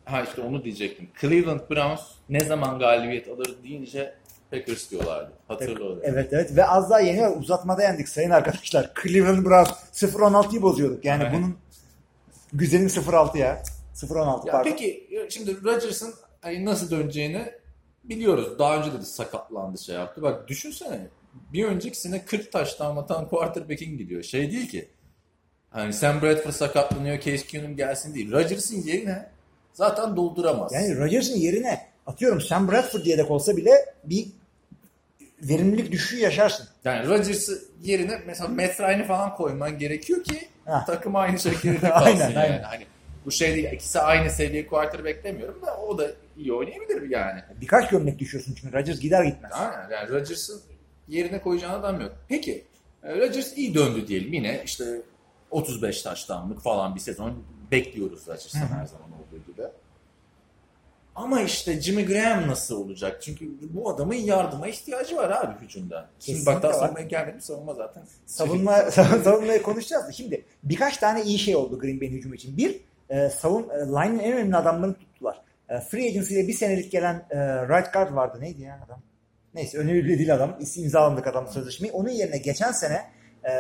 ha 0.05 0.23
işte 0.23 0.41
onu 0.43 0.65
diyecektim. 0.65 1.09
Cleveland 1.21 1.61
Browns 1.71 2.01
ne 2.29 2.41
zaman 2.41 2.79
galibiyet 2.79 3.29
alır 3.29 3.55
deyince 3.63 4.15
Packers 4.51 4.91
diyorlardı. 4.91 5.33
Hatırla 5.49 5.85
onu. 5.85 6.01
Evet 6.03 6.33
evet 6.33 6.57
ve 6.57 6.67
az 6.67 6.91
daha 6.91 7.01
yeni 7.01 7.29
uzatmada 7.29 7.83
yendik 7.83 8.09
sayın 8.09 8.31
arkadaşlar. 8.31 8.91
Cleveland 9.03 9.45
Browns 9.47 9.71
0-16'yı 9.93 10.63
bozuyorduk. 10.63 11.05
Yani 11.05 11.23
Evet. 11.23 11.35
bunun 11.35 11.57
güzelin 12.53 12.89
0-6 12.89 13.39
ya. 13.39 13.63
0-16 13.95 14.47
Ya 14.47 14.53
pardon. 14.53 14.71
peki 14.71 15.09
şimdi 15.31 15.65
Rodgers'ın 15.65 16.15
hani 16.41 16.65
nasıl 16.65 16.91
döneceğini 16.91 17.53
biliyoruz. 18.05 18.59
Daha 18.59 18.77
önce 18.79 18.93
de 18.93 19.03
sakatlandı 19.03 19.79
şey 19.79 19.95
yaptı. 19.95 20.23
Bak 20.23 20.49
düşünsene 20.49 21.07
bir 21.53 21.65
önceki 21.65 22.01
sene 22.01 22.25
40 22.25 22.53
taştan 22.53 22.97
atan 22.97 23.29
quarterback'in 23.29 23.99
gidiyor. 23.99 24.23
Şey 24.23 24.51
değil 24.51 24.69
ki. 24.69 24.89
Hani 25.71 25.93
Sam 25.93 26.23
Bradford 26.23 26.53
sakatlanıyor, 26.53 27.17
Case 27.21 27.47
Keenum 27.47 27.77
gelsin 27.77 28.15
değil. 28.15 28.33
Rodgers'ın 28.33 28.83
yerine 28.83 29.31
zaten 29.75 30.17
dolduramaz. 30.17 30.73
Yani 30.73 30.97
Rodgers'ın 30.99 31.37
yerine 31.37 31.81
atıyorum 32.07 32.41
Sam 32.41 32.69
Bradford 32.73 33.05
yedek 33.07 33.31
olsa 33.31 33.57
bile 33.57 33.71
bir 34.05 34.27
verimlilik 35.43 35.93
düşüşü 35.93 36.17
yaşarsın. 36.17 36.67
Yani 36.85 37.09
Rodgers'ı 37.09 37.63
yerine 37.83 38.21
mesela 38.27 38.49
Matt 38.49 38.81
Ryan'ı 38.81 39.05
falan 39.05 39.35
koyman 39.37 39.79
gerekiyor 39.79 40.25
ki 40.25 40.49
Ha. 40.65 40.85
takım 40.87 41.17
aynı 41.17 41.39
şekilde 41.39 41.79
kalsın 41.91 42.07
Aynen, 42.07 42.21
yani. 42.31 42.39
aynen. 42.39 42.63
Hani 42.63 42.87
bu 43.25 43.31
şey 43.31 43.55
değil, 43.55 43.73
ikisi 43.73 44.01
aynı 44.01 44.31
seviye 44.31 44.67
quarterback 44.67 45.25
demiyorum 45.25 45.63
da 45.67 45.77
o 45.77 45.99
da 45.99 46.11
iyi 46.37 46.53
oynayabilir 46.53 47.11
yani. 47.11 47.41
Birkaç 47.61 47.89
gömlek 47.91 48.19
düşüyorsun 48.19 48.55
çünkü 48.61 48.77
Rodgers 48.77 49.01
gider 49.01 49.25
gitmez. 49.25 49.53
Aynen 49.55 49.91
yani 49.91 50.09
Rodgers'ın 50.09 50.61
yerine 51.09 51.41
koyacağın 51.41 51.81
adam 51.81 52.01
yok. 52.01 52.13
Peki 52.29 52.65
e, 53.03 53.15
Rodgers 53.19 53.57
iyi 53.57 53.75
döndü 53.75 54.09
diyelim 54.09 54.33
yine 54.33 54.63
işte 54.65 54.85
35 55.51 56.03
taştanlık 56.03 56.63
falan 56.63 56.95
bir 56.95 57.01
sezon 57.01 57.35
bekliyoruz 57.75 58.29
Rodgers'tan 58.29 58.61
her 58.61 58.87
zaman 58.87 59.09
olduğu 59.13 59.53
gibi. 59.53 59.63
Ama 61.15 61.41
işte 61.41 61.81
Jimmy 61.81 62.07
Graham 62.07 62.49
nasıl 62.49 62.85
olacak? 62.85 63.23
Çünkü 63.23 63.51
bu 63.75 63.91
adamın 63.91 64.15
yardıma 64.15 64.69
ihtiyacı 64.69 65.17
var 65.17 65.31
abi 65.31 65.65
hücumda. 65.65 66.09
Şimdi 66.21 66.39
Kesinlikle 66.39 66.55
bak 66.55 66.63
daha 66.63 66.73
savunmaya 66.73 67.07
gelmedim 67.07 67.41
savunma 67.41 67.75
zaten. 67.75 68.03
Savunma, 68.27 68.77
savunmaya 69.25 69.63
konuşacağız 69.63 70.09
da 70.09 70.13
şimdi 70.13 70.45
birkaç 70.63 70.97
tane 70.97 71.23
iyi 71.23 71.39
şey 71.39 71.57
oldu 71.57 71.79
Green 71.79 72.01
Bay'in 72.01 72.13
hücumu 72.13 72.35
için. 72.35 72.57
Bir, 72.57 72.81
e, 73.11 73.31
savun, 73.31 73.69
e, 73.69 73.79
line'ın 73.79 74.19
en 74.19 74.33
önemli 74.33 74.57
adamlarını 74.57 74.95
tuttular. 74.95 75.41
E, 75.69 75.81
free 75.81 76.09
agency 76.09 76.35
ile 76.35 76.49
bir 76.49 76.53
senelik 76.53 76.93
gelen 76.93 77.27
e, 77.31 77.39
right 77.69 77.93
guard 77.93 78.15
vardı. 78.15 78.39
Neydi 78.41 78.63
ya 78.63 78.81
adam? 78.87 79.03
Neyse 79.55 79.79
önemli 79.79 80.19
değil 80.19 80.35
adam. 80.35 80.59
İmzalandık 80.77 81.27
adam 81.27 81.49
sözleşmeyi. 81.49 81.93
Onun 81.93 82.11
yerine 82.11 82.39
geçen 82.39 82.73
sene 82.73 83.05
e, 83.49 83.53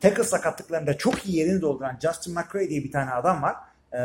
tackle 0.00 0.24
sakatlıklarında 0.24 0.98
çok 0.98 1.26
iyi 1.26 1.36
yerini 1.36 1.60
dolduran 1.60 1.98
Justin 2.02 2.34
McCray 2.34 2.68
diye 2.68 2.84
bir 2.84 2.92
tane 2.92 3.10
adam 3.10 3.42
var. 3.42 3.56
E, 3.92 4.00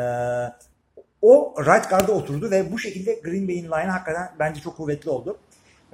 o 1.22 1.54
right 1.58 1.90
guard'a 1.90 2.12
oturdu 2.12 2.50
ve 2.50 2.72
bu 2.72 2.78
şekilde 2.78 3.14
Green 3.14 3.48
Bay'in 3.48 3.64
line'ı 3.64 3.90
hakikaten 3.90 4.30
bence 4.38 4.60
çok 4.60 4.76
kuvvetli 4.76 5.10
oldu. 5.10 5.38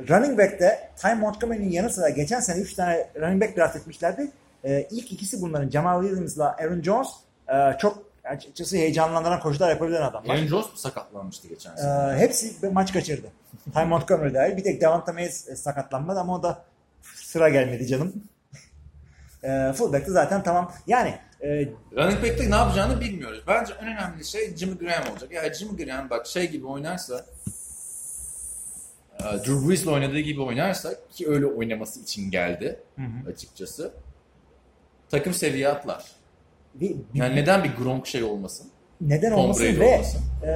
Running 0.08 0.38
back'te 0.38 0.90
Ty 0.96 1.08
Montgomery'nin 1.14 1.70
yanı 1.70 1.90
sıra 1.90 2.08
geçen 2.08 2.40
sene 2.40 2.60
3 2.60 2.74
tane 2.74 3.06
running 3.20 3.42
back 3.42 3.56
draft 3.56 3.76
etmişlerdi. 3.76 4.30
Ee, 4.64 4.86
ilk 4.90 5.12
ikisi 5.12 5.42
bunların 5.42 5.70
Jamal 5.70 6.02
Williams'la 6.02 6.56
Aaron 6.56 6.82
Jones 6.82 7.08
e, 7.48 7.78
çok 7.78 8.02
açıkçası 8.24 8.76
heyecanlandıran 8.76 9.40
koşular 9.40 9.70
yapabilen 9.70 10.02
adamlar. 10.02 10.34
Aaron 10.34 10.46
Jones 10.46 10.66
mu 10.66 10.76
sakatlanmıştı 10.76 11.48
geçen 11.48 11.72
Ee, 11.72 11.76
sene? 11.76 12.18
hepsi 12.18 12.62
bir 12.62 12.68
maç 12.68 12.92
kaçırdı. 12.92 13.26
Ty 13.74 13.80
Montgomery 13.84 14.34
dahil. 14.34 14.56
Bir 14.56 14.64
tek 14.64 14.80
Devonta 14.80 15.12
Mays 15.12 15.48
e, 15.48 15.56
sakatlanmadı 15.56 16.20
ama 16.20 16.34
o 16.34 16.42
da 16.42 16.64
sıra 17.14 17.48
gelmedi 17.48 17.86
canım. 17.86 18.12
Ee, 19.44 19.72
fullback'te 19.72 20.12
zaten 20.12 20.42
tamam. 20.42 20.72
Yani 20.86 21.14
e, 21.40 21.48
Running 21.96 22.22
back'te 22.22 22.50
ne 22.50 22.54
yapacağını 22.54 23.00
bilmiyoruz. 23.00 23.42
Bence 23.46 23.72
en 23.82 23.86
önemli 23.88 24.24
şey 24.24 24.56
Jimmy 24.56 24.78
Graham 24.78 25.12
olacak. 25.12 25.32
Yani 25.32 25.54
Jimmy 25.54 25.84
Graham 25.84 26.10
bak 26.10 26.26
şey 26.26 26.50
gibi 26.50 26.66
oynarsa 26.66 27.26
e, 29.20 29.22
Drew 29.24 29.68
Brees'le 29.68 29.86
oynadığı 29.86 30.18
gibi 30.20 30.40
oynarsa 30.42 30.90
ki 31.12 31.28
öyle 31.28 31.46
oynaması 31.46 32.00
için 32.00 32.30
geldi 32.30 32.80
açıkçası. 33.34 33.92
Takım 35.10 35.34
seviye 35.34 35.68
atlar. 35.68 36.04
bir, 36.74 36.88
bir- 37.14 37.18
Yani 37.18 37.36
neden 37.36 37.64
bir 37.64 37.76
Gronk 37.76 38.06
şey 38.06 38.22
olmasın? 38.22 38.66
neden 39.00 39.30
Tom 39.30 39.38
olmasın 39.40 39.64
Brady 39.64 39.80
ve 39.80 39.94
olmasın. 39.94 40.20
e, 40.46 40.50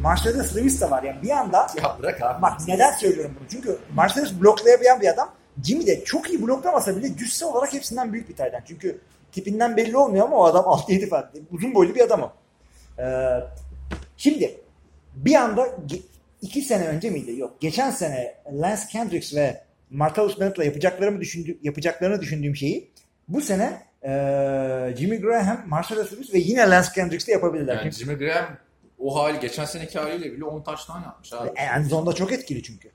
Marcellus 0.00 0.56
Lewis 0.56 0.80
de 0.80 0.90
var. 0.90 1.02
Yani 1.02 1.22
bir 1.22 1.30
anda 1.30 1.66
Ya 1.82 1.96
bırak 1.98 2.22
abi. 2.22 2.42
Bak 2.42 2.52
neden 2.68 2.92
söylüyorum 2.92 3.36
bunu? 3.40 3.48
Çünkü 3.48 3.78
Marcellus 3.94 4.32
bloklayabilen 4.40 5.00
bir 5.00 5.08
adam. 5.08 5.30
Jimmy 5.62 5.86
de 5.86 6.04
çok 6.04 6.30
iyi 6.30 6.42
bloklamasa 6.42 6.96
bile 6.96 7.16
cüsse 7.16 7.44
olarak 7.44 7.72
hepsinden 7.72 8.12
büyük 8.12 8.28
bir 8.28 8.36
taydan. 8.36 8.60
Çünkü 8.68 9.00
tipinden 9.32 9.76
belli 9.76 9.96
olmuyor 9.96 10.26
ama 10.26 10.36
o 10.36 10.44
adam 10.44 10.64
6-7 10.88 11.08
falan. 11.08 11.30
Uzun 11.50 11.74
boylu 11.74 11.94
bir 11.94 12.00
adam 12.00 12.22
o. 12.22 12.32
Ee, 13.02 13.40
şimdi 14.16 14.60
bir 15.14 15.34
anda 15.34 15.68
iki 16.42 16.62
sene 16.62 16.88
önce 16.88 17.10
miydi? 17.10 17.40
Yok. 17.40 17.60
Geçen 17.60 17.90
sene 17.90 18.34
Lance 18.52 18.82
Kendricks 18.92 19.34
ve 19.34 19.64
Martellus 19.90 20.40
Bennett'la 20.40 20.64
yapacaklarımı 20.64 21.20
düşündü, 21.20 21.58
yapacaklarını 21.62 22.20
düşündüğüm 22.20 22.56
şeyi 22.56 22.90
bu 23.28 23.40
sene 23.40 23.82
ee, 24.04 24.94
Jimmy 24.98 25.20
Graham, 25.20 25.64
Marcellus 25.66 26.12
Lewis 26.12 26.34
ve 26.34 26.38
yine 26.38 26.70
Lance 26.70 26.88
Kendricks'le 26.94 27.28
yapabilirler. 27.28 27.76
Yani 27.76 27.90
Jimmy 27.90 28.14
Graham 28.14 28.56
o 28.98 29.16
hali 29.16 29.40
geçen 29.40 29.64
seneki 29.64 29.98
haliyle 29.98 30.32
bile 30.32 30.44
10 30.44 30.62
taştan 30.62 31.02
yapmış 31.02 31.32
abi. 31.32 31.48
End 31.56 31.86
zone'da 31.86 32.12
çok 32.12 32.32
etkili 32.32 32.62
çünkü. 32.62 32.90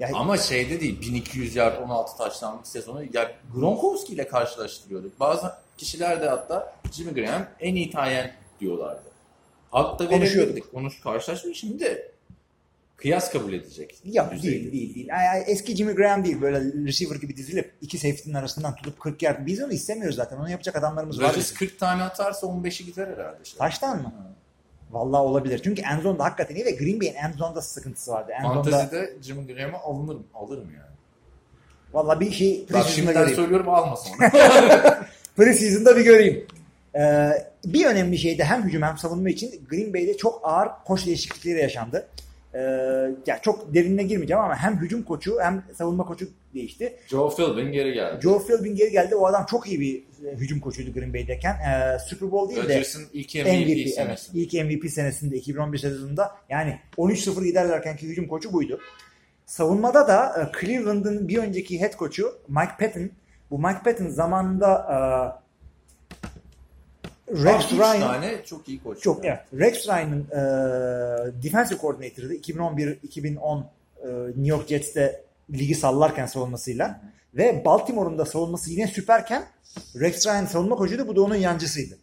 Yani 0.00 0.16
Ama 0.16 0.38
şeyde 0.38 0.80
değil 0.80 1.00
1200 1.00 1.56
yard 1.56 1.82
16 1.82 2.16
taştanlık 2.16 2.66
sezonu 2.66 3.04
ya 3.12 3.32
Gronkowski 3.54 4.12
ile 4.12 4.28
karşılaştırıyorduk. 4.28 5.20
Bazı 5.20 5.52
kişiler 5.76 6.22
de 6.22 6.28
hatta 6.28 6.74
Jimmy 6.92 7.14
Graham 7.14 7.46
en 7.60 7.74
iyi 7.74 7.90
tayen 7.90 8.32
diyorlardı. 8.60 9.02
Hakta 9.70 10.08
Konuşuyorduk. 10.08 10.72
Konuş 10.72 11.00
karşılaşmıyor 11.00 11.56
şimdi 11.56 11.80
de 11.80 12.12
kıyas 12.96 13.30
kabul 13.30 13.52
edecek. 13.52 13.98
Düzeyde. 14.04 14.42
değil 14.42 14.72
değil 14.72 14.94
değil. 14.94 15.06
Yani 15.08 15.44
eski 15.46 15.76
Jimmy 15.76 15.92
Graham 15.92 16.24
değil 16.24 16.40
böyle 16.40 16.58
receiver 16.86 17.16
gibi 17.16 17.36
dizilip 17.36 17.72
iki 17.80 17.98
safety'nin 17.98 18.34
arasından 18.34 18.74
tutup 18.74 19.00
40 19.00 19.22
yard. 19.22 19.46
Biz 19.46 19.62
onu 19.62 19.72
istemiyoruz 19.72 20.16
zaten. 20.16 20.36
Onu 20.36 20.50
yapacak 20.50 20.76
adamlarımız 20.76 21.20
var. 21.20 21.28
Rodgers 21.28 21.54
40 21.54 21.78
tane 21.78 22.02
atarsa 22.02 22.46
15'i 22.46 22.86
gider 22.86 23.08
herhalde. 23.08 23.44
Şey. 23.44 23.58
Taştan 23.58 24.02
mı? 24.02 24.12
Vallahi 24.90 25.20
olabilir. 25.20 25.60
Çünkü 25.64 25.82
end 25.82 26.02
zone'da 26.02 26.24
hakikaten 26.24 26.54
iyi 26.54 26.64
ve 26.64 26.70
Green 26.70 27.00
Bay'in 27.00 27.14
end 27.14 27.34
zone'da 27.34 27.62
sıkıntısı 27.62 28.10
vardı. 28.12 28.32
End 28.32 28.44
zone'da 28.44 28.70
Fantezide 28.70 29.14
Jimmy 29.22 29.54
Graham'ı 29.54 29.76
alınırım. 29.78 30.26
Alırım 30.34 30.68
yani. 30.76 30.96
vallahi 31.92 32.20
bir 32.20 32.30
şey 32.30 32.66
Bak 32.72 32.86
şimdiden 32.88 33.14
göreyim. 33.14 33.36
söylüyorum 33.36 33.68
alma 33.68 33.96
sonra. 33.96 34.30
Preseason'da 35.36 35.96
bir 35.96 36.04
göreyim. 36.04 36.46
Ee, 36.98 37.30
bir 37.64 37.86
önemli 37.86 38.18
şey 38.18 38.38
de 38.38 38.44
hem 38.44 38.62
hücum 38.64 38.82
hem 38.82 38.98
savunma 38.98 39.30
için 39.30 39.66
Green 39.70 39.94
Bay'de 39.94 40.16
çok 40.16 40.40
ağır 40.44 40.68
koç 40.84 41.06
değişiklikleri 41.06 41.60
yaşandı. 41.60 42.08
Ee, 42.54 42.58
ya 43.26 43.38
çok 43.42 43.74
derinine 43.74 44.02
girmeyeceğim 44.02 44.42
ama 44.42 44.56
hem 44.56 44.78
hücum 44.80 45.02
koçu 45.02 45.38
hem 45.40 45.62
savunma 45.74 46.04
koçu 46.06 46.28
değişti. 46.56 46.96
Joe 47.06 47.36
Philbin 47.36 47.72
geri 47.72 47.92
geldi. 47.92 48.22
Joe 48.22 48.46
Philbin 48.46 48.74
geri 48.74 48.90
geldi. 48.90 49.14
O 49.14 49.26
adam 49.26 49.46
çok 49.50 49.68
iyi 49.68 49.80
bir 49.80 50.02
e, 50.26 50.36
hücum 50.36 50.60
koçuydu 50.60 50.92
Green 50.92 51.14
Bay'deyken. 51.14 51.54
E, 51.54 51.98
Super 51.98 52.32
Bowl 52.32 52.54
değil 52.54 52.68
de 52.68 52.74
Rodgers'ın 52.74 53.06
ilk 53.12 53.34
MVP, 53.34 53.44
MVP, 53.44 53.78
evet. 53.78 53.94
senesi. 53.94 54.38
İlk 54.38 54.52
MVP 54.52 54.90
senesinde 54.90 55.36
2011 55.36 55.78
sezonunda 55.78 56.36
yani 56.48 56.78
13-0 56.98 57.44
giderlerkenki 57.44 58.06
hücum 58.06 58.28
koçu 58.28 58.52
buydu. 58.52 58.80
Savunmada 59.46 60.08
da 60.08 60.42
e, 60.42 60.60
Cleveland'ın 60.60 61.28
bir 61.28 61.38
önceki 61.38 61.80
head 61.80 61.96
koçu 61.96 62.38
Mike 62.48 62.72
Patton. 62.78 63.10
Bu 63.50 63.58
Mike 63.58 63.80
Patton 63.84 64.08
zamanında 64.08 64.86
e, 64.90 64.98
Rex 67.32 67.64
Üç 67.64 67.72
Ryan 67.72 68.00
tane 68.00 68.44
çok 68.44 68.68
iyi 68.68 68.82
koç. 68.82 69.02
çok 69.02 69.24
evet. 69.24 69.38
Rex 69.54 69.88
Ryan'ın 69.88 70.26
e, 70.30 71.42
defensive 71.42 71.78
coordinator'ıydı. 71.78 72.34
2011-2010 72.34 73.62
e, 74.02 74.08
New 74.26 74.46
York 74.46 74.68
Jets'te 74.68 75.25
ligi 75.50 75.74
sallarken 75.74 76.26
savunmasıyla 76.26 77.00
ve 77.34 77.64
Baltimore'un 77.64 78.18
da 78.18 78.24
savunması 78.26 78.70
yine 78.70 78.86
süperken 78.86 79.44
Rex 80.00 80.26
Ryan 80.26 80.46
savunma 80.46 80.76
koçuydu. 80.76 81.08
Bu 81.08 81.16
da 81.16 81.22
onun 81.22 81.34
yancısıydı. 81.34 81.98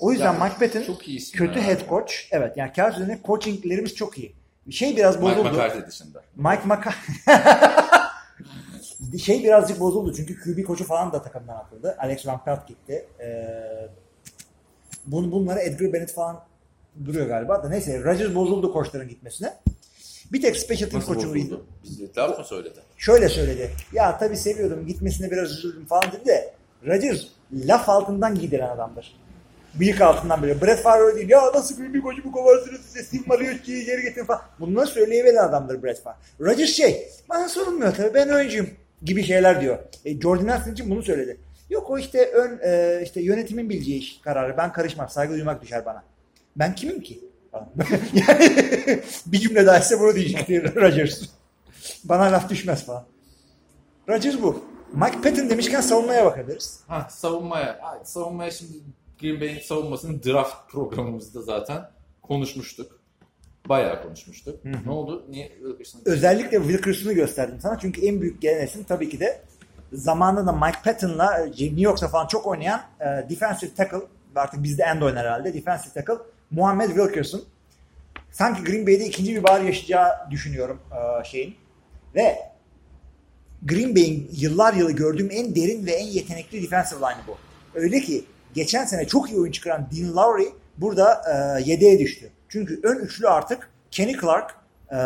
O 0.00 0.12
yüzden 0.12 0.32
Yani 0.32 0.44
Mike 0.44 0.66
Patton 0.66 0.94
kötü 1.32 1.58
ya. 1.58 1.66
head 1.66 1.88
coach. 1.88 2.12
Evet 2.30 2.56
yani 2.56 2.72
kağıt 2.72 2.94
üzerinde 2.94 3.18
coachinglerimiz 3.26 3.94
çok 3.94 4.18
iyi. 4.18 4.34
Şey 4.70 4.96
biraz 4.96 5.16
Mike 5.16 5.30
bozuldu. 5.30 5.48
McCarthy 5.48 5.86
dışında. 5.86 6.22
Mike 6.36 6.62
McCarthy 6.64 7.18
şey 9.18 9.44
birazcık 9.44 9.80
bozuldu 9.80 10.14
çünkü 10.16 10.40
QB 10.40 10.66
koçu 10.66 10.84
falan 10.84 11.12
da 11.12 11.22
takımdan 11.22 11.56
atıldı. 11.56 11.96
Alex 11.98 12.26
Van 12.26 12.44
Pelt 12.44 12.68
gitti. 12.68 13.06
Ee, 13.20 13.88
bun, 15.06 15.32
bunlara 15.32 15.60
Edgar 15.62 15.92
Bennett 15.92 16.14
falan 16.14 16.44
duruyor 17.04 17.26
galiba 17.26 17.62
da 17.62 17.68
neyse 17.68 18.04
Rodgers 18.04 18.34
bozuldu 18.34 18.72
koçların 18.72 19.08
gitmesine. 19.08 19.54
Bir 20.32 20.42
tek 20.42 20.56
special 20.56 20.90
team 20.90 21.00
Nasıl 21.00 21.14
koçu 21.14 21.34
bozuldu? 21.34 21.66
Bize 21.84 22.04
laf 22.16 22.38
mı 22.38 22.44
söyledi? 22.44 22.78
şöyle 22.96 23.28
söyledi. 23.28 23.70
Ya 23.92 24.18
tabii 24.18 24.36
seviyordum 24.36 24.86
gitmesine 24.86 25.30
biraz 25.30 25.50
üzüldüm 25.50 25.86
falan 25.86 26.02
dedi 26.12 26.26
de 26.26 26.54
Rodgers 26.86 27.22
laf 27.52 27.88
altından 27.88 28.34
gidiren 28.34 28.68
adamdır. 28.68 29.16
Bıyık 29.80 30.00
altından 30.00 30.42
böyle. 30.42 30.60
Brett 30.62 30.80
Favre 30.82 31.02
öyle 31.02 31.16
değil. 31.16 31.28
Ya 31.28 31.52
nasıl 31.54 31.82
bir 31.82 31.94
bir 31.94 32.00
kocumu 32.00 32.32
kovarsınız 32.32 32.80
size 32.80 33.02
Steve 33.02 33.22
Mariucci'yi 33.26 33.84
geri 33.84 34.02
getirin 34.02 34.24
falan. 34.24 34.42
Bunları 34.60 34.86
söyleyebilen 34.86 35.42
adamdır 35.48 35.82
Brett 35.82 36.02
Favre. 36.02 36.16
Rodgers 36.40 36.70
şey 36.70 37.08
bana 37.28 37.48
sorulmuyor 37.48 37.94
tabii 37.94 38.14
ben 38.14 38.28
oyuncuyum 38.28 38.70
gibi 39.02 39.24
şeyler 39.24 39.60
diyor. 39.60 39.78
E, 40.04 40.20
Jordan 40.20 40.46
Nelson 40.46 40.72
için 40.72 40.90
bunu 40.90 41.02
söyledi. 41.02 41.36
Yok 41.70 41.90
o 41.90 41.98
işte 41.98 42.30
ön 42.30 42.60
e, 42.62 43.00
işte 43.04 43.20
yönetimin 43.20 43.70
bileceği 43.70 43.98
iş 43.98 44.20
kararı. 44.24 44.56
Ben 44.56 44.72
karışmam. 44.72 45.08
Saygı 45.08 45.34
duymak 45.34 45.62
düşer 45.62 45.86
bana. 45.86 46.02
Ben 46.56 46.74
kimim 46.74 47.00
ki? 47.00 47.20
Yani 48.12 48.50
bir 49.26 49.38
cümle 49.38 49.66
daha 49.66 49.78
ise 49.78 50.00
bunu 50.00 50.14
diyecekti 50.14 50.74
Rodgers. 50.76 51.22
Bana 52.04 52.32
laf 52.32 52.50
düşmez 52.50 52.86
falan. 52.86 53.04
Rodgers 54.08 54.42
bu. 54.42 54.64
Mike 54.92 55.20
Patton 55.20 55.50
demişken 55.50 55.80
savunmaya 55.80 56.24
bakabiliriz. 56.24 56.80
Ha, 56.86 57.08
savunmaya. 57.10 57.78
Ha, 57.82 58.00
savunmaya 58.04 58.50
şimdi 58.50 58.72
Green 59.20 59.40
Bay'in 59.40 59.60
savunmasının 59.60 60.22
draft 60.22 60.70
programımızda 60.70 61.42
zaten 61.42 61.90
konuşmuştuk. 62.22 63.00
Bayağı 63.68 64.02
konuşmuştuk. 64.02 64.64
Ne 64.64 64.90
oldu? 64.90 65.26
Niye 65.28 65.48
Wilkerson'ı 65.48 66.02
Özellikle 66.04 66.58
Wilkerson'ı 66.58 67.12
gösterdim 67.12 67.58
sana. 67.60 67.78
Çünkü 67.78 68.06
en 68.06 68.20
büyük 68.20 68.42
gelen 68.42 68.66
isim 68.66 68.84
tabii 68.84 69.08
ki 69.08 69.20
de 69.20 69.42
zamanında 69.92 70.52
Mike 70.52 70.78
Patton'la 70.84 71.38
New 71.46 71.80
York'ta 71.80 72.08
falan 72.08 72.26
çok 72.26 72.46
oynayan 72.46 72.80
e, 73.00 73.30
defensive 73.30 73.74
tackle 73.74 74.00
artık 74.36 74.62
bizde 74.62 74.82
end 74.82 75.02
oynar 75.02 75.26
herhalde 75.26 75.54
defensive 75.54 75.92
tackle 75.94 76.24
Muhammed 76.52 76.88
Wilkerson. 76.88 77.42
Sanki 78.30 78.64
Green 78.64 78.86
Bay'de 78.86 79.06
ikinci 79.06 79.36
bir 79.36 79.42
bahar 79.42 79.60
yaşayacağı 79.60 80.30
düşünüyorum 80.30 80.80
e, 80.92 81.24
şeyin. 81.24 81.54
Ve 82.14 82.38
Green 83.62 83.96
Bay'in 83.96 84.30
yıllar 84.32 84.74
yılı 84.74 84.92
gördüğüm 84.92 85.28
en 85.32 85.54
derin 85.54 85.86
ve 85.86 85.90
en 85.90 86.06
yetenekli 86.06 86.62
defensive 86.62 87.00
line'ı 87.00 87.26
bu. 87.26 87.36
Öyle 87.74 88.00
ki 88.00 88.24
geçen 88.54 88.84
sene 88.84 89.06
çok 89.06 89.30
iyi 89.30 89.40
oyun 89.40 89.52
çıkaran 89.52 89.88
Dean 89.96 90.16
Lowry 90.16 90.48
burada 90.78 91.22
e, 91.32 91.62
yedeğe 91.70 91.98
düştü. 91.98 92.30
Çünkü 92.48 92.80
ön 92.82 92.96
üçlü 92.98 93.28
artık 93.28 93.70
Kenny 93.90 94.20
Clark, 94.20 94.54
e, 94.90 94.96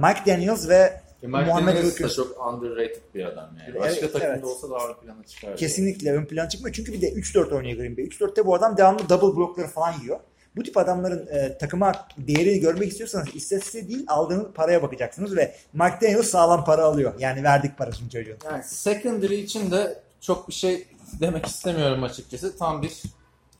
Mike 0.00 0.32
Daniels 0.32 0.68
ve 0.68 1.02
E, 1.22 1.26
Mike 1.26 1.44
Muhammed 1.44 1.76
Daniels 1.76 2.00
da 2.00 2.08
çok 2.08 2.46
underrated 2.46 3.02
bir 3.14 3.24
adam 3.24 3.50
yani. 3.58 3.70
Evet, 3.70 3.80
Başka 3.80 4.06
takımda 4.10 4.26
evet. 4.26 4.44
olsa 4.44 4.70
daha 4.70 4.88
ön 4.88 4.94
plana 4.94 5.24
çıkar. 5.26 5.56
Kesinlikle 5.56 6.12
ön 6.12 6.24
plana 6.24 6.48
çıkmıyor. 6.48 6.74
Çünkü 6.74 6.92
bir 6.92 7.00
de 7.00 7.12
3-4 7.12 7.54
oynuyor 7.54 7.78
Green 7.78 7.96
Bay. 7.96 8.04
3-4'te 8.04 8.46
bu 8.46 8.54
adam 8.54 8.76
devamlı 8.76 9.08
double 9.08 9.36
blockları 9.36 9.66
falan 9.68 10.00
yiyor. 10.00 10.20
Bu 10.56 10.62
tip 10.62 10.76
adamların 10.76 11.26
e, 11.26 11.58
takıma 11.58 11.92
değerini 12.18 12.60
görmek 12.60 12.88
istiyorsanız 12.88 13.34
istatistiğe 13.34 13.88
değil 13.88 14.04
aldığınız 14.08 14.46
paraya 14.54 14.82
bakacaksınız 14.82 15.36
ve 15.36 15.54
Mike 15.72 15.96
Daniels 16.02 16.28
sağlam 16.28 16.64
para 16.64 16.84
alıyor. 16.84 17.14
Yani 17.18 17.44
verdik 17.44 17.78
parasını 17.78 18.08
çocuğun. 18.08 18.36
Yani 18.44 18.64
secondary 18.64 19.40
için 19.40 19.70
de 19.70 19.98
çok 20.20 20.48
bir 20.48 20.54
şey 20.54 20.86
demek 21.20 21.46
istemiyorum 21.46 22.02
açıkçası. 22.02 22.56
Tam 22.58 22.82
bir 22.82 23.02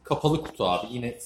kapalı 0.05 0.43
kutu 0.43 0.65
abi. 0.65 0.87
Yine 0.91 1.19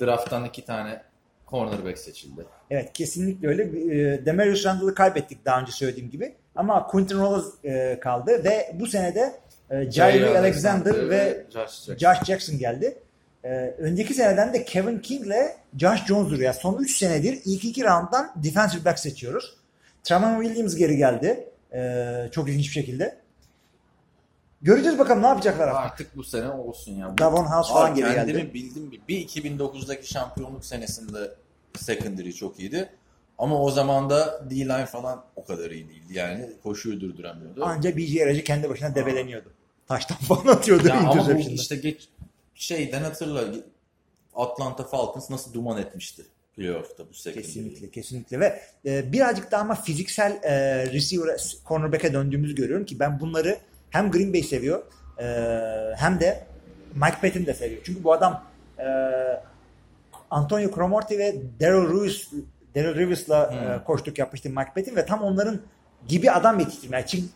drafttan 0.00 0.44
iki 0.44 0.64
tane 0.64 1.02
cornerback 1.48 1.98
seçildi. 1.98 2.46
Evet 2.70 2.92
kesinlikle 2.92 3.48
öyle. 3.48 3.62
E, 3.62 4.26
Demarius 4.26 4.64
Randall'ı 4.64 4.94
kaybettik 4.94 5.44
daha 5.44 5.60
önce 5.60 5.72
söylediğim 5.72 6.10
gibi. 6.10 6.34
Ama 6.56 6.86
Quentin 6.86 7.18
Rollins 7.18 7.64
e, 7.64 8.00
kaldı 8.00 8.44
ve 8.44 8.72
bu 8.74 8.86
senede 8.86 9.40
e, 9.70 9.90
Jair 9.90 10.22
Alexander 10.22 11.10
ve 11.10 11.46
Josh 11.52 11.84
Jackson. 11.84 11.96
Josh 11.96 12.24
Jackson 12.26 12.58
geldi. 12.58 12.98
Ee, 13.44 13.48
önceki 13.78 14.14
seneden 14.14 14.52
de 14.54 14.64
Kevin 14.64 14.98
King 14.98 15.26
ile 15.26 15.56
Josh 15.78 16.06
Jones 16.06 16.30
duruyor. 16.30 16.52
Son 16.54 16.78
3 16.78 16.96
senedir 16.96 17.40
ilk 17.44 17.64
iki 17.64 17.84
rounddan 17.84 18.32
defensive 18.36 18.84
back 18.84 18.98
seçiyoruz. 18.98 19.56
Tramon 20.04 20.42
Williams 20.42 20.74
geri 20.76 20.96
geldi. 20.96 21.48
Ee, 21.74 22.28
çok 22.32 22.48
ilginç 22.48 22.64
bir 22.66 22.72
şekilde. 22.72 23.18
Göreceğiz 24.62 24.98
bakalım 24.98 25.22
ne 25.22 25.26
yapacaklar 25.26 25.68
artık. 25.68 25.92
Artık 25.92 26.16
bu 26.16 26.24
sene 26.24 26.48
olsun 26.50 26.92
ya. 26.92 27.18
Davon 27.18 27.44
House 27.44 27.72
falan 27.72 27.94
geri 27.94 28.14
kendimi 28.14 28.38
geldi. 28.38 28.54
bildim. 28.54 28.90
Bir- 28.92 29.00
Bir 29.08 29.28
2009'daki 29.28 30.08
şampiyonluk 30.08 30.64
senesinde 30.64 31.30
secondary 31.76 32.32
çok 32.32 32.60
iyiydi. 32.60 32.88
Ama 33.38 33.62
o 33.62 33.70
zaman 33.70 34.10
da 34.10 34.44
D-line 34.50 34.86
falan 34.86 35.24
o 35.36 35.44
kadar 35.44 35.70
iyi 35.70 35.88
değildi. 35.88 36.12
Yani 36.12 36.50
koşuyu 36.62 37.00
durduramıyordu. 37.00 37.64
Anca 37.64 37.96
BJ 37.96 38.16
aracı 38.20 38.44
kendi 38.44 38.70
başına 38.70 38.94
debeleniyordu. 38.94 39.52
Taştan 39.88 40.16
falan 40.18 40.46
atıyordu 40.46 40.88
Ya 40.88 40.94
ama 40.98 41.26
bu 41.34 41.38
işte 41.38 41.76
geç 41.76 42.08
şeyden 42.58 43.02
hatırla 43.02 43.44
Atlanta 44.34 44.84
Falcons 44.84 45.30
nasıl 45.30 45.52
duman 45.52 45.78
etmişti 45.78 46.22
playoff'ta 46.56 47.08
bu 47.08 47.14
secondary. 47.14 47.46
Kesinlikle, 47.46 47.90
kesinlikle 47.90 48.40
ve 48.40 48.60
e, 48.86 49.12
birazcık 49.12 49.50
daha 49.50 49.60
ama 49.60 49.74
fiziksel 49.74 50.40
e, 50.42 50.86
receiver, 50.92 51.56
cornerback'e 51.68 52.12
döndüğümüzü 52.12 52.54
görüyorum 52.54 52.86
ki 52.86 53.00
ben 53.00 53.20
bunları 53.20 53.58
hem 53.90 54.10
Green 54.10 54.32
Bay 54.32 54.42
seviyor 54.42 54.82
e, 55.18 55.24
hem 55.96 56.20
de 56.20 56.46
Mike 56.94 57.16
Patton 57.22 57.46
de 57.46 57.54
seviyor. 57.54 57.80
Çünkü 57.84 58.04
bu 58.04 58.12
adam 58.12 58.44
e, 58.78 58.86
Antonio 60.30 60.74
Cromartie 60.74 61.18
ve 61.18 61.36
Daryl 61.60 61.98
Lewis 61.98 62.30
Daryl 62.74 62.94
Revis'la 62.94 63.44
e, 63.44 63.84
koçluk 63.84 64.18
yapmıştı 64.18 64.50
Mike 64.50 64.70
Patton 64.74 64.96
ve 64.96 65.06
tam 65.06 65.22
onların 65.22 65.60
gibi 66.08 66.30
adam 66.30 66.60
yetiştirmeye. 66.60 67.06
Çünkü 67.06 67.26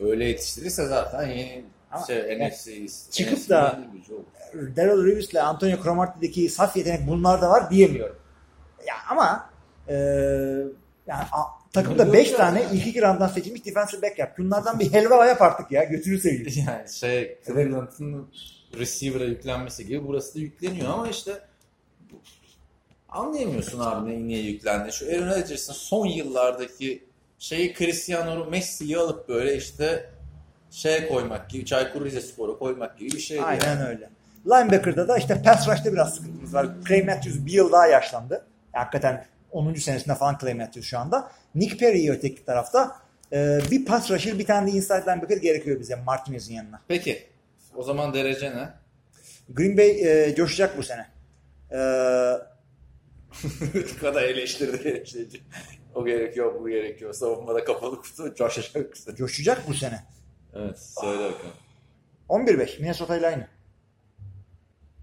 Öyle 0.00 0.24
yetiştirirse 0.24 0.86
zaten 0.86 1.26
yeni 1.26 1.64
Ama 1.96 2.06
şey, 2.06 2.16
yani 2.16 2.48
NFC, 2.48 2.86
çıkıp 3.10 3.48
da- 3.48 3.80
gücü 3.92 4.14
olur. 4.14 4.76
Daryl 4.76 5.06
Revis'le 5.06 5.34
Antonio 5.34 5.82
Cromartie'deki 5.82 6.48
saf 6.48 6.76
yetenek 6.76 7.06
bunlarda 7.08 7.50
var 7.50 7.70
diyemiyorum. 7.70 8.16
Ya 8.86 8.94
ama 9.10 9.50
e, 9.88 9.94
yani 11.06 11.22
a- 11.32 11.72
takımda 11.72 12.04
Yok 12.04 12.14
5 12.14 12.30
ya. 12.30 12.36
tane 12.36 12.64
ilk 12.72 12.86
iki 12.86 13.02
rounddan 13.02 13.28
seçilmiş 13.28 13.64
defensive 13.66 14.02
back 14.02 14.18
yap. 14.18 14.38
Bunlardan 14.38 14.78
bir 14.78 14.92
helva 14.92 15.26
yap 15.26 15.42
artık 15.42 15.72
ya. 15.72 15.84
Götünü 15.84 16.18
seveyim. 16.18 16.46
Yani 16.66 16.88
şey 16.88 17.38
Cleveland'ın 17.46 18.28
receiver'a 18.78 19.24
yüklenmesi 19.24 19.86
gibi 19.86 20.06
burası 20.06 20.34
da 20.34 20.38
yükleniyor 20.38 20.88
ama 20.90 21.08
işte 21.08 21.32
anlayamıyorsun 23.08 23.80
abi 23.80 24.10
ne, 24.10 24.26
niye 24.28 24.42
yüklendi. 24.42 24.92
Şu 24.92 25.06
Aaron 25.06 25.28
Rodgers'ın 25.30 25.72
son 25.72 26.06
yıllardaki 26.06 27.04
şeyi 27.38 27.74
Cristiano 27.74 28.44
Messi'yi 28.50 28.98
alıp 28.98 29.28
böyle 29.28 29.56
işte 29.56 30.10
şeye 30.76 31.08
koymak 31.08 31.50
gibi, 31.50 31.64
Çaykur 31.64 32.04
Rizespor'a 32.04 32.58
koymak 32.58 32.98
gibi 32.98 33.10
bir 33.10 33.18
şeydi. 33.18 33.42
Aynen 33.42 33.66
yani. 33.66 33.88
öyle. 33.88 34.10
Linebacker'da 34.46 35.08
da 35.08 35.18
işte 35.18 35.42
pass 35.42 35.68
rush'ta 35.68 35.92
biraz 35.92 36.14
sıkıntımız 36.14 36.54
var. 36.54 36.66
Clay 36.88 37.02
Matthews 37.02 37.46
bir 37.46 37.52
yıl 37.52 37.72
daha 37.72 37.86
yaşlandı. 37.86 38.46
Hakikaten 38.72 39.26
10. 39.52 39.74
senesinde 39.74 40.14
falan 40.14 40.38
Clay 40.40 40.54
Matthews 40.54 40.88
şu 40.88 40.98
anda. 40.98 41.32
Nick 41.54 41.76
Perry'i 41.76 42.10
öteki 42.10 42.44
tarafta. 42.44 42.96
Ee, 43.32 43.58
bir 43.70 43.84
pass 43.84 44.10
rusher 44.10 44.38
bir 44.38 44.46
tane 44.46 44.72
de 44.72 44.76
inside 44.76 45.02
linebacker 45.02 45.36
gerekiyor 45.36 45.80
bize 45.80 45.96
Martinez'in 45.96 46.54
yanına. 46.54 46.80
Peki 46.88 47.26
o 47.74 47.82
zaman 47.82 48.14
derece 48.14 48.50
ne? 48.50 48.68
Green 49.48 49.76
Bay 49.76 49.90
e, 49.90 50.34
coşacak 50.34 50.78
bu 50.78 50.82
sene. 50.82 51.06
Ee, 51.72 51.78
kadar 54.00 54.22
eleştirdi 54.22 54.88
eleştirici. 54.88 55.40
O 55.94 56.04
gerekiyor, 56.04 56.60
bu 56.60 56.68
gerekiyor. 56.68 57.12
Savunmada 57.12 57.64
kapalı 57.64 58.00
kutu 58.00 58.34
coşacaksın. 58.34 59.14
coşacak 59.16 59.68
bu 59.68 59.74
sene. 59.74 60.02
Evet, 60.56 60.78
söyle 60.78 61.18
bakalım. 61.32 61.52
11-5 62.28 62.80
Minnesota 62.80 63.16
ile 63.16 63.26
aynı. 63.26 63.46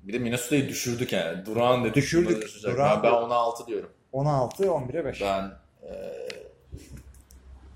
Bir 0.04 0.14
de 0.14 0.20
Minnesota'yı 0.20 0.70
düşürdük 0.70 1.14
yani. 1.14 1.45
Duran 1.45 1.84
dedik. 1.84 1.95
Düşürdük. 1.95 2.64
Duran- 2.64 3.04
ben, 3.04 3.12
ben 3.12 3.18
16 3.18 3.68
diyorum. 3.68 3.89
16 4.12 4.64
11'e 4.66 5.06
5. 5.06 5.22
Ben 5.22 5.51
eee 5.84 6.30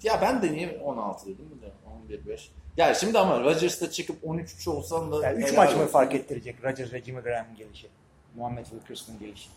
ya 0.04 0.22
ben 0.22 0.42
de 0.42 0.52
niye 0.52 0.80
16 0.84 1.26
dedim 1.26 1.62
de 1.62 1.72
11-5. 2.14 2.50
Ya 2.78 2.94
şimdi 2.94 3.20
ama 3.20 3.40
Rodgers'ta 3.42 3.92
çıkıp 3.92 4.24
13-3 4.24 4.70
olsan 4.70 5.12
da... 5.12 5.24
Yani 5.28 5.44
3 5.44 5.52
helal 5.52 5.56
maç 5.56 5.76
mı 5.76 5.88
fark 5.88 6.16
ettirecek 6.16 6.64
Rodgers 6.64 6.94
ve 6.94 7.02
Jimmy 7.04 7.22
Graham'ın 7.22 7.56
gelişi? 7.56 7.88
Muhammed 8.36 8.66
Wilkerson'ın 8.66 9.20
gelişi. 9.20 9.50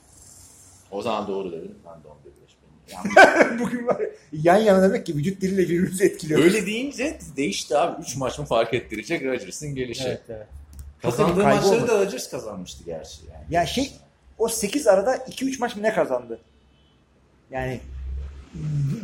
O 0.91 1.03
zaman 1.03 1.27
doğru 1.29 1.53
dedim. 1.53 1.79
Ben 1.87 2.05
de 2.05 2.09
11-5 2.09 2.13
benim. 2.25 2.50
Bugün 3.61 3.87
var 3.87 4.01
ya, 4.01 4.07
yan 4.33 4.57
yana 4.65 4.83
demek 4.83 5.07
ki 5.07 5.17
vücut 5.17 5.41
diliyle 5.41 5.63
birbirimizi 5.63 6.05
etkiliyor. 6.05 6.41
Öyle 6.41 6.67
deyince 6.67 7.19
değişti 7.37 7.79
abi. 7.79 8.03
3 8.03 8.17
maç 8.17 8.39
mı 8.39 8.45
fark 8.45 8.75
ettirecek 8.75 9.25
Rodgers'ın 9.25 9.75
gelişi. 9.75 10.05
Evet, 10.09 10.21
evet. 10.29 10.47
Kazandığı 11.03 11.43
Kaybı 11.43 11.57
maçları 11.57 11.77
olmadı. 11.77 11.89
da 11.93 12.05
Rodgers 12.05 12.31
kazanmıştı 12.31 12.85
gerçi 12.85 13.21
yani. 13.33 13.45
Ya 13.51 13.67
şey 13.67 13.93
o 14.39 14.49
8 14.49 14.87
arada 14.87 15.17
2-3 15.17 15.59
maç 15.61 15.77
mı 15.77 15.83
ne 15.83 15.95
kazandı? 15.95 16.39
Yani 17.51 17.81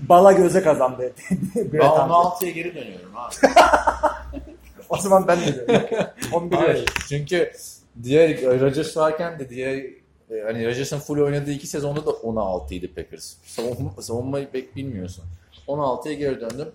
bala 0.09 0.33
göze 0.33 0.63
kazandı. 0.63 1.13
Ben 1.31 1.73
Brett 1.73 1.83
Hundley. 1.83 2.17
16'ya 2.17 2.51
geri 2.51 2.75
dönüyorum 2.75 3.13
abi. 3.17 3.35
O 4.89 4.97
zaman 4.97 5.29
ben 5.29 5.41
de 5.41 5.55
diyorum. 5.55 5.87
11 6.33 6.57
Hayır, 6.57 6.85
çünkü 7.09 7.53
diğer 8.03 8.61
Rodgers 8.61 8.97
varken 8.97 9.39
de 9.39 9.51
diğer 9.51 9.85
e, 10.31 10.41
hani 10.41 10.67
Rodgers'ın 10.67 10.99
full 10.99 11.19
oynadığı 11.21 11.51
iki 11.51 11.67
sezonda 11.67 12.07
da 12.07 12.11
16 12.11 12.75
idi 12.75 12.95
Packers. 12.95 13.35
Savunma, 13.45 14.03
savunmayı 14.03 14.51
pek 14.51 14.77
bilmiyorsun. 14.77 15.25
16'ya 15.69 16.15
geri 16.15 16.41
döndüm. 16.41 16.69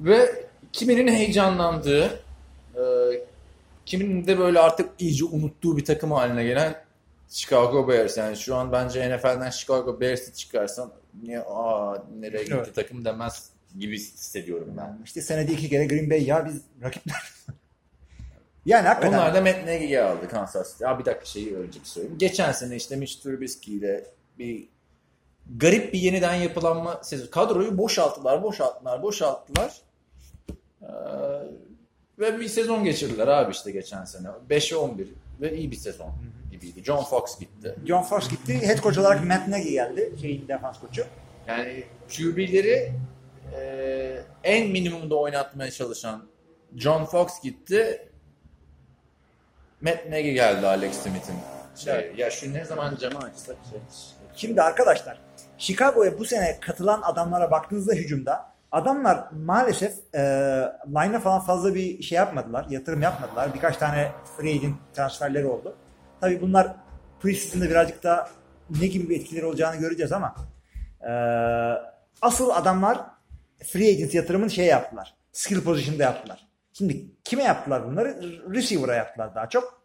Ve 0.00 0.46
kiminin 0.72 1.08
heyecanlandığı, 1.08 2.04
e, 2.74 2.82
kiminin 3.86 4.26
de 4.26 4.38
böyle 4.38 4.58
artık 4.58 4.90
iyice 4.98 5.24
unuttuğu 5.24 5.76
bir 5.76 5.84
takım 5.84 6.12
haline 6.12 6.44
gelen 6.44 6.86
Chicago 7.28 7.88
Bears. 7.88 8.16
Yani 8.16 8.36
şu 8.36 8.56
an 8.56 8.72
bence 8.72 9.16
NFL'den 9.16 9.50
Chicago 9.50 10.00
Bears'i 10.00 10.34
çıkarsan 10.34 10.92
niye 11.22 11.40
aa 11.40 12.04
nereye 12.20 12.42
gitti 12.42 12.54
Evet. 12.56 12.74
takım 12.74 13.04
demez 13.04 13.50
gibi 13.78 13.94
hissediyorum 13.94 14.74
ben. 14.76 14.98
İşte 15.04 15.22
senede 15.22 15.52
iki 15.52 15.68
kere 15.68 15.86
Green 15.86 16.10
Bay 16.10 16.24
ya 16.24 16.46
biz 16.46 16.60
rakipler. 16.82 17.32
Yani 18.66 18.88
hakikaten. 18.88 19.18
Onlar 19.18 19.34
da 19.34 19.40
Matt 19.40 19.64
Nagy'yi 19.66 20.00
aldı 20.00 20.28
Kansas 20.28 20.72
City. 20.72 20.84
Ya 20.84 20.98
bir 20.98 21.04
dakika 21.04 21.24
şeyi 21.24 21.56
önce 21.56 21.80
bir 21.80 21.84
söyleyeyim. 21.84 22.18
Geçen 22.18 22.52
sene 22.52 22.76
işte 22.76 22.96
Mitch 22.96 23.22
Trubisky 23.22 23.76
ile 23.76 24.04
bir 24.38 24.68
garip 25.56 25.92
bir 25.92 25.98
yeniden 25.98 26.34
yapılanma 26.34 27.00
sezonu. 27.02 27.30
Kadroyu 27.30 27.78
boşalttılar, 27.78 28.42
boşalttılar, 28.42 29.02
boşalttılar. 29.02 29.72
Ee, 30.82 30.86
ve 32.18 32.40
bir 32.40 32.48
sezon 32.48 32.84
geçirdiler 32.84 33.28
abi 33.28 33.52
işte 33.52 33.70
geçen 33.70 34.04
sene. 34.04 34.28
5'e 34.50 34.76
11 34.76 35.08
ve 35.40 35.56
iyi 35.56 35.70
bir 35.70 35.76
sezon 35.76 36.12
gibiydi. 36.50 36.84
John 36.84 37.04
Fox 37.04 37.38
gitti. 37.38 37.74
John 37.86 38.02
Fox 38.02 38.28
gitti. 38.28 38.66
Head 38.66 38.78
coach 38.78 38.98
olarak 38.98 39.24
Matt 39.24 39.48
Nagy 39.48 39.70
geldi. 39.70 40.12
Şeyin 40.20 40.48
defans 40.48 40.80
koçu. 40.80 41.04
Yani 41.48 41.84
QB'leri 42.08 42.92
e, 43.56 44.22
en 44.44 44.70
minimumda 44.70 45.16
oynatmaya 45.16 45.70
çalışan 45.70 46.28
John 46.76 47.04
Fox 47.04 47.42
gitti. 47.42 48.08
Matt 49.86 50.10
Nagy 50.10 50.32
geldi 50.32 50.66
Alex 50.66 51.02
Smith'in. 51.02 51.34
Şey, 51.76 51.94
Evet. 51.94 52.18
Ya 52.18 52.30
şu 52.30 52.54
ne 52.54 52.64
zaman 52.64 52.96
camı 52.96 53.18
açsak 53.18 53.56
şey. 53.70 53.80
Şimdi 54.36 54.62
arkadaşlar 54.62 55.18
Chicago'ya 55.58 56.18
bu 56.18 56.24
sene 56.24 56.60
katılan 56.60 57.02
adamlara 57.02 57.50
baktığınızda 57.50 57.92
hücumda 57.92 58.52
adamlar 58.72 59.24
maalesef 59.32 59.92
e, 60.14 60.20
line'a 60.88 61.20
falan 61.20 61.40
fazla 61.40 61.74
bir 61.74 62.02
şey 62.02 62.16
yapmadılar. 62.16 62.66
Yatırım 62.70 63.02
yapmadılar. 63.02 63.54
Birkaç 63.54 63.76
tane 63.76 64.12
free 64.36 64.54
agent 64.54 64.76
transferleri 64.94 65.46
oldu. 65.46 65.76
Tabii 66.20 66.40
bunlar 66.40 66.76
preseason'da 67.20 67.70
birazcık 67.70 68.02
da 68.02 68.28
ne 68.80 68.86
gibi 68.86 69.08
bir 69.10 69.20
etkileri 69.20 69.46
olacağını 69.46 69.76
göreceğiz 69.76 70.12
ama 70.12 70.34
e, 71.00 71.12
asıl 72.22 72.50
adamlar 72.50 72.98
free 73.64 73.88
agent 73.88 74.14
yatırımını 74.14 74.50
şey 74.50 74.66
yaptılar. 74.66 75.14
Skill 75.32 75.64
position'da 75.64 76.02
yaptılar. 76.02 76.45
Şimdi 76.78 77.06
kime 77.24 77.42
yaptılar 77.42 77.86
bunları? 77.90 78.20
Receiver'a 78.54 78.94
yaptılar 78.94 79.34
daha 79.34 79.48
çok. 79.48 79.82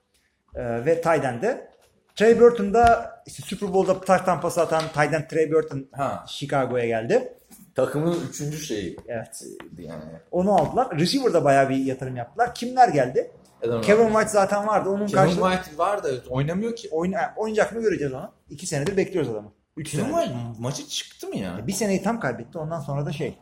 E, 0.56 0.86
ve 0.86 1.02
tight 1.02 1.26
end'e. 1.26 1.72
Trey 2.16 2.40
Burton'da 2.40 3.12
işte 3.26 3.44
Super 3.44 3.74
Bowl'da 3.74 4.02
touchdown 4.02 4.42
pası 4.42 4.62
atan 4.62 4.84
end 5.14 5.30
Trey 5.30 5.52
Burton 5.52 5.88
Ha. 5.92 6.26
Chicago'ya 6.28 6.86
geldi. 6.86 7.34
Takımın 7.76 8.28
üçüncü 8.30 8.58
şeyi. 8.58 8.98
Evet. 9.08 9.44
Yani. 9.78 10.04
Onu 10.32 10.54
aldılar. 10.56 11.00
Receiver'da 11.00 11.44
bayağı 11.44 11.70
bir 11.70 11.76
yatırım 11.76 12.16
yaptılar. 12.16 12.56
Kimler 12.56 12.90
geldi? 12.90 13.32
Adam 13.66 13.82
Kevin 13.82 14.08
White 14.08 14.30
zaten 14.30 14.68
vardı. 14.68 14.90
Onun 14.90 15.08
Kevin 15.08 15.22
karşılığı 15.22 15.52
White 15.52 15.78
var 15.78 16.04
da 16.04 16.10
oynamıyor 16.30 16.76
ki. 16.76 16.90
oyna, 16.92 17.34
oynayacak 17.38 17.74
mı 17.74 17.82
göreceğiz 17.82 18.14
onu. 18.14 18.32
İki 18.50 18.68
senedir 18.68 18.98
bekliyoruz 18.98 19.32
adamı. 19.32 19.54
Üç 19.78 19.92
Kevin. 19.92 20.06
White 20.06 20.34
maçı 20.60 20.88
çıktı 20.88 21.28
mı 21.28 21.36
ya? 21.36 21.68
Bir 21.68 21.74
seneyi 21.74 22.04
tam 22.04 22.20
kaybetti. 22.20 22.58
Ondan 22.58 22.80
sonra 22.80 23.06
da 23.06 23.12
şey 23.12 23.38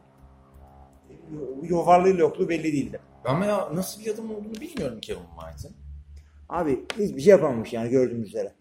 yo- 1.64 1.86
varlığıyla 1.86 2.20
yokluğu 2.20 2.50
belli 2.50 2.64
değildi. 2.64 3.00
Ama 3.26 3.46
ya 3.46 3.70
nasıl 3.76 4.02
bir 4.02 4.14
adam 4.14 4.32
olduğunu 4.32 4.62
bilmiyorum 4.62 5.00
Kevin 5.02 5.22
White'ın. 5.40 5.76
Abi 6.50 6.86
hiçbir 6.98 7.22
şey 7.22 7.32
yapamamış 7.32 7.74
yani 7.74 7.90
gördüğümüz 7.90 8.28
üzere. 8.30 8.54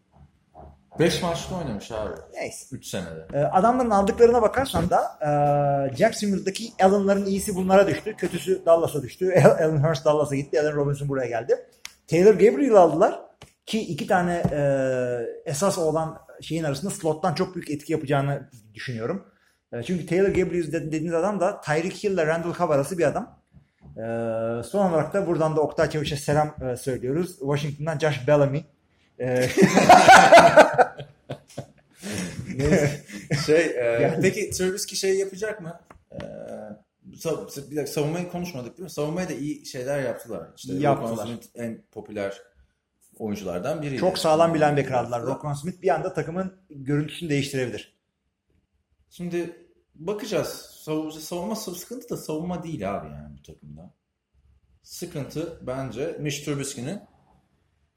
5 0.99 1.23
maçta 1.23 1.59
oynamış 1.59 1.93
abi. 1.93 2.15
Neyse. 2.35 2.77
3 2.77 2.87
senede. 2.87 3.27
Ee, 3.33 3.39
adamların 3.39 3.91
aldıklarına 3.91 4.43
bakarsan 4.43 4.91
da 4.91 5.01
e, 5.93 5.97
Jacksonville'daki 5.97 6.73
Allen'ların 6.83 7.27
iyisi 7.27 7.55
bunlara 7.55 7.87
düştü. 7.87 8.15
Kötüsü 8.17 8.63
Dallas'a 8.67 9.03
düştü. 9.03 9.35
Allen 9.61 9.85
Hurst 9.85 10.05
Dallas'a 10.05 10.35
gitti. 10.37 10.61
Allen 10.61 10.77
Robinson 10.77 11.09
buraya 11.09 11.29
geldi. 11.29 11.67
Taylor 12.09 12.35
Gabriel 12.35 12.75
aldılar. 12.75 13.21
Ki 13.67 13.81
iki 13.81 14.07
tane 14.07 14.43
e, 14.53 14.61
esas 15.51 15.79
olan 15.79 16.19
şeyin 16.41 16.65
arasında 16.65 16.91
slottan 16.91 17.35
çok 17.35 17.55
büyük 17.55 17.71
etki 17.71 17.93
yapacağını 17.93 18.51
düşünüyorum. 18.75 19.27
E, 19.73 19.83
çünkü 19.83 20.07
Taylor 20.07 20.29
Gabriel 20.29 20.73
de- 20.73 20.87
dediğiniz 20.87 21.15
adam 21.15 21.41
da 21.41 21.61
Tyreek 21.61 22.05
Hill 22.05 22.11
ile 22.11 22.27
Randall 22.27 22.55
Cobb 22.55 22.71
arası 22.71 22.99
bir 22.99 23.05
adam. 23.05 23.39
E, 23.99 24.03
son 24.63 24.91
olarak 24.91 25.15
da 25.15 25.27
buradan 25.27 25.57
da 25.57 25.61
Oktay 25.61 25.91
Çavuş'a 25.91 26.17
selam 26.17 26.55
e, 26.73 26.77
söylüyoruz. 26.77 27.39
Washington'dan 27.39 27.99
Josh 27.99 28.27
Bellamy. 28.29 28.65
E, 29.21 29.49
Şey, 33.47 33.67
e, 33.67 33.85
Yani- 34.03 34.23
peki 34.23 34.51
Trubisky 34.51 34.97
şey 35.01 35.19
yapacak 35.19 35.61
mı? 35.61 35.81
E, 36.13 36.17
sav- 37.17 37.71
bir 37.71 37.77
dakika 37.77 37.93
savunmayı 37.93 38.31
konuşmadık 38.31 38.77
değil 38.79 38.85
mi? 38.85 38.91
Savunmaya 38.91 39.29
da 39.29 39.33
iyi 39.33 39.67
şeyler 39.67 40.01
yaptılar. 40.03 40.49
İşte 40.57 40.75
Yaptılar. 40.75 41.27
Smith 41.27 41.47
en 41.55 41.83
popüler 41.93 42.43
oyunculardan 43.19 43.83
biriydi. 43.83 44.01
çok 44.01 44.19
sağlam 44.19 44.55
bir 44.55 44.61
linebacker 44.61 44.93
aldılar. 44.93 45.23
Roquan 45.23 45.53
Smith 45.55 45.83
bir 45.83 45.95
anda 45.95 46.15
takımın 46.15 46.57
görüntüsünü 46.71 47.31
değiştirebilir. 47.31 47.99
Şimdi 49.11 49.68
bakacağız. 49.99 50.49
Sav- 50.87 51.11
savunma 51.11 51.57
sıkıntı 51.57 52.09
da 52.11 52.17
savunma 52.17 52.63
değil 52.63 52.97
abi 52.97 53.07
yani 53.09 53.39
bu 53.39 53.43
takımda. 53.43 53.95
Sıkıntı 54.83 55.61
bence 55.67 56.17
Mitch 56.21 56.45
Trubisky'nin 56.45 57.01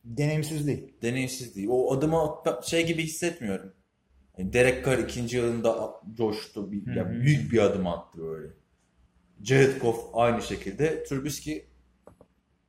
Deneyimsizliği. 0.04 0.95
deneyimsizliği. 1.02 1.70
O 1.70 1.93
adımı 1.93 2.36
şey 2.64 2.86
gibi 2.88 3.04
hissetmiyorum. 3.04 3.74
Yani 4.38 4.54
Derek 4.54 4.86
Carr 4.86 4.97
ikinci 4.99 5.38
yılında 5.38 5.93
coştu. 6.14 6.72
Bir, 6.72 6.95
ya 6.95 7.12
büyük 7.12 7.52
bir 7.52 7.60
adım 7.60 7.88
attı 7.88 8.18
böyle. 8.22 8.54
Jared 9.43 9.82
Goff 9.82 10.06
aynı 10.14 10.41
şekilde. 10.41 11.04
Trubisky 11.04 11.60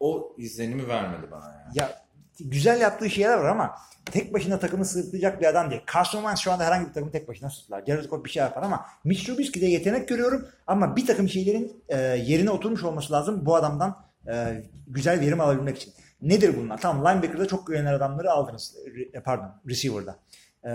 o 0.01 0.35
izlenimi 0.39 0.89
vermedi 0.89 1.31
bana 1.31 1.45
yani. 1.45 1.73
Ya 1.79 2.02
güzel 2.45 2.81
yaptığı 2.81 3.11
şeyler 3.11 3.39
var 3.39 3.49
ama 3.49 3.75
tek 4.05 4.35
başına 4.35 4.59
takımı 4.59 4.85
sırtlayacak 4.85 5.41
bir 5.41 5.47
adam 5.47 5.71
değil. 5.71 5.83
Carson 5.95 6.19
Wentz 6.19 6.41
şu 6.41 6.53
anda 6.53 6.65
herhangi 6.65 6.89
bir 6.89 6.93
takımı 6.93 7.13
tek 7.13 7.29
başına 7.29 7.51
sırtlar. 7.51 7.85
Jared 7.87 8.05
Goff 8.05 8.25
bir 8.25 8.31
şey 8.31 8.43
yapar 8.43 8.63
ama 8.63 8.87
Mitch 9.05 9.27
Trubisky'de 9.27 9.67
yetenek 9.67 10.09
görüyorum 10.09 10.49
ama 10.67 10.97
bir 10.97 11.07
takım 11.07 11.29
şeylerin 11.29 11.83
e, 11.89 11.99
yerine 11.99 12.51
oturmuş 12.51 12.85
olması 12.85 13.13
lazım 13.13 13.47
bu 13.47 13.57
adamdan 13.57 13.97
e, 14.33 14.63
güzel 14.87 15.21
verim 15.21 15.41
alabilmek 15.41 15.77
için. 15.77 15.93
Nedir 16.23 16.57
bunlar? 16.57 16.81
Tamam 16.81 17.05
linebacker'da 17.05 17.49
çok 17.49 17.67
güvenilen 17.67 17.95
adamları 17.95 18.31
aldınız. 18.31 18.75
Re- 18.87 19.19
e, 19.19 19.21
pardon 19.21 19.51
receiver'da. 19.69 20.17
E, 20.65 20.71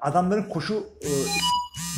adamların 0.00 0.48
koşu 0.48 0.86
e, 1.02 1.08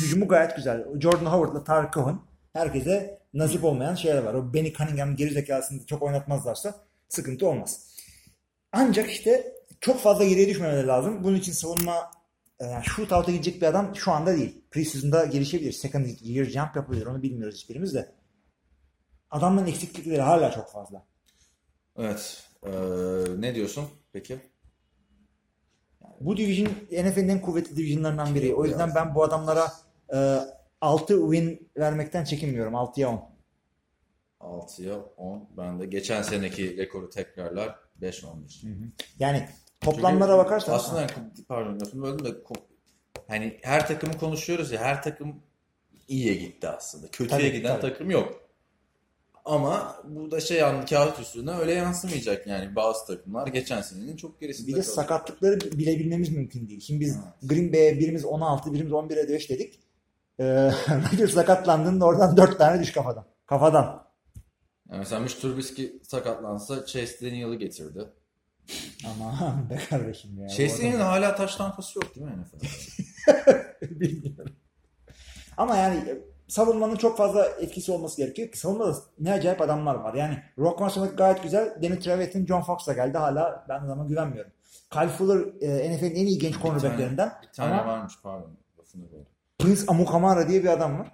hücumu 0.01 0.27
gayet 0.27 0.55
güzel. 0.55 0.85
Jordan 0.99 1.25
Howard'la 1.25 1.63
Tarık 1.63 1.93
Cohen 1.93 2.19
herkese 2.53 3.19
nasip 3.33 3.63
olmayan 3.63 3.95
şeyler 3.95 4.23
var. 4.23 4.33
O 4.33 4.53
Benny 4.53 4.73
Cunningham'ın 4.73 5.15
geri 5.15 5.33
zekasını 5.33 5.85
çok 5.85 6.01
oynatmazlarsa 6.01 6.73
sıkıntı 7.09 7.47
olmaz. 7.47 7.92
Ancak 8.73 9.09
işte 9.09 9.53
çok 9.81 9.99
fazla 9.99 10.25
geriye 10.25 10.47
düşmemeleri 10.47 10.87
lazım. 10.87 11.23
Bunun 11.23 11.35
için 11.35 11.51
savunma 11.51 12.11
e, 12.59 12.65
yani 12.65 12.85
shootout'a 12.85 13.31
gidecek 13.31 13.61
bir 13.61 13.67
adam 13.67 13.95
şu 13.95 14.11
anda 14.11 14.37
değil. 14.37 14.61
Preseason'da 14.71 15.25
gelişebilir. 15.25 15.71
Second 15.71 16.05
year 16.21 16.45
jump 16.45 16.75
yapabilir. 16.75 17.05
Onu 17.05 17.21
bilmiyoruz 17.21 17.55
hiçbirimiz 17.55 17.93
de. 17.93 18.15
Adamların 19.31 19.67
eksiklikleri 19.67 20.21
hala 20.21 20.51
çok 20.51 20.69
fazla. 20.71 21.05
Evet. 21.97 22.43
Ee, 22.65 22.71
ne 23.37 23.55
diyorsun 23.55 23.85
peki? 24.13 24.39
Bu 26.19 26.37
division 26.37 26.69
NFL'in 26.91 27.29
en 27.29 27.41
kuvvetli 27.41 27.75
divisionlarından 27.75 28.35
biri. 28.35 28.55
O 28.55 28.65
yüzden 28.65 28.95
ben 28.95 29.15
bu 29.15 29.23
adamlara 29.23 29.71
e, 30.13 30.39
6 30.81 31.19
win 31.31 31.69
vermekten 31.77 32.23
çekinmiyorum. 32.23 32.73
6'ya 32.73 33.09
10. 33.09 33.33
6'ya 34.39 34.95
10. 35.17 35.49
Ben 35.57 35.79
de 35.79 35.85
geçen 35.85 36.21
seneki 36.21 36.77
rekoru 36.77 37.09
tekrarlar 37.09 37.82
5-11. 38.01 38.89
Yani 39.19 39.49
toplamlara 39.81 40.31
Çünkü 40.31 40.45
bakarsan 40.45 40.73
aslında 40.73 41.07
pardon 41.47 41.79
lafını 41.79 42.03
böldüm 42.03 42.25
de 42.25 42.37
hani 43.27 43.59
her 43.61 43.87
takımı 43.87 44.17
konuşuyoruz 44.17 44.71
ya 44.71 44.81
her 44.81 45.03
takım 45.03 45.35
iyiye 46.07 46.33
gitti 46.35 46.67
aslında. 46.67 47.07
Kötüye 47.07 47.39
Tabii, 47.39 47.51
giden 47.51 47.79
tabii. 47.79 47.91
takım 47.91 48.09
yok. 48.09 48.43
Ama 49.45 49.95
bu 50.03 50.31
da 50.31 50.39
şey 50.39 50.57
yani 50.57 50.85
kağıt 50.85 51.19
üstüne 51.19 51.51
öyle 51.51 51.73
yansımayacak 51.73 52.47
yani 52.47 52.75
bazı 52.75 53.05
takımlar 53.07 53.47
geçen 53.47 53.81
senenin 53.81 54.17
çok 54.17 54.41
gerisinde 54.41 54.67
Bir 54.67 54.71
de 54.71 54.75
kalacak. 54.75 54.95
sakatlıkları 54.95 55.59
bilebilmemiz 55.61 56.29
mümkün 56.29 56.69
değil. 56.69 56.79
Şimdi 56.79 56.99
biz 56.99 57.19
Green 57.43 57.73
Bay'e 57.73 57.99
birimiz 57.99 58.25
16, 58.25 58.73
birimiz 58.73 58.91
11'e 58.91 59.29
5 59.29 59.49
dedik. 59.49 59.79
Ee, 60.39 60.71
sakatlandığında 61.33 62.05
oradan 62.05 62.37
4 62.37 62.57
tane 62.57 62.81
düş 62.81 62.91
kafadan. 62.91 63.25
Kafadan. 63.45 64.03
Yani 64.93 64.99
mesela 64.99 65.21
Mitch 65.21 65.35
Trubisky 65.35 65.99
sakatlansa 66.03 66.85
Chase 66.85 67.25
Daniel'ı 67.25 67.55
getirdi. 67.55 68.05
Aman 69.05 69.69
be 69.69 69.77
kardeşim 69.89 70.39
ya. 70.41 70.47
Chase 70.49 70.67
Bu 70.67 70.73
adam- 70.73 70.81
Daniel'ın 70.85 70.99
hala 71.05 71.35
taş 71.35 71.55
tampası 71.55 71.99
yok 71.99 72.15
değil 72.15 72.27
mi 72.27 72.33
NFL'de? 72.41 73.77
Bilmiyorum. 73.99 74.55
Ama 75.57 75.77
yani 75.77 75.95
e, 75.95 76.17
savunmanın 76.47 76.95
çok 76.95 77.17
fazla 77.17 77.45
etkisi 77.45 77.91
olması 77.91 78.17
gerekiyor. 78.17 78.51
ki 78.51 78.59
Savunmada 78.59 78.95
ne 79.19 79.33
acayip 79.33 79.61
adamlar 79.61 79.95
var. 79.95 80.13
Yani 80.13 80.37
Rock 80.59 80.91
Smith 80.91 81.17
gayet 81.17 81.43
güzel. 81.43 81.83
Danny 81.83 81.99
Trevathan, 81.99 82.45
John 82.45 82.61
Fox 82.61 82.87
da 82.87 82.93
geldi. 82.93 83.17
Hala 83.17 83.65
ben 83.69 83.79
adama 83.79 84.05
güvenmiyorum. 84.05 84.51
Kyle 84.91 85.07
Fuller 85.07 85.61
e, 85.61 85.95
NFL'in 85.95 86.15
en 86.15 86.25
iyi 86.25 86.39
genç 86.39 86.59
cornerbacklerinden. 86.59 87.33
Bir 87.41 87.47
tane 87.53 87.73
Ama 87.73 87.91
varmış 87.91 88.13
pardon. 88.23 88.57
Prince 89.59 89.81
Amukamara 89.87 90.47
diye 90.47 90.63
bir 90.63 90.69
adam 90.69 90.99
var. 90.99 91.11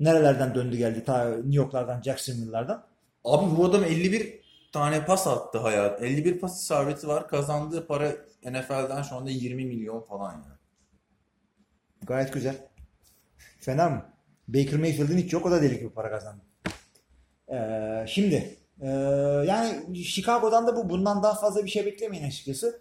Nerelerden 0.00 0.54
döndü 0.54 0.76
geldi? 0.76 1.04
Ta 1.04 1.28
New 1.28 1.56
York'lardan, 1.56 2.02
Jacksonville'lardan. 2.02 2.86
Abi 3.26 3.56
bu 3.56 3.64
adam 3.64 3.84
51 3.84 4.40
tane 4.72 5.04
pas 5.04 5.26
attı 5.26 5.58
hayat. 5.58 6.02
51 6.02 6.38
pas 6.38 6.62
isabeti 6.62 7.08
var. 7.08 7.28
Kazandığı 7.28 7.86
para 7.86 8.12
NFL'den 8.44 9.02
şu 9.02 9.16
anda 9.16 9.30
20 9.30 9.64
milyon 9.64 10.00
falan 10.00 10.32
ya. 10.32 10.58
Gayet 12.02 12.32
güzel. 12.32 12.56
Fena 13.60 13.88
mı? 13.88 14.06
Baker 14.48 14.78
Mayfield'in 14.78 15.18
hiç 15.18 15.32
yok. 15.32 15.46
O 15.46 15.50
da 15.50 15.62
deli 15.62 15.78
gibi 15.78 15.90
para 15.90 16.10
kazandı. 16.10 16.42
Ee, 17.52 18.04
şimdi 18.08 18.56
ee, 18.80 18.88
yani 19.46 19.96
Chicago'dan 20.04 20.66
da 20.66 20.76
bu 20.76 20.90
bundan 20.90 21.22
daha 21.22 21.34
fazla 21.34 21.64
bir 21.64 21.70
şey 21.70 21.86
beklemeyin 21.86 22.26
açıkçası. 22.26 22.80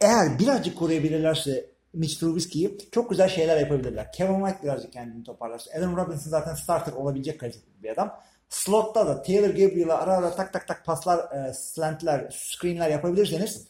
Eğer 0.00 0.38
birazcık 0.38 0.78
koruyabilirlerse 0.78 1.73
Mitch 1.94 2.20
Trubisky'yi 2.20 2.78
çok 2.92 3.10
güzel 3.10 3.28
şeyler 3.28 3.60
yapabilirler. 3.60 4.12
Kevin 4.12 4.34
White 4.34 4.62
birazcık 4.62 4.92
kendini 4.92 5.24
toparlarsa. 5.24 5.70
Adam 5.78 5.96
Robinson 5.96 6.30
zaten 6.30 6.54
starter 6.54 6.92
olabilecek 6.92 7.40
kalitede 7.40 7.82
bir 7.82 7.90
adam. 7.90 8.20
Slot'ta 8.48 9.06
da 9.06 9.22
Taylor 9.22 9.48
Gabriel'a 9.48 9.98
ara 9.98 10.16
ara 10.16 10.36
tak 10.36 10.52
tak 10.52 10.68
tak 10.68 10.84
paslar, 10.84 11.18
e, 11.18 11.54
slantler, 11.54 12.30
screenler 12.30 12.90
yapabilirseniz 12.90 13.66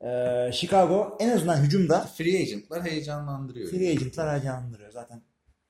e, 0.00 0.08
Chicago 0.52 1.16
en 1.20 1.28
azından 1.28 1.56
hücumda 1.56 2.00
Free 2.00 2.38
agentlar 2.40 2.84
heyecanlandırıyor. 2.84 3.70
free 3.70 3.90
agentlar 3.90 4.30
heyecanlandırıyor 4.30 4.90
zaten. 4.90 5.22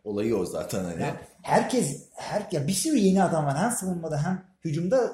Olayı 0.05 0.37
o 0.37 0.45
zaten 0.47 0.85
hani. 0.85 1.03
Ya 1.03 1.17
herkes, 1.43 2.09
her, 2.15 2.47
ya 2.53 2.67
bir 2.67 2.73
sürü 2.73 2.97
yeni 2.97 3.23
adam 3.23 3.47
var. 3.47 3.59
Hem 3.59 3.71
savunmada 3.71 4.25
hem 4.25 4.45
hücumda 4.65 5.13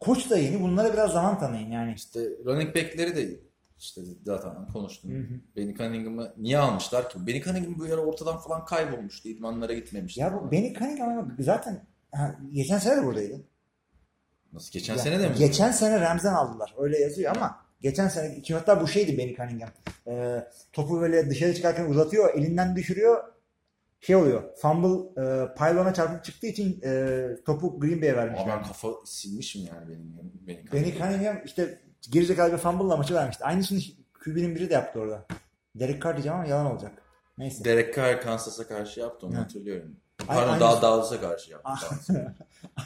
koç 0.00 0.30
da 0.30 0.38
yeni. 0.38 0.62
Bunlara 0.62 0.92
biraz 0.92 1.12
zaman 1.12 1.38
tanıyın 1.38 1.70
yani. 1.70 1.94
İşte 1.96 2.20
running 2.44 2.76
back'leri 2.76 3.16
de 3.16 3.47
işte 3.78 4.00
zaten 4.24 4.68
konuştum. 4.72 5.10
Benny 5.56 5.74
Cunningham'ı 5.74 6.32
niye 6.36 6.58
almışlar 6.58 7.10
ki? 7.10 7.26
Benny 7.26 7.42
Cunningham 7.42 7.78
bu 7.78 7.84
ara 7.84 8.00
ortadan 8.00 8.38
falan 8.38 8.64
kaybolmuştu. 8.64 9.28
İdmanlara 9.28 9.72
gitmemişti. 9.72 10.20
Ya 10.20 10.34
bu 10.34 10.50
Benny 10.52 10.74
Cunningham 10.74 11.36
zaten 11.40 11.86
ha, 12.12 12.36
geçen 12.52 12.78
sene 12.78 12.96
de 12.96 13.06
buradaydı. 13.06 13.40
Nasıl 14.52 14.72
geçen 14.72 14.94
Ya, 14.96 14.98
sene 15.02 15.20
de 15.20 15.28
mi? 15.28 15.34
Geçen 15.38 15.70
sene 15.70 16.00
Rams'den 16.00 16.34
aldılar. 16.34 16.74
Öyle 16.78 16.98
yazıyor 16.98 17.36
ama 17.36 17.56
geçen 17.80 18.08
sene 18.08 18.42
ki 18.42 18.54
hatta 18.54 18.80
bu 18.80 18.88
şeydi 18.88 19.18
Benny 19.18 19.36
Cunningham. 19.36 19.70
Ee, 20.06 20.44
topu 20.72 21.00
böyle 21.00 21.30
dışarı 21.30 21.54
çıkarken 21.54 21.90
uzatıyor, 21.90 22.34
elinden 22.34 22.76
düşürüyor. 22.76 23.24
Şey 24.00 24.16
oluyor. 24.16 24.42
Fumble 24.56 25.22
e, 25.22 25.54
pylona 25.54 25.94
çarpıp 25.94 26.24
çıktığı 26.24 26.46
için 26.46 26.80
e, 26.84 27.18
topu 27.46 27.80
Green 27.80 28.02
Bay'e 28.02 28.12
Ama 28.12 28.22
vermişler. 28.22 28.48
ben 28.48 28.62
kafa 28.62 28.88
silmişim 29.04 29.62
yani 29.66 29.88
benim 29.88 30.16
Benny 30.46 30.58
Benny 30.72 30.84
Cunningham. 30.84 31.10
Cunningham 31.12 31.36
işte 31.44 31.80
gerizekalı 32.10 32.52
bir 32.52 32.58
fumble'la 32.58 32.96
maçı 32.96 33.14
vermişti. 33.14 33.44
Aynısını 33.44 33.80
QB'nin 34.24 34.54
biri 34.54 34.70
de 34.70 34.74
yaptı 34.74 35.00
orada. 35.00 35.26
Derek 35.74 36.02
Carr 36.02 36.12
diyeceğim 36.14 36.38
ama 36.38 36.46
yalan 36.48 36.66
olacak. 36.72 36.92
Neyse. 37.38 37.64
Derek 37.64 37.96
Carr 37.96 38.20
Kansas'a 38.20 38.68
karşı 38.68 39.00
yaptı 39.00 39.26
onu 39.26 39.34
Evet. 39.34 39.44
hatırlıyorum. 39.44 39.96
Pardon 40.26 40.42
aynısı- 40.48 40.60
daha 40.60 40.82
Dallas'a 40.82 41.20
karşı 41.20 41.50
yaptı. 41.50 41.86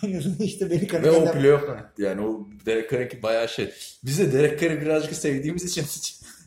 Aynısını 0.02 0.44
işte 0.44 0.70
Benny 0.70 0.80
Ve 0.92 1.10
o 1.10 1.14
Cunningham 1.14 1.38
playoff 1.38 1.62
etti 1.62 2.02
yani. 2.02 2.20
O 2.26 2.48
Derek 2.66 2.90
Carr'ınki 2.90 3.22
bayağı 3.22 3.48
şey. 3.48 3.72
Biz 4.04 4.18
de 4.18 4.32
Derek 4.32 4.60
Carr'ı 4.60 4.80
birazcık 4.80 5.14
sevdiğimiz 5.14 5.64
için 5.64 5.84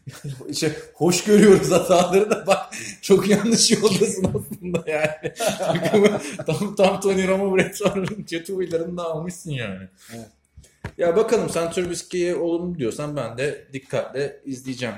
işte 0.50 0.76
hoş 0.94 1.24
görüyoruz 1.24 1.72
hataları 1.72 2.30
da 2.30 2.48
bak 2.48 2.74
çok 3.02 3.30
yanlış 3.30 3.72
yoldasın 3.72 4.24
aslında 4.24 4.84
yani. 4.92 5.34
Takımı 5.58 6.22
tam, 6.46 6.76
tam 6.76 7.02
Tony 7.02 7.28
Romo, 7.28 7.58
Brett 7.58 7.78
Favre'ın 7.78 8.24
kötü 8.24 8.54
huylarını 8.56 8.98
da 8.98 9.04
almışsın 9.04 9.52
yani. 9.52 9.88
Evet. 10.16 10.28
Ya 10.98 11.16
bakalım 11.16 11.50
sen 11.50 11.72
Trubisky'ye 11.72 12.36
olumlu 12.36 12.78
diyorsan 12.80 13.16
ben 13.16 13.38
de 13.38 13.68
dikkatle 13.74 14.42
izleyeceğim. 14.46 14.96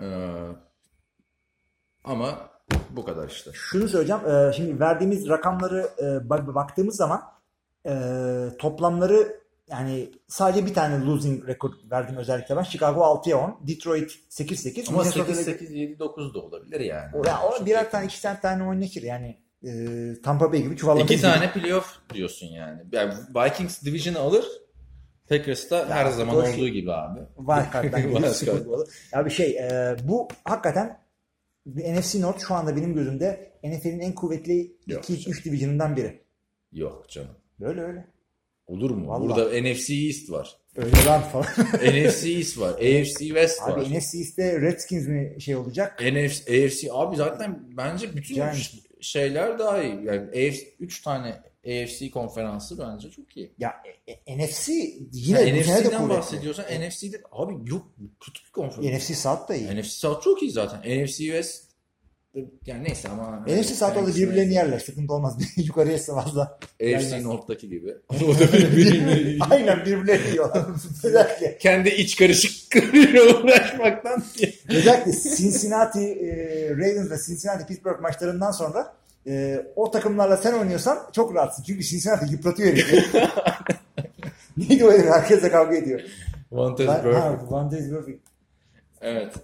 Ee, 0.00 0.04
ama 2.04 2.50
bu 2.90 3.04
kadar 3.04 3.28
işte. 3.28 3.50
şunu 3.54 3.88
söyleyeceğim. 3.88 4.22
Ee, 4.28 4.52
şimdi 4.56 4.80
verdiğimiz 4.80 5.28
rakamları 5.28 5.88
e, 6.02 6.30
bak- 6.30 6.54
baktığımız 6.54 6.96
zaman 6.96 7.22
e, 7.86 7.92
toplamları 8.58 9.44
yani 9.70 10.10
sadece 10.28 10.66
bir 10.66 10.74
tane 10.74 11.04
losing 11.06 11.48
rekor 11.48 11.70
verdim 11.90 12.16
özellikle 12.16 12.56
ben. 12.56 12.62
Chicago 12.62 13.00
6'ya 13.00 13.38
10. 13.38 13.60
Detroit 13.66 14.10
8-8. 14.30 14.88
Ama 14.88 15.02
Minnesota'da- 15.02 15.32
8-8-7-9 15.32 16.34
da 16.34 16.38
olabilir 16.38 16.80
yani. 16.80 17.10
O, 17.14 17.24
ya, 17.26 17.40
o 17.42 17.66
birer 17.66 17.90
tane 17.90 18.04
iki 18.06 18.22
tane 18.22 18.40
tane 18.40 18.64
oynatır 18.64 19.02
yani. 19.02 19.38
E, 19.66 19.72
Tampa 20.22 20.52
Bay 20.52 20.62
gibi 20.62 20.76
çuvallamayız. 20.76 21.10
İki 21.10 21.22
tane 21.22 21.52
playoff 21.52 21.98
diyorsun 22.14 22.46
yani. 22.46 22.82
yani 22.92 23.14
Vikings 23.34 23.82
Division'ı 23.82 24.18
alır. 24.18 24.44
Packers 25.28 25.70
da 25.70 25.88
her 25.90 26.10
zaman 26.10 26.36
olduğu 26.36 26.68
gibi 26.68 26.92
abi. 26.92 27.20
Wildcard'dan 27.36 28.02
geliyor. 28.02 28.86
Ya 29.12 29.26
bir 29.26 29.30
şey 29.30 29.56
e, 29.58 29.96
bu 30.04 30.28
hakikaten 30.44 30.98
NFC 31.66 32.20
North 32.20 32.46
şu 32.48 32.54
anda 32.54 32.76
benim 32.76 32.94
gözümde 32.94 33.52
NFL'in 33.64 34.00
en 34.00 34.14
kuvvetli 34.14 34.72
Yok 34.86 35.04
2-3 35.04 35.44
division'ından 35.44 35.96
biri. 35.96 36.20
Yok 36.72 37.08
canım. 37.08 37.36
Böyle 37.60 37.80
öyle. 37.82 38.06
Olur 38.66 38.90
mu? 38.90 39.08
Vallahi. 39.08 39.28
Burada 39.28 39.62
NFC 39.62 39.94
East 39.94 40.30
var. 40.30 40.56
Öyle 40.76 41.04
lan 41.06 41.20
falan. 41.22 41.46
NFC 41.74 42.26
East 42.26 42.58
var. 42.60 42.70
AFC 42.72 43.18
West 43.18 43.62
var. 43.62 43.72
Abi 43.78 43.98
NFC 43.98 44.18
East'te 44.18 44.60
Redskins 44.60 45.08
mi 45.08 45.36
şey 45.40 45.56
olacak? 45.56 46.00
NFC, 46.00 46.40
AFC 46.64 46.88
abi 46.90 47.16
zaten 47.16 47.64
bence 47.76 48.16
bütün 48.16 48.52
ş- 48.52 48.78
şeyler 49.00 49.58
daha 49.58 49.82
iyi. 49.82 50.04
Yani 50.04 50.20
AFC 50.28 50.60
3 50.80 51.02
tane 51.02 51.42
AFC 51.66 52.10
konferansı 52.10 52.78
bence 52.78 53.10
çok 53.10 53.36
iyi. 53.36 53.54
Ya 53.58 53.74
e, 54.06 54.12
e, 54.12 54.38
NFC 54.38 54.72
yine 55.12 55.46
de 55.46 55.60
NFC'den 55.60 56.08
bahsediyorsan 56.08 56.64
NFC'de 56.64 57.22
abi 57.32 57.70
yok 57.70 57.86
kötü 58.20 58.44
bir 58.46 58.52
konferans. 58.52 59.00
NFC 59.00 59.14
South 59.14 59.48
da 59.48 59.54
iyi. 59.54 59.80
NFC 59.80 59.90
South 59.90 60.22
çok 60.22 60.42
iyi 60.42 60.50
zaten. 60.50 60.80
NFC 60.80 61.16
West 61.16 61.74
yani 62.66 62.84
neyse 62.84 63.08
ama 63.08 63.44
NFC 63.46 63.74
South'ta 63.74 64.06
da 64.06 64.14
birbirlerini 64.14 64.54
yerler. 64.54 64.78
Sıkıntı 64.78 65.12
olmaz. 65.12 65.38
Yukarıya 65.56 65.98
fazla. 65.98 66.58
AFC. 66.82 67.22
North'taki 67.22 67.68
gibi. 67.68 67.94
O 68.08 68.34
da 68.38 68.52
birbirine 68.52 69.44
Aynen 69.50 69.84
birbirlerini 69.84 70.30
yiyorlar. 70.30 70.66
Özellikle, 71.04 71.58
kendi 71.58 71.88
iç 71.88 72.16
karışıklarıyla 72.16 73.22
uğraşmaktan 73.42 74.24
özellikle 74.68 75.12
Cincinnati 75.36 76.00
e, 76.00 76.70
Ravens 76.70 77.10
ve 77.10 77.16
Cincinnati 77.26 77.66
Pittsburgh 77.66 78.00
maçlarından 78.00 78.50
sonra 78.50 78.96
e, 79.26 79.66
o 79.76 79.90
takımlarla 79.90 80.36
sen 80.36 80.52
oynuyorsan 80.58 80.98
çok 81.12 81.34
rahatsın. 81.34 81.62
Çünkü 81.62 81.82
Cincinnati 81.84 82.32
yıpratıyor 82.32 82.68
herifi. 82.68 83.04
Neydi 84.56 84.84
o 84.84 84.92
herif? 84.92 85.06
Herkesle 85.06 85.50
kavga 85.50 85.76
ediyor. 85.76 86.00
Vantage 86.52 86.88
Ben, 86.88 87.04
Burfict. 87.04 87.22
ha, 87.24 87.38
Van 87.50 87.70
Dijk 87.70 87.92
Burfict. 87.92 88.28
Evet. 89.00 89.34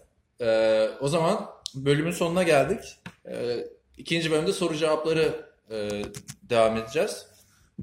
Ee, 0.41 0.89
o 1.01 1.09
zaman 1.09 1.47
bölümün 1.75 2.11
sonuna 2.11 2.43
geldik. 2.43 2.99
Ee, 3.29 3.57
ikinci 3.97 4.31
bölümde 4.31 4.53
soru 4.53 4.75
cevapları 4.77 5.45
e, 5.71 5.89
devam 6.51 6.77
edeceğiz. 6.77 7.27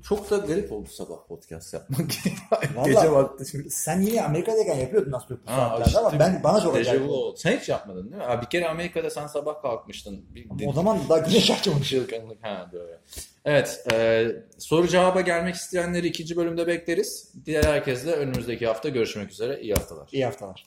Çok 0.02 0.32
da 0.32 0.38
garip 0.38 0.72
oldu 0.72 0.90
sabah 0.90 1.16
podcast 1.28 1.74
yapmak. 1.74 2.00
Vallahi- 2.76 2.90
Gece 2.94 3.12
vakti 3.12 3.46
şimdi. 3.52 3.70
Sen 3.70 4.02
yine 4.02 4.24
Amerika'dayken 4.24 4.76
yapıyordun 4.76 5.12
aslında 5.12 5.40
bu 5.48 5.52
Ha, 5.52 5.80
işte 5.88 6.00
ama 6.00 6.20
ben 6.20 6.42
bana 6.44 6.62
çok 6.62 6.76
Dejavu 6.76 6.96
acayip 6.96 7.12
oldu. 7.12 7.38
Sen 7.38 7.58
hiç 7.60 7.70
yapmadın 7.70 8.04
değil 8.04 8.16
mi? 8.16 8.24
Ha, 8.24 8.42
bir 8.42 8.48
kere 8.48 8.68
Amerika'da 8.68 9.10
sen 9.10 9.28
sabah 9.28 9.62
kalkmıştın. 9.62 10.26
Bir, 10.36 10.68
O 10.68 10.74
zaman 10.74 11.00
daha 11.10 11.18
güneş 11.18 11.52
açmamış. 11.52 11.94
Ha 12.42 12.70
doğru. 12.74 12.98
Evet. 13.46 13.86
e, 13.92 14.26
soru 14.58 14.88
cevaba 14.88 15.22
gelmek 15.22 15.56
isteyenleri 15.56 16.08
ikinci 16.08 16.36
bölümde 16.38 16.68
bekleriz. 16.68 17.34
Diğer 17.46 17.64
herkesle 17.64 18.12
önümüzdeki 18.12 18.68
hafta 18.68 18.90
görüşmek 18.90 19.32
üzere. 19.32 19.62
İyi 19.62 19.74
haftalar. 19.74 20.10
İyi 20.12 20.26
haftalar. 20.26 20.66